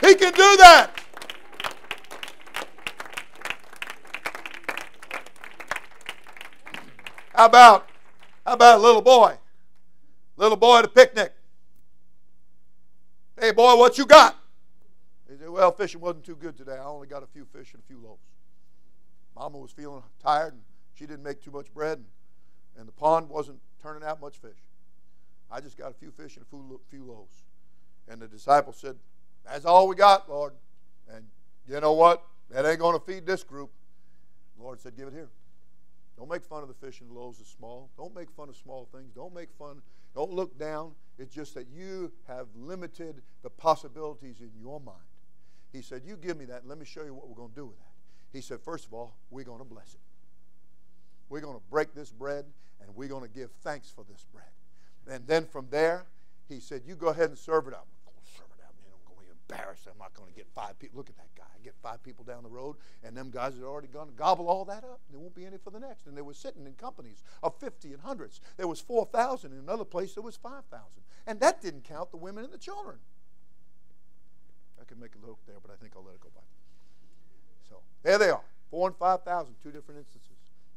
He 0.00 0.14
can 0.14 0.32
do 0.32 0.56
that. 0.58 0.90
How 7.34 7.46
about 7.46 7.86
how 8.46 8.54
about 8.54 8.78
a 8.78 8.82
little 8.82 9.02
boy? 9.02 9.36
Little 10.36 10.56
boy 10.56 10.78
at 10.78 10.84
a 10.84 10.88
picnic. 10.88 11.34
Hey 13.38 13.52
boy, 13.52 13.76
what 13.76 13.98
you 13.98 14.06
got? 14.06 14.36
They 15.28 15.36
say, 15.36 15.48
well, 15.48 15.72
fishing 15.72 16.00
wasn't 16.00 16.24
too 16.24 16.36
good 16.36 16.56
today. 16.56 16.76
I 16.76 16.84
only 16.84 17.06
got 17.06 17.22
a 17.22 17.26
few 17.26 17.44
fish 17.44 17.74
and 17.74 17.82
a 17.82 17.86
few 17.86 17.98
loaves. 17.98 18.22
Mama 19.34 19.58
was 19.58 19.72
feeling 19.72 20.02
tired 20.22 20.54
and 20.54 20.62
she 20.94 21.04
didn't 21.06 21.22
make 21.22 21.42
too 21.42 21.50
much 21.50 21.72
bread, 21.74 21.98
and, 21.98 22.06
and 22.78 22.88
the 22.88 22.92
pond 22.92 23.28
wasn't 23.28 23.58
turning 23.82 24.02
out 24.02 24.20
much 24.20 24.38
fish. 24.38 24.56
I 25.50 25.60
just 25.60 25.76
got 25.76 25.90
a 25.90 25.94
few 25.94 26.10
fish 26.10 26.36
and 26.36 26.44
a 26.44 26.78
few, 26.90 27.04
loaves. 27.04 27.42
And 28.08 28.20
the 28.20 28.26
disciple 28.26 28.72
said, 28.72 28.96
That's 29.44 29.64
all 29.64 29.88
we 29.88 29.94
got, 29.94 30.28
Lord. 30.28 30.54
And 31.12 31.24
you 31.68 31.80
know 31.80 31.92
what? 31.92 32.24
That 32.50 32.64
ain't 32.64 32.78
going 32.78 32.98
to 32.98 33.04
feed 33.04 33.26
this 33.26 33.42
group. 33.42 33.70
The 34.56 34.64
Lord 34.64 34.80
said, 34.80 34.96
Give 34.96 35.08
it 35.08 35.14
here. 35.14 35.28
Don't 36.16 36.30
make 36.30 36.44
fun 36.44 36.62
of 36.62 36.68
the 36.68 36.74
fish 36.74 37.00
and 37.00 37.10
the 37.10 37.14
loaves 37.14 37.40
as 37.40 37.46
small. 37.46 37.90
Don't 37.98 38.14
make 38.14 38.30
fun 38.30 38.48
of 38.48 38.56
small 38.56 38.88
things. 38.92 39.12
Don't 39.14 39.34
make 39.34 39.50
fun. 39.58 39.82
Don't 40.14 40.32
look 40.32 40.58
down. 40.58 40.92
It's 41.18 41.34
just 41.34 41.54
that 41.54 41.66
you 41.68 42.10
have 42.26 42.46
limited 42.56 43.22
the 43.42 43.50
possibilities 43.50 44.40
in 44.40 44.50
your 44.58 44.80
mind. 44.80 44.96
He 45.72 45.82
said, 45.82 46.02
You 46.04 46.16
give 46.16 46.36
me 46.36 46.44
that, 46.46 46.66
let 46.66 46.78
me 46.78 46.84
show 46.84 47.04
you 47.04 47.14
what 47.14 47.28
we're 47.28 47.36
going 47.36 47.50
to 47.50 47.54
do 47.54 47.66
with 47.66 47.78
that. 47.78 47.92
He 48.32 48.40
said, 48.40 48.60
First 48.60 48.86
of 48.86 48.94
all, 48.94 49.16
we're 49.30 49.44
going 49.44 49.58
to 49.58 49.64
bless 49.64 49.94
it. 49.94 50.00
We're 51.28 51.40
going 51.40 51.56
to 51.56 51.62
break 51.70 51.94
this 51.94 52.10
bread, 52.10 52.44
and 52.80 52.94
we're 52.94 53.08
going 53.08 53.22
to 53.22 53.28
give 53.28 53.50
thanks 53.62 53.90
for 53.90 54.04
this 54.04 54.24
bread. 54.32 54.46
And 55.08 55.26
then 55.26 55.46
from 55.46 55.68
there, 55.70 56.06
he 56.48 56.60
said, 56.60 56.82
You 56.86 56.94
go 56.94 57.08
ahead 57.08 57.28
and 57.28 57.38
serve 57.38 57.66
it 57.66 57.74
up. 57.74 57.86
I'm 58.06 58.12
going 58.12 58.24
to 58.24 58.32
serve 58.32 58.46
it 58.58 58.62
up. 58.62 58.74
I'm 58.78 59.14
going 59.14 59.18
to 59.18 59.24
be 59.24 59.30
embarrassed. 59.30 59.88
I'm 59.90 59.98
not 59.98 60.14
going 60.14 60.28
to 60.28 60.34
get 60.34 60.46
five 60.54 60.78
people. 60.78 60.98
Look 60.98 61.10
at 61.10 61.16
that 61.16 61.34
guy. 61.36 61.44
I 61.44 61.62
get 61.62 61.74
five 61.82 62.02
people 62.02 62.24
down 62.24 62.42
the 62.42 62.48
road, 62.48 62.76
and 63.02 63.16
them 63.16 63.30
guys 63.30 63.58
are 63.58 63.66
already 63.66 63.88
going 63.88 64.08
to 64.08 64.14
gobble 64.14 64.48
all 64.48 64.64
that 64.66 64.84
up. 64.84 65.00
There 65.10 65.18
won't 65.18 65.34
be 65.34 65.46
any 65.46 65.58
for 65.58 65.70
the 65.70 65.80
next. 65.80 66.06
And 66.06 66.16
they 66.16 66.22
were 66.22 66.34
sitting 66.34 66.66
in 66.66 66.74
companies 66.74 67.22
of 67.42 67.54
50 67.56 67.92
and 67.92 68.02
hundreds. 68.02 68.40
There 68.56 68.68
was 68.68 68.80
4,000. 68.80 69.52
In 69.52 69.58
another 69.58 69.84
place, 69.84 70.14
there 70.14 70.22
was 70.22 70.36
5,000. 70.36 70.86
And 71.26 71.40
that 71.40 71.60
didn't 71.60 71.84
count 71.84 72.10
the 72.10 72.16
women 72.16 72.44
and 72.44 72.52
the 72.52 72.58
children. 72.58 72.98
Could 74.86 75.00
make 75.00 75.12
a 75.20 75.26
look 75.26 75.38
there, 75.46 75.56
but 75.60 75.72
I 75.72 75.76
think 75.76 75.94
I'll 75.96 76.04
let 76.04 76.14
it 76.14 76.20
go 76.20 76.28
by. 76.34 76.42
So 77.68 77.80
there 78.02 78.18
they 78.18 78.30
are. 78.30 78.44
Four 78.70 78.88
and 78.88 78.96
five 78.96 79.22
thousand, 79.22 79.54
two 79.62 79.70
different 79.70 79.98
instances. 79.98 80.36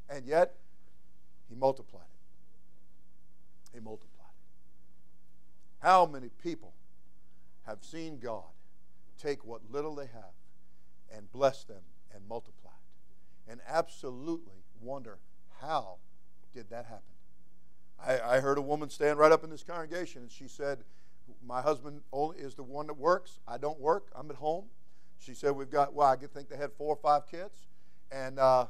And 0.10 0.26
yet, 0.26 0.56
he 1.48 1.56
multiplied 1.56 2.04
it. 3.72 3.78
He 3.78 3.80
multiplied 3.80 4.10
it. 4.32 5.86
How 5.86 6.06
many 6.06 6.30
people 6.44 6.74
have 7.68 7.84
seen 7.84 8.20
God 8.20 8.44
take 9.22 9.46
what 9.46 9.62
little 9.70 9.96
they 9.96 10.08
have 10.08 10.34
and 11.16 11.32
bless 11.32 11.64
them 11.64 11.84
and 12.14 12.28
multiply 12.28 12.72
it? 12.72 13.52
And 13.52 13.62
absolutely 13.68 14.64
wonder 14.82 15.20
how 15.62 15.98
did 16.54 16.70
that 16.70 16.86
happen? 16.86 17.04
I, 18.04 18.38
I 18.38 18.40
heard 18.40 18.58
a 18.58 18.62
woman 18.62 18.90
stand 18.90 19.20
right 19.20 19.32
up 19.32 19.44
in 19.44 19.50
this 19.50 19.64
congregation 19.64 20.24
and 20.24 20.32
she 20.32 20.48
said, 20.48 20.80
My 21.46 21.62
husband 21.62 22.02
only 22.12 22.38
is 22.40 22.56
the 22.56 22.64
one 22.64 22.88
that 22.88 22.98
works. 22.98 23.40
I 23.48 23.58
don't 23.58 23.80
work. 23.80 24.12
I'm 24.16 24.30
at 24.30 24.38
home. 24.38 24.66
She 25.18 25.34
said, 25.34 25.52
We've 25.52 25.70
got, 25.70 25.94
well, 25.94 26.08
I 26.08 26.16
think 26.16 26.50
they 26.50 26.58
had 26.58 26.72
four 26.74 26.94
or 26.94 27.00
five 27.02 27.28
kids. 27.28 27.68
And, 28.12 28.40
uh, 28.40 28.66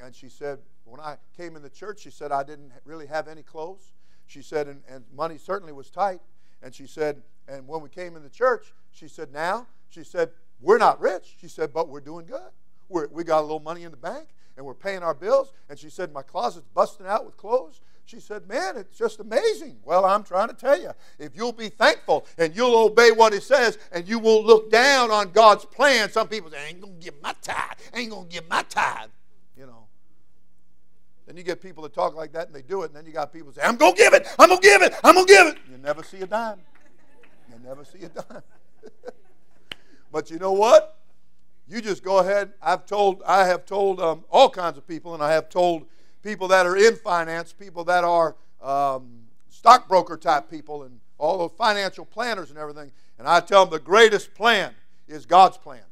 and 0.00 0.14
she 0.14 0.28
said, 0.28 0.58
When 0.84 1.00
I 1.00 1.16
came 1.36 1.56
in 1.56 1.62
the 1.62 1.70
church, 1.70 2.00
she 2.00 2.10
said, 2.10 2.32
I 2.32 2.42
didn't 2.42 2.72
really 2.84 3.06
have 3.06 3.28
any 3.28 3.42
clothes. 3.42 3.92
She 4.26 4.42
said, 4.42 4.68
and, 4.68 4.82
and 4.88 5.04
money 5.14 5.38
certainly 5.38 5.72
was 5.72 5.90
tight. 5.90 6.20
And 6.62 6.74
she 6.74 6.86
said, 6.86 7.22
and 7.46 7.68
when 7.68 7.82
we 7.82 7.88
came 7.88 8.16
in 8.16 8.22
the 8.22 8.30
church, 8.30 8.72
she 8.90 9.08
said, 9.08 9.32
Now, 9.32 9.66
she 9.88 10.04
said, 10.04 10.30
We're 10.60 10.78
not 10.78 11.00
rich. 11.00 11.36
She 11.40 11.48
said, 11.48 11.72
But 11.72 11.88
we're 11.88 12.00
doing 12.00 12.26
good. 12.26 12.50
We're, 12.88 13.08
we 13.08 13.24
got 13.24 13.40
a 13.40 13.42
little 13.42 13.60
money 13.60 13.82
in 13.84 13.90
the 13.90 13.96
bank 13.96 14.28
and 14.56 14.64
we're 14.64 14.74
paying 14.74 15.02
our 15.02 15.14
bills. 15.14 15.52
And 15.68 15.78
she 15.78 15.90
said, 15.90 16.12
My 16.12 16.22
closet's 16.22 16.66
busting 16.74 17.06
out 17.06 17.26
with 17.26 17.36
clothes. 17.36 17.80
She 18.06 18.20
said, 18.20 18.46
Man, 18.46 18.76
it's 18.76 18.96
just 18.96 19.20
amazing. 19.20 19.78
Well, 19.82 20.04
I'm 20.04 20.24
trying 20.24 20.48
to 20.48 20.54
tell 20.54 20.78
you, 20.78 20.90
if 21.18 21.34
you'll 21.34 21.52
be 21.52 21.70
thankful 21.70 22.26
and 22.36 22.54
you'll 22.54 22.76
obey 22.76 23.10
what 23.12 23.32
He 23.32 23.40
says 23.40 23.78
and 23.92 24.06
you 24.06 24.18
won't 24.18 24.44
look 24.44 24.70
down 24.70 25.10
on 25.10 25.32
God's 25.32 25.64
plan, 25.64 26.10
some 26.10 26.28
people 26.28 26.50
say, 26.50 26.58
I 26.58 26.68
ain't 26.68 26.80
going 26.80 26.98
to 26.98 27.04
give 27.04 27.14
my 27.22 27.34
tithe. 27.40 27.78
I 27.94 28.00
ain't 28.00 28.10
going 28.10 28.28
to 28.28 28.32
give 28.32 28.48
my 28.48 28.62
tithe. 28.68 29.08
You 29.56 29.66
know. 29.66 29.86
Then 31.26 31.38
you 31.38 31.42
get 31.42 31.62
people 31.62 31.82
that 31.84 31.94
talk 31.94 32.14
like 32.14 32.32
that 32.32 32.48
and 32.48 32.54
they 32.54 32.62
do 32.62 32.82
it, 32.82 32.86
and 32.86 32.96
then 32.96 33.06
you 33.06 33.12
got 33.12 33.32
people 33.32 33.52
say, 33.52 33.62
I'm 33.62 33.76
going 33.76 33.94
to 33.94 33.98
give 33.98 34.12
it. 34.12 34.26
I'm 34.38 34.48
going 34.48 34.60
to 34.60 34.66
give 34.66 34.82
it. 34.82 34.94
I'm 35.02 35.14
going 35.14 35.26
to 35.26 35.32
give 35.32 35.46
it. 35.46 35.58
You 35.70 35.78
never 35.78 36.02
see 36.02 36.20
a 36.20 36.26
dime. 36.26 36.60
You 37.48 37.56
never 37.66 37.84
see 37.84 38.02
a 38.02 38.08
dime. 38.08 38.42
but 40.12 40.30
you 40.30 40.38
know 40.38 40.52
what? 40.52 40.98
You 41.66 41.80
just 41.80 42.04
go 42.04 42.18
ahead. 42.18 42.52
I've 42.60 42.84
told, 42.84 43.22
I 43.26 43.46
have 43.46 43.64
told 43.64 43.98
um, 43.98 44.24
all 44.28 44.50
kinds 44.50 44.76
of 44.76 44.86
people, 44.86 45.14
and 45.14 45.22
I 45.22 45.32
have 45.32 45.48
told 45.48 45.86
people 46.24 46.48
that 46.48 46.66
are 46.66 46.76
in 46.76 46.96
finance, 46.96 47.52
people 47.52 47.84
that 47.84 48.02
are 48.02 48.34
um, 48.62 49.26
stockbroker 49.50 50.16
type 50.16 50.50
people, 50.50 50.82
and 50.82 50.98
all 51.18 51.38
those 51.38 51.52
financial 51.56 52.04
planners 52.04 52.50
and 52.50 52.58
everything. 52.58 52.90
And 53.18 53.28
I 53.28 53.40
tell 53.40 53.64
them 53.64 53.72
the 53.72 53.78
greatest 53.78 54.34
plan 54.34 54.72
is 55.06 55.26
God's 55.26 55.58
plan. 55.58 55.82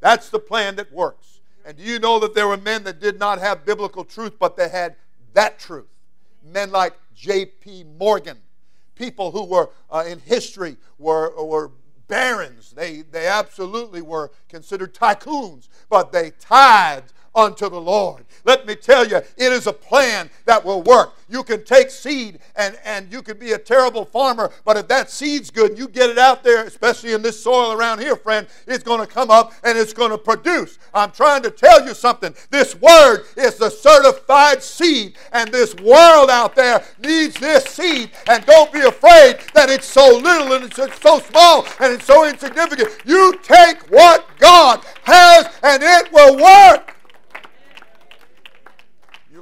That's 0.00 0.28
the 0.28 0.40
plan 0.40 0.76
that 0.76 0.92
works. 0.92 1.40
And 1.64 1.76
do 1.76 1.82
you 1.82 1.98
know 1.98 2.18
that 2.18 2.34
there 2.34 2.48
were 2.48 2.56
men 2.56 2.84
that 2.84 3.00
did 3.00 3.18
not 3.18 3.38
have 3.38 3.64
biblical 3.64 4.04
truth, 4.04 4.38
but 4.38 4.56
they 4.56 4.68
had 4.68 4.96
that 5.32 5.58
truth? 5.58 5.86
Men 6.44 6.70
like 6.70 6.94
J.P. 7.14 7.84
Morgan, 7.98 8.38
people 8.94 9.30
who 9.30 9.44
were 9.44 9.70
uh, 9.90 10.04
in 10.06 10.18
history 10.18 10.76
were, 10.98 11.32
were 11.44 11.70
barons. 12.08 12.72
They, 12.72 13.02
they 13.02 13.26
absolutely 13.26 14.02
were 14.02 14.30
considered 14.48 14.94
tycoons, 14.94 15.68
but 15.88 16.10
they 16.10 16.32
tithed 16.40 17.12
unto 17.38 17.68
the 17.68 17.80
Lord. 17.80 18.24
Let 18.44 18.66
me 18.66 18.74
tell 18.74 19.06
you, 19.06 19.16
it 19.16 19.52
is 19.52 19.66
a 19.66 19.72
plan 19.72 20.30
that 20.44 20.64
will 20.64 20.82
work. 20.82 21.14
You 21.28 21.42
can 21.42 21.64
take 21.64 21.90
seed 21.90 22.38
and, 22.56 22.78
and 22.84 23.12
you 23.12 23.20
can 23.22 23.38
be 23.38 23.52
a 23.52 23.58
terrible 23.58 24.04
farmer, 24.06 24.50
but 24.64 24.76
if 24.78 24.88
that 24.88 25.10
seed's 25.10 25.50
good 25.50 25.70
and 25.70 25.78
you 25.78 25.86
get 25.86 26.08
it 26.08 26.18
out 26.18 26.42
there, 26.42 26.64
especially 26.64 27.12
in 27.12 27.20
this 27.20 27.42
soil 27.42 27.72
around 27.72 28.00
here, 28.00 28.16
friend, 28.16 28.46
it's 28.66 28.82
going 28.82 29.00
to 29.00 29.06
come 29.06 29.30
up 29.30 29.52
and 29.62 29.76
it's 29.76 29.92
going 29.92 30.10
to 30.10 30.18
produce. 30.18 30.78
I'm 30.94 31.10
trying 31.10 31.42
to 31.42 31.50
tell 31.50 31.86
you 31.86 31.94
something. 31.94 32.34
This 32.50 32.74
word 32.74 33.24
is 33.36 33.56
the 33.56 33.70
certified 33.70 34.62
seed, 34.62 35.16
and 35.32 35.52
this 35.52 35.74
world 35.76 36.30
out 36.30 36.56
there 36.56 36.82
needs 37.04 37.38
this 37.38 37.64
seed. 37.66 38.10
And 38.28 38.44
don't 38.46 38.72
be 38.72 38.80
afraid 38.80 39.38
that 39.54 39.68
it's 39.68 39.86
so 39.86 40.16
little 40.16 40.54
and 40.54 40.64
it's 40.64 40.76
so 40.76 41.18
small 41.18 41.66
and 41.80 41.92
it's 41.92 42.06
so 42.06 42.26
insignificant. 42.26 42.90
You 43.04 43.38
take 43.42 43.82
what 43.90 44.26
God 44.38 44.82
has 45.02 45.46
and 45.62 45.82
it 45.82 46.10
will 46.12 46.36
work. 46.36 46.97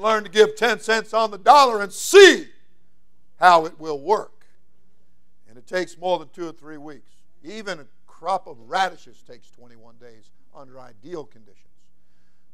Learn 0.06 0.22
to 0.22 0.30
give 0.30 0.54
10 0.54 0.78
cents 0.78 1.12
on 1.12 1.32
the 1.32 1.38
dollar 1.38 1.82
and 1.82 1.92
see 1.92 2.46
how 3.40 3.66
it 3.66 3.80
will 3.80 4.00
work. 4.00 4.46
And 5.48 5.58
it 5.58 5.66
takes 5.66 5.98
more 5.98 6.20
than 6.20 6.28
two 6.28 6.48
or 6.48 6.52
three 6.52 6.76
weeks. 6.76 7.10
Even 7.42 7.80
a 7.80 7.86
crop 8.06 8.46
of 8.46 8.56
radishes 8.60 9.24
takes 9.28 9.50
21 9.50 9.96
days 9.96 10.30
under 10.54 10.78
ideal 10.78 11.24
conditions. 11.24 11.74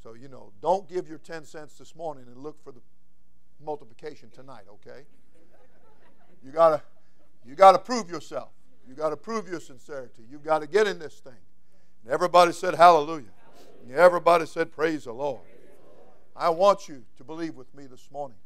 So, 0.02 0.14
you 0.14 0.28
know, 0.28 0.50
don't 0.62 0.88
give 0.88 1.10
your 1.10 1.18
10 1.18 1.44
cents 1.44 1.76
this 1.76 1.94
morning 1.94 2.24
and 2.26 2.38
look 2.38 2.58
for 2.64 2.72
the 2.72 2.80
multiplication 3.62 4.30
tonight, 4.30 4.64
okay? 4.70 5.02
You 6.42 6.52
got 6.52 6.70
to 6.70 6.82
you 7.44 7.54
got 7.54 7.72
to 7.72 7.78
prove 7.78 8.08
yourself. 8.08 8.48
You 8.88 8.94
got 8.94 9.10
to 9.10 9.16
prove 9.18 9.46
your 9.46 9.60
sincerity. 9.60 10.22
You've 10.30 10.44
got 10.44 10.60
to 10.60 10.66
get 10.66 10.86
in 10.86 10.98
this 10.98 11.16
thing. 11.16 11.34
And 12.02 12.14
everybody 12.14 12.52
said 12.52 12.76
hallelujah. 12.76 13.28
And 13.82 13.92
everybody 13.92 14.46
said 14.46 14.72
praise 14.72 15.04
the 15.04 15.12
Lord. 15.12 15.42
I 16.42 16.48
want 16.48 16.88
you 16.88 17.04
to 17.18 17.24
believe 17.24 17.54
with 17.54 17.72
me 17.72 17.86
this 17.86 18.08
morning. 18.10 18.36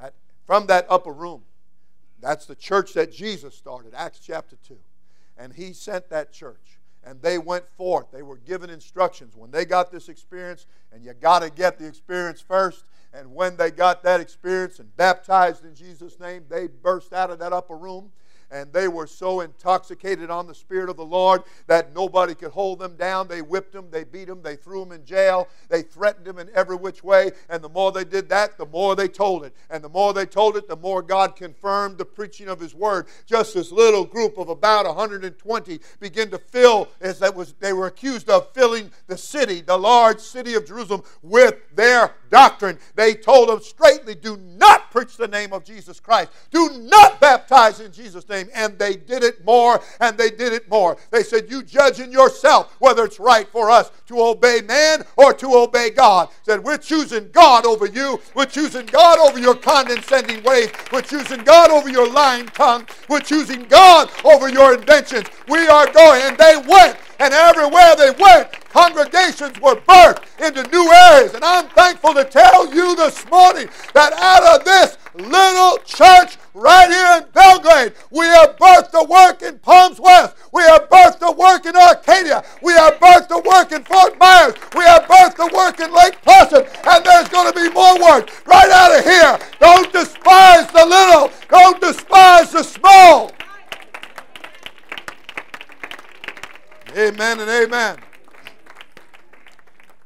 That 0.00 0.14
from 0.46 0.66
that 0.66 0.84
upper 0.90 1.12
room, 1.12 1.42
that's 2.20 2.44
the 2.44 2.56
church 2.56 2.92
that 2.94 3.12
Jesus 3.12 3.54
started, 3.54 3.94
Acts 3.94 4.18
chapter 4.18 4.56
2. 4.66 4.76
And 5.38 5.52
he 5.52 5.72
sent 5.72 6.10
that 6.10 6.32
church. 6.32 6.80
And 7.04 7.22
they 7.22 7.38
went 7.38 7.68
forth. 7.68 8.10
They 8.10 8.22
were 8.22 8.36
given 8.36 8.68
instructions. 8.68 9.36
When 9.36 9.52
they 9.52 9.64
got 9.64 9.92
this 9.92 10.08
experience, 10.08 10.66
and 10.92 11.04
you 11.04 11.14
got 11.14 11.42
to 11.42 11.50
get 11.50 11.78
the 11.78 11.86
experience 11.86 12.40
first, 12.40 12.84
and 13.14 13.32
when 13.32 13.56
they 13.56 13.70
got 13.70 14.02
that 14.02 14.20
experience 14.20 14.80
and 14.80 14.94
baptized 14.96 15.64
in 15.64 15.76
Jesus' 15.76 16.18
name, 16.18 16.44
they 16.48 16.66
burst 16.66 17.12
out 17.12 17.30
of 17.30 17.38
that 17.38 17.52
upper 17.52 17.76
room 17.76 18.10
and 18.50 18.72
they 18.72 18.88
were 18.88 19.06
so 19.06 19.40
intoxicated 19.40 20.30
on 20.30 20.46
the 20.46 20.54
Spirit 20.54 20.88
of 20.88 20.96
the 20.96 21.04
Lord 21.04 21.42
that 21.66 21.94
nobody 21.94 22.34
could 22.34 22.50
hold 22.50 22.78
them 22.78 22.96
down. 22.96 23.28
They 23.28 23.42
whipped 23.42 23.72
them, 23.72 23.88
they 23.90 24.04
beat 24.04 24.26
them, 24.26 24.42
they 24.42 24.56
threw 24.56 24.80
them 24.80 24.92
in 24.92 25.04
jail, 25.04 25.48
they 25.68 25.82
threatened 25.82 26.26
them 26.26 26.38
in 26.38 26.50
every 26.54 26.76
which 26.76 27.04
way. 27.04 27.32
And 27.48 27.62
the 27.62 27.68
more 27.68 27.92
they 27.92 28.04
did 28.04 28.28
that, 28.30 28.58
the 28.58 28.66
more 28.66 28.96
they 28.96 29.08
told 29.08 29.44
it. 29.44 29.54
And 29.70 29.82
the 29.82 29.88
more 29.88 30.12
they 30.12 30.26
told 30.26 30.56
it, 30.56 30.68
the 30.68 30.76
more 30.76 31.02
God 31.02 31.36
confirmed 31.36 31.98
the 31.98 32.04
preaching 32.04 32.48
of 32.48 32.60
His 32.60 32.74
Word. 32.74 33.06
Just 33.26 33.54
this 33.54 33.72
little 33.72 34.04
group 34.04 34.38
of 34.38 34.48
about 34.48 34.86
120 34.86 35.80
began 36.00 36.30
to 36.30 36.38
fill, 36.38 36.88
as 37.00 37.18
that 37.20 37.34
was, 37.34 37.54
they 37.60 37.72
were 37.72 37.86
accused 37.86 38.28
of 38.28 38.52
filling 38.52 38.90
the 39.06 39.16
city, 39.18 39.60
the 39.60 39.76
large 39.76 40.18
city 40.18 40.54
of 40.54 40.66
Jerusalem, 40.66 41.02
with 41.22 41.54
their 41.74 42.14
doctrine. 42.30 42.78
They 42.94 43.14
told 43.14 43.48
them 43.48 43.60
straightly, 43.60 44.14
do 44.14 44.36
not 44.36 44.90
preach 44.90 45.16
the 45.16 45.28
name 45.28 45.52
of 45.52 45.64
Jesus 45.64 46.00
Christ. 46.00 46.30
Do 46.50 46.70
not 46.80 47.20
baptize 47.20 47.80
in 47.80 47.92
Jesus' 47.92 48.28
name. 48.28 48.48
And 48.54 48.78
they 48.78 48.96
did 48.96 49.22
it 49.22 49.44
more 49.44 49.80
and 50.00 50.16
they 50.16 50.30
did 50.30 50.52
it 50.52 50.68
more. 50.70 50.96
They 51.10 51.22
said, 51.22 51.50
You 51.50 51.62
judge 51.62 52.00
in 52.00 52.10
yourself 52.10 52.74
whether 52.78 53.04
it's 53.04 53.20
right 53.20 53.48
for 53.48 53.70
us 53.70 53.90
to 54.06 54.20
obey 54.20 54.60
man 54.66 55.04
or 55.16 55.32
to 55.34 55.54
obey 55.54 55.90
God. 55.90 56.28
Said, 56.42 56.64
We're 56.64 56.78
choosing 56.78 57.30
God 57.32 57.66
over 57.66 57.86
you. 57.86 58.20
We're 58.34 58.46
choosing 58.46 58.86
God 58.86 59.18
over 59.18 59.38
your 59.38 59.54
condescending 59.54 60.42
ways. 60.42 60.70
We're 60.92 61.02
choosing 61.02 61.42
God 61.44 61.70
over 61.70 61.88
your 61.88 62.10
lying 62.10 62.46
tongue. 62.46 62.86
We're 63.08 63.20
choosing 63.20 63.62
God 63.64 64.10
over 64.24 64.48
your 64.48 64.74
inventions. 64.74 65.26
We 65.48 65.66
are 65.66 65.90
going. 65.92 66.22
And 66.22 66.38
they 66.38 66.56
went. 66.66 66.96
And 67.20 67.34
everywhere 67.34 67.94
they 67.96 68.12
went, 68.18 68.50
congregations 68.70 69.60
were 69.60 69.76
birthed 69.76 70.24
into 70.40 70.62
new 70.70 70.90
areas. 70.90 71.34
And 71.34 71.44
I'm 71.44 71.68
thankful 71.68 72.14
to 72.14 72.24
tell 72.24 72.72
you 72.74 72.96
this 72.96 73.28
morning 73.30 73.68
that 73.92 74.14
out 74.14 74.42
of 74.58 74.64
this 74.64 74.96
little 75.14 75.76
church 75.84 76.38
right 76.54 76.88
here 76.88 77.20
in 77.20 77.30
Belle 77.32 77.60
Glade. 77.60 77.92
We 78.10 78.24
have 78.24 78.56
birthed 78.56 78.92
the 78.92 79.04
work 79.04 79.42
in 79.42 79.58
Palms 79.58 80.00
West. 80.00 80.34
We 80.52 80.62
have 80.62 80.88
birthed 80.88 81.18
the 81.18 81.32
work 81.32 81.66
in 81.66 81.76
Arcadia. 81.76 82.42
We 82.62 82.72
have 82.72 82.94
birthed 82.94 83.28
the 83.28 83.40
work 83.40 83.72
in 83.72 83.84
Fort 83.84 84.18
Myers. 84.18 84.54
We 84.74 84.84
have 84.84 85.02
birthed 85.02 85.36
the 85.36 85.50
work 85.54 85.78
in 85.78 85.92
Lake 85.92 86.22
Placid. 86.22 86.66
And 86.88 87.04
there's 87.04 87.28
going 87.28 87.52
to 87.52 87.54
be 87.54 87.68
more 87.68 88.00
work 88.00 88.30
right 88.46 88.70
out 88.70 88.98
of 88.98 89.04
here. 89.04 89.38
Don't 89.60 89.92
despise 89.92 90.66
the 90.72 90.86
little. 90.86 91.30
Don't 91.50 91.80
despise 91.82 92.52
the 92.52 92.62
small. 92.62 93.30
Amen 96.96 97.40
and 97.40 97.48
amen. 97.48 97.98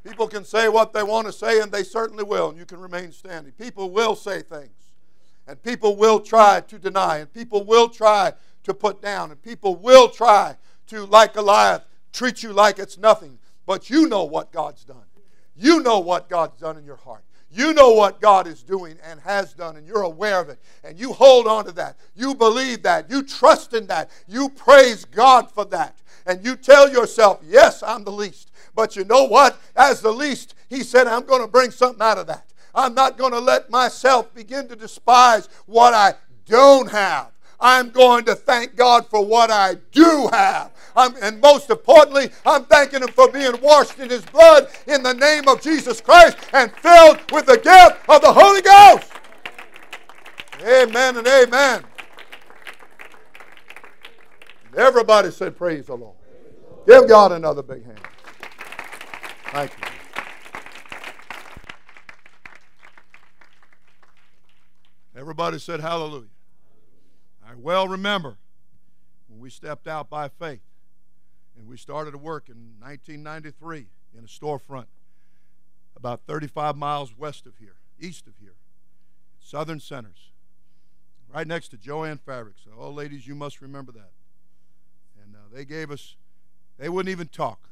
People 0.03 0.27
can 0.27 0.45
say 0.45 0.69
what 0.69 0.93
they 0.93 1.01
want 1.01 1.25
to 1.25 1.33
say, 1.33 1.59
and 1.59 1.71
they 1.71 1.83
certainly 1.83 2.23
will, 2.23 2.49
and 2.49 2.57
you 2.57 2.65
can 2.65 2.79
remain 2.79 3.11
standing. 3.11 3.51
People 3.53 3.89
will 3.89 4.15
say 4.15 4.41
things. 4.43 4.69
And 5.47 5.61
people 5.61 5.95
will 5.95 6.19
try 6.19 6.61
to 6.61 6.77
deny, 6.77 7.17
and 7.17 7.33
people 7.33 7.63
will 7.63 7.89
try 7.89 8.33
to 8.63 8.73
put 8.73 9.01
down, 9.01 9.31
and 9.31 9.41
people 9.41 9.75
will 9.75 10.09
try 10.09 10.57
to, 10.87 11.05
like 11.05 11.33
Goliath, 11.33 11.83
treat 12.13 12.43
you 12.43 12.53
like 12.53 12.77
it's 12.77 12.97
nothing. 12.97 13.39
But 13.65 13.89
you 13.89 14.07
know 14.07 14.23
what 14.23 14.51
God's 14.51 14.83
done. 14.83 15.05
You 15.55 15.81
know 15.81 15.99
what 15.99 16.29
God's 16.29 16.59
done 16.59 16.77
in 16.77 16.85
your 16.85 16.97
heart. 16.97 17.24
You 17.55 17.73
know 17.73 17.91
what 17.91 18.19
God 18.19 18.47
is 18.47 18.61
doing 18.63 18.97
and 19.01 19.19
has 19.21 19.53
done, 19.53 19.77
and 19.77 19.87
you're 19.87 20.01
aware 20.01 20.41
of 20.41 20.49
it. 20.49 20.59
And 20.83 20.99
you 20.99 21.13
hold 21.13 21.47
on 21.47 21.63
to 21.65 21.71
that. 21.73 21.97
You 22.13 22.35
believe 22.35 22.83
that. 22.83 23.09
You 23.09 23.23
trust 23.23 23.73
in 23.73 23.87
that. 23.87 24.11
You 24.27 24.49
praise 24.49 25.05
God 25.05 25.49
for 25.49 25.63
that. 25.65 26.01
And 26.25 26.43
you 26.43 26.57
tell 26.57 26.91
yourself, 26.91 27.39
Yes, 27.47 27.81
I'm 27.81 28.03
the 28.03 28.11
least. 28.11 28.51
But 28.75 28.97
you 28.97 29.05
know 29.05 29.23
what? 29.23 29.57
As 29.75 30.01
the 30.01 30.11
least, 30.11 30.53
He 30.69 30.83
said, 30.83 31.07
I'm 31.07 31.25
going 31.25 31.41
to 31.41 31.47
bring 31.47 31.71
something 31.71 32.01
out 32.01 32.17
of 32.17 32.27
that. 32.27 32.51
I'm 32.73 32.93
not 32.93 33.17
going 33.17 33.31
to 33.31 33.39
let 33.39 33.69
myself 33.69 34.33
begin 34.33 34.67
to 34.67 34.75
despise 34.75 35.47
what 35.65 35.93
I 35.93 36.15
don't 36.45 36.91
have. 36.91 37.31
I'm 37.59 37.89
going 37.89 38.25
to 38.25 38.35
thank 38.35 38.75
God 38.75 39.07
for 39.07 39.25
what 39.25 39.49
I 39.49 39.75
do 39.93 40.29
have. 40.31 40.71
I'm, 40.95 41.15
and 41.21 41.41
most 41.41 41.69
importantly, 41.69 42.29
I'm 42.45 42.65
thanking 42.65 43.01
Him 43.01 43.09
for 43.09 43.29
being 43.29 43.59
washed 43.61 43.99
in 43.99 44.09
His 44.09 44.23
blood 44.25 44.67
in 44.87 45.03
the 45.03 45.13
name 45.13 45.47
of 45.47 45.61
Jesus 45.61 45.99
Christ 45.99 46.37
and 46.53 46.71
filled 46.71 47.19
with 47.31 47.45
the 47.45 47.57
gift 47.57 48.09
of 48.09 48.21
the 48.21 48.31
Holy 48.31 48.61
Ghost. 48.61 49.11
Amen 50.61 51.17
and 51.17 51.27
amen. 51.27 51.83
Everybody 54.77 55.31
said, 55.31 55.57
Praise 55.57 55.87
the 55.87 55.95
Lord. 55.95 56.15
Give 56.87 57.07
God 57.07 57.31
another 57.31 57.63
big 57.63 57.85
hand. 57.85 57.99
Thank 59.51 59.71
you. 59.71 59.85
Everybody 65.17 65.59
said, 65.59 65.79
Hallelujah. 65.79 66.27
I 67.45 67.55
well 67.55 67.87
remember 67.87 68.37
when 69.27 69.39
we 69.39 69.49
stepped 69.49 69.87
out 69.87 70.09
by 70.09 70.27
faith 70.27 70.61
and 71.57 71.67
we 71.67 71.77
started 71.77 72.11
to 72.11 72.17
work 72.17 72.49
in 72.49 72.75
1993 72.79 73.87
in 74.17 74.23
a 74.23 74.27
storefront 74.27 74.87
about 75.95 76.21
35 76.27 76.75
miles 76.75 77.17
west 77.17 77.45
of 77.45 77.57
here, 77.57 77.75
east 77.99 78.27
of 78.27 78.33
here, 78.39 78.55
Southern 79.39 79.79
Centers, 79.79 80.31
right 81.33 81.47
next 81.47 81.69
to 81.69 81.77
Jo-Ann 81.77 82.17
Fabrics. 82.17 82.61
Oh, 82.77 82.89
ladies, 82.89 83.25
you 83.27 83.35
must 83.35 83.61
remember 83.61 83.91
that. 83.93 84.11
And 85.23 85.35
uh, 85.35 85.39
they 85.53 85.65
gave 85.65 85.91
us, 85.91 86.15
they 86.77 86.89
wouldn't 86.89 87.11
even 87.11 87.27
talk. 87.27 87.69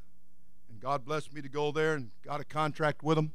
And 0.69 0.79
God 0.79 1.05
blessed 1.05 1.33
me 1.33 1.41
to 1.41 1.49
go 1.49 1.71
there 1.71 1.93
and 1.93 2.11
got 2.25 2.39
a 2.39 2.45
contract 2.45 3.03
with 3.03 3.15
them. 3.15 3.33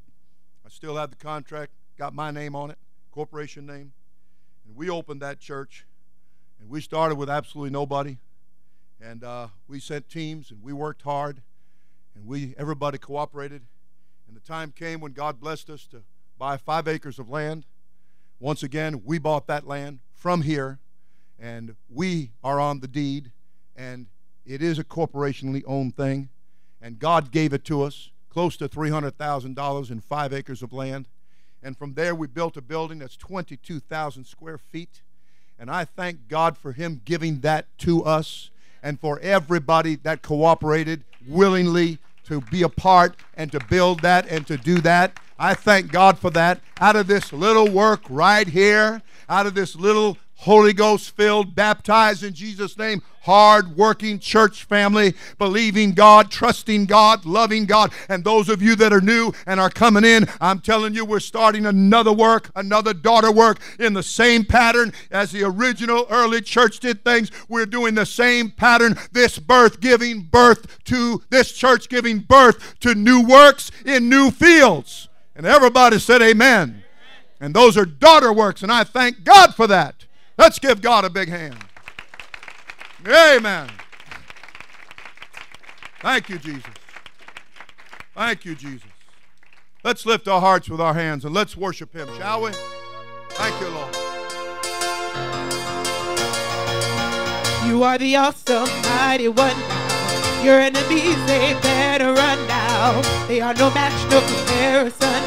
I 0.65 0.71
still 0.71 0.97
have 0.97 1.11
the 1.11 1.17
contract, 1.17 1.73
got 1.97 2.15
my 2.15 2.31
name 2.31 2.57
on 2.57 2.71
it, 2.71 2.79
corporation 3.11 3.67
name. 3.67 3.93
And 4.67 4.77
we 4.77 4.91
opened 4.91 5.23
that 5.23 5.39
church 5.39 5.87
and 6.61 6.69
we 6.69 6.81
started 6.81 7.17
with 7.17 7.31
absolutely 7.31 7.71
nobody. 7.71 8.19
And 9.01 9.23
uh, 9.23 9.49
we 9.69 9.81
sent 9.81 10.09
teams 10.09 10.51
and 10.51 10.63
we 10.63 10.73
worked 10.73 11.03
hard. 11.03 11.43
And 12.15 12.27
we 12.27 12.55
everybody 12.59 12.99
cooperated. 12.99 13.63
And 14.27 14.37
the 14.37 14.41
time 14.41 14.73
came 14.73 15.01
when 15.01 15.13
God 15.13 15.41
blessed 15.41 15.71
us 15.71 15.87
to 15.87 16.03
buy 16.39 16.57
five 16.57 16.89
acres 16.89 17.19
of 17.19 17.29
land. 17.29 17.65
Once 18.41 18.63
again, 18.63 19.03
we 19.05 19.19
bought 19.19 19.47
that 19.47 19.67
land 19.67 20.01
from 20.15 20.43
here. 20.43 20.79
And 21.39 21.77
we 21.89 22.31
are 22.43 22.59
on 22.59 22.81
the 22.81 22.89
deed. 22.89 23.31
And 23.77 24.07
it 24.45 24.63
is 24.63 24.79
a 24.79 24.85
corporationally 24.85 25.63
owned 25.67 25.97
thing. 25.97 26.29
And 26.81 26.99
God 26.99 27.31
gave 27.31 27.53
it 27.53 27.65
to 27.67 27.83
us, 27.83 28.11
close 28.31 28.57
to 28.57 28.69
$300,000 28.69 29.91
in 29.91 30.01
five 30.01 30.33
acres 30.33 30.63
of 30.63 30.73
land. 30.73 31.07
And 31.63 31.77
from 31.77 31.95
there, 31.95 32.15
we 32.15 32.27
built 32.27 32.57
a 32.57 32.63
building 32.63 32.99
that's 32.99 33.17
22,000 33.17 34.25
square 34.25 34.59
feet. 34.59 35.03
And 35.59 35.71
I 35.71 35.85
thank 35.85 36.29
God 36.29 36.57
for 36.57 36.73
Him 36.73 37.01
giving 37.05 37.41
that 37.41 37.67
to 37.79 38.05
us 38.05 38.51
and 38.83 39.01
for 39.01 39.19
everybody 39.21 39.97
that 39.97 40.23
cooperated 40.23 41.05
willingly 41.27 41.99
to 42.25 42.41
be 42.43 42.63
a 42.63 42.69
part 42.69 43.17
and 43.35 43.51
to 43.53 43.61
build 43.69 44.01
that 44.01 44.29
and 44.29 44.47
to 44.47 44.57
do 44.57 44.81
that. 44.81 45.19
I 45.39 45.55
thank 45.55 45.91
God 45.91 46.19
for 46.19 46.31
that. 46.31 46.61
Out 46.81 46.97
of 46.97 47.07
this 47.07 47.33
little 47.33 47.71
work 47.71 48.03
right 48.09 48.47
here, 48.47 49.03
out 49.29 49.47
of 49.47 49.55
this 49.55 49.77
little 49.77 50.19
Holy 50.43 50.73
Ghost 50.73 51.17
filled, 51.17 51.57
baptized 51.57 52.23
in 52.23 52.33
Jesus' 52.33 52.79
name, 52.79 53.03
hard 53.23 53.77
working 53.77 54.21
church 54.21 54.63
family, 54.63 55.15
believing 55.37 55.91
God, 55.91 56.31
trusting 56.31 56.87
God, 56.87 57.27
loving 57.27 57.67
God. 57.67 57.93
And 58.09 58.23
those 58.23 58.49
of 58.49 58.63
you 58.63 58.77
that 58.77 58.93
are 58.93 59.01
new 59.01 59.33
and 59.47 59.59
are 59.59 59.69
coming 59.69 60.05
in, 60.05 60.29
I'm 60.41 60.61
telling 60.61 60.95
you, 60.95 61.05
we're 61.05 61.19
starting 61.19 61.67
another 61.67 62.13
work, 62.13 62.51
another 62.55 62.95
daughter 62.95 63.33
work 63.33 63.59
in 63.81 63.95
the 63.95 64.03
same 64.03 64.45
pattern 64.45 64.93
as 65.11 65.33
the 65.33 65.43
original 65.43 66.07
early 66.09 66.41
church 66.41 66.79
did 66.79 67.05
things. 67.05 67.33
We're 67.49 67.67
doing 67.67 67.97
the 67.97 68.07
same 68.07 68.53
pattern. 68.53 68.97
This 69.11 69.41
birth 69.41 69.81
giving 69.81 70.23
birth 70.23 70.85
to 70.85 71.21
this 71.31 71.51
church 71.51 71.89
giving 71.89 72.21
birth 72.21 72.79
to 72.79 72.95
new 72.95 73.27
works 73.27 73.73
in 73.85 74.09
new 74.09 74.31
fields. 74.31 75.09
And 75.35 75.45
everybody 75.47 75.99
said, 75.99 76.23
Amen. 76.23 76.85
And 77.41 77.55
those 77.55 77.77
are 77.77 77.85
daughter 77.85 78.33
works, 78.33 78.63
and 78.63 78.71
I 78.71 78.85
thank 78.85 79.25
God 79.25 79.55
for 79.55 79.67
that. 79.67 80.07
Let's 80.39 80.61
give 80.61 80.81
God 80.81 81.05
a 81.05 81.11
big 81.11 81.29
hand. 81.29 81.59
Amen. 83.07 83.69
Thank 86.01 86.29
you, 86.29 86.39
Jesus. 86.39 86.73
Thank 88.15 88.45
you, 88.45 88.55
Jesus. 88.55 88.89
Let's 89.83 90.07
lift 90.07 90.29
our 90.29 90.41
hearts 90.41 90.69
with 90.69 90.81
our 90.81 90.95
hands 90.95 91.25
and 91.25 91.35
let's 91.35 91.57
worship 91.57 91.93
Him, 91.93 92.09
shall 92.17 92.43
we? 92.43 92.53
Thank 93.31 93.61
you, 93.61 93.69
Lord. 93.69 93.95
You 97.67 97.83
are 97.83 97.99
the 97.99 98.17
awesome, 98.17 98.69
mighty 98.83 99.29
one. 99.29 99.57
Your 100.45 100.61
enemies, 100.61 101.17
they 101.27 101.55
better 101.63 102.13
run 102.13 102.47
now. 102.47 103.03
They 103.27 103.41
are 103.41 103.55
no 103.55 103.71
match, 103.71 104.11
no 104.11 104.21
comparison. 104.21 105.23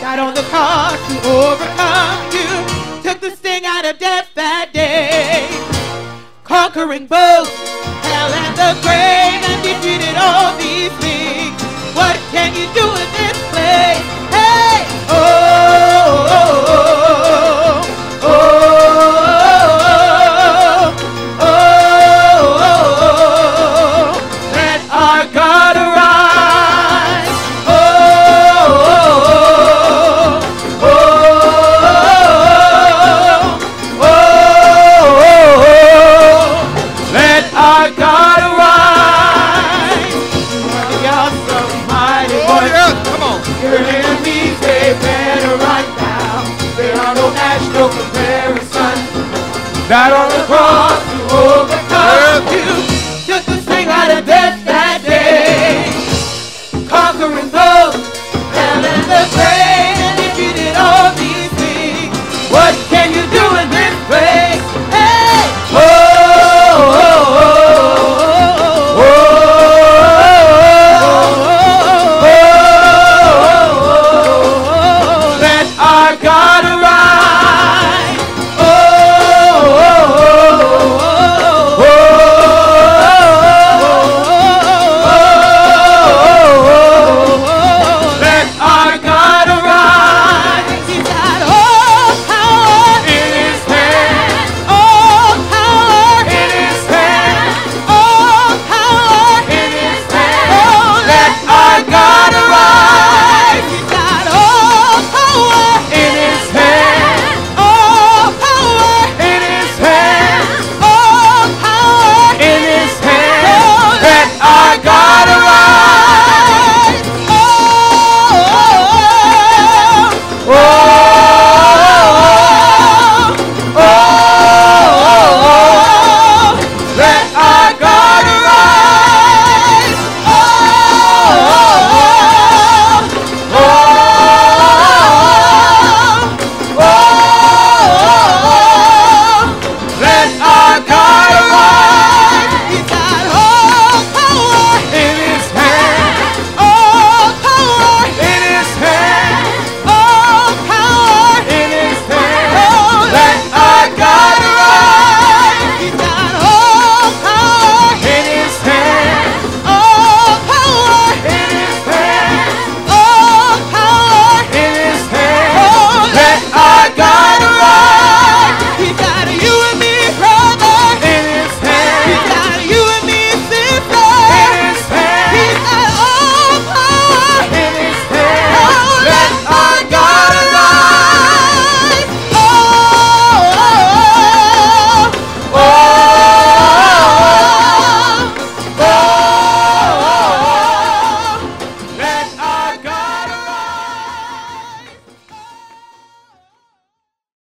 Died 0.00 0.20
on 0.20 0.34
the 0.34 0.42
cross 0.42 0.98
to 1.08 1.28
overcome 1.28 2.32
you 2.32 2.79
took 3.02 3.20
the 3.20 3.30
sting 3.30 3.64
out 3.64 3.84
of 3.84 3.98
death 3.98 4.30
that 4.34 4.72
day. 4.72 5.48
Conquering 6.44 7.06
both 7.06 7.48
hell 8.04 8.32
and 8.32 8.54
the 8.56 8.72
grave 8.84 9.40
and 9.40 9.62
defeated 9.62 10.16
all 10.16 10.56
these 10.58 10.92
things. 11.00 11.56
What 11.96 12.16
can 12.30 12.52
you 12.54 12.66
do 12.74 12.84
in 12.84 13.08
this 13.16 13.38
place? 13.50 14.19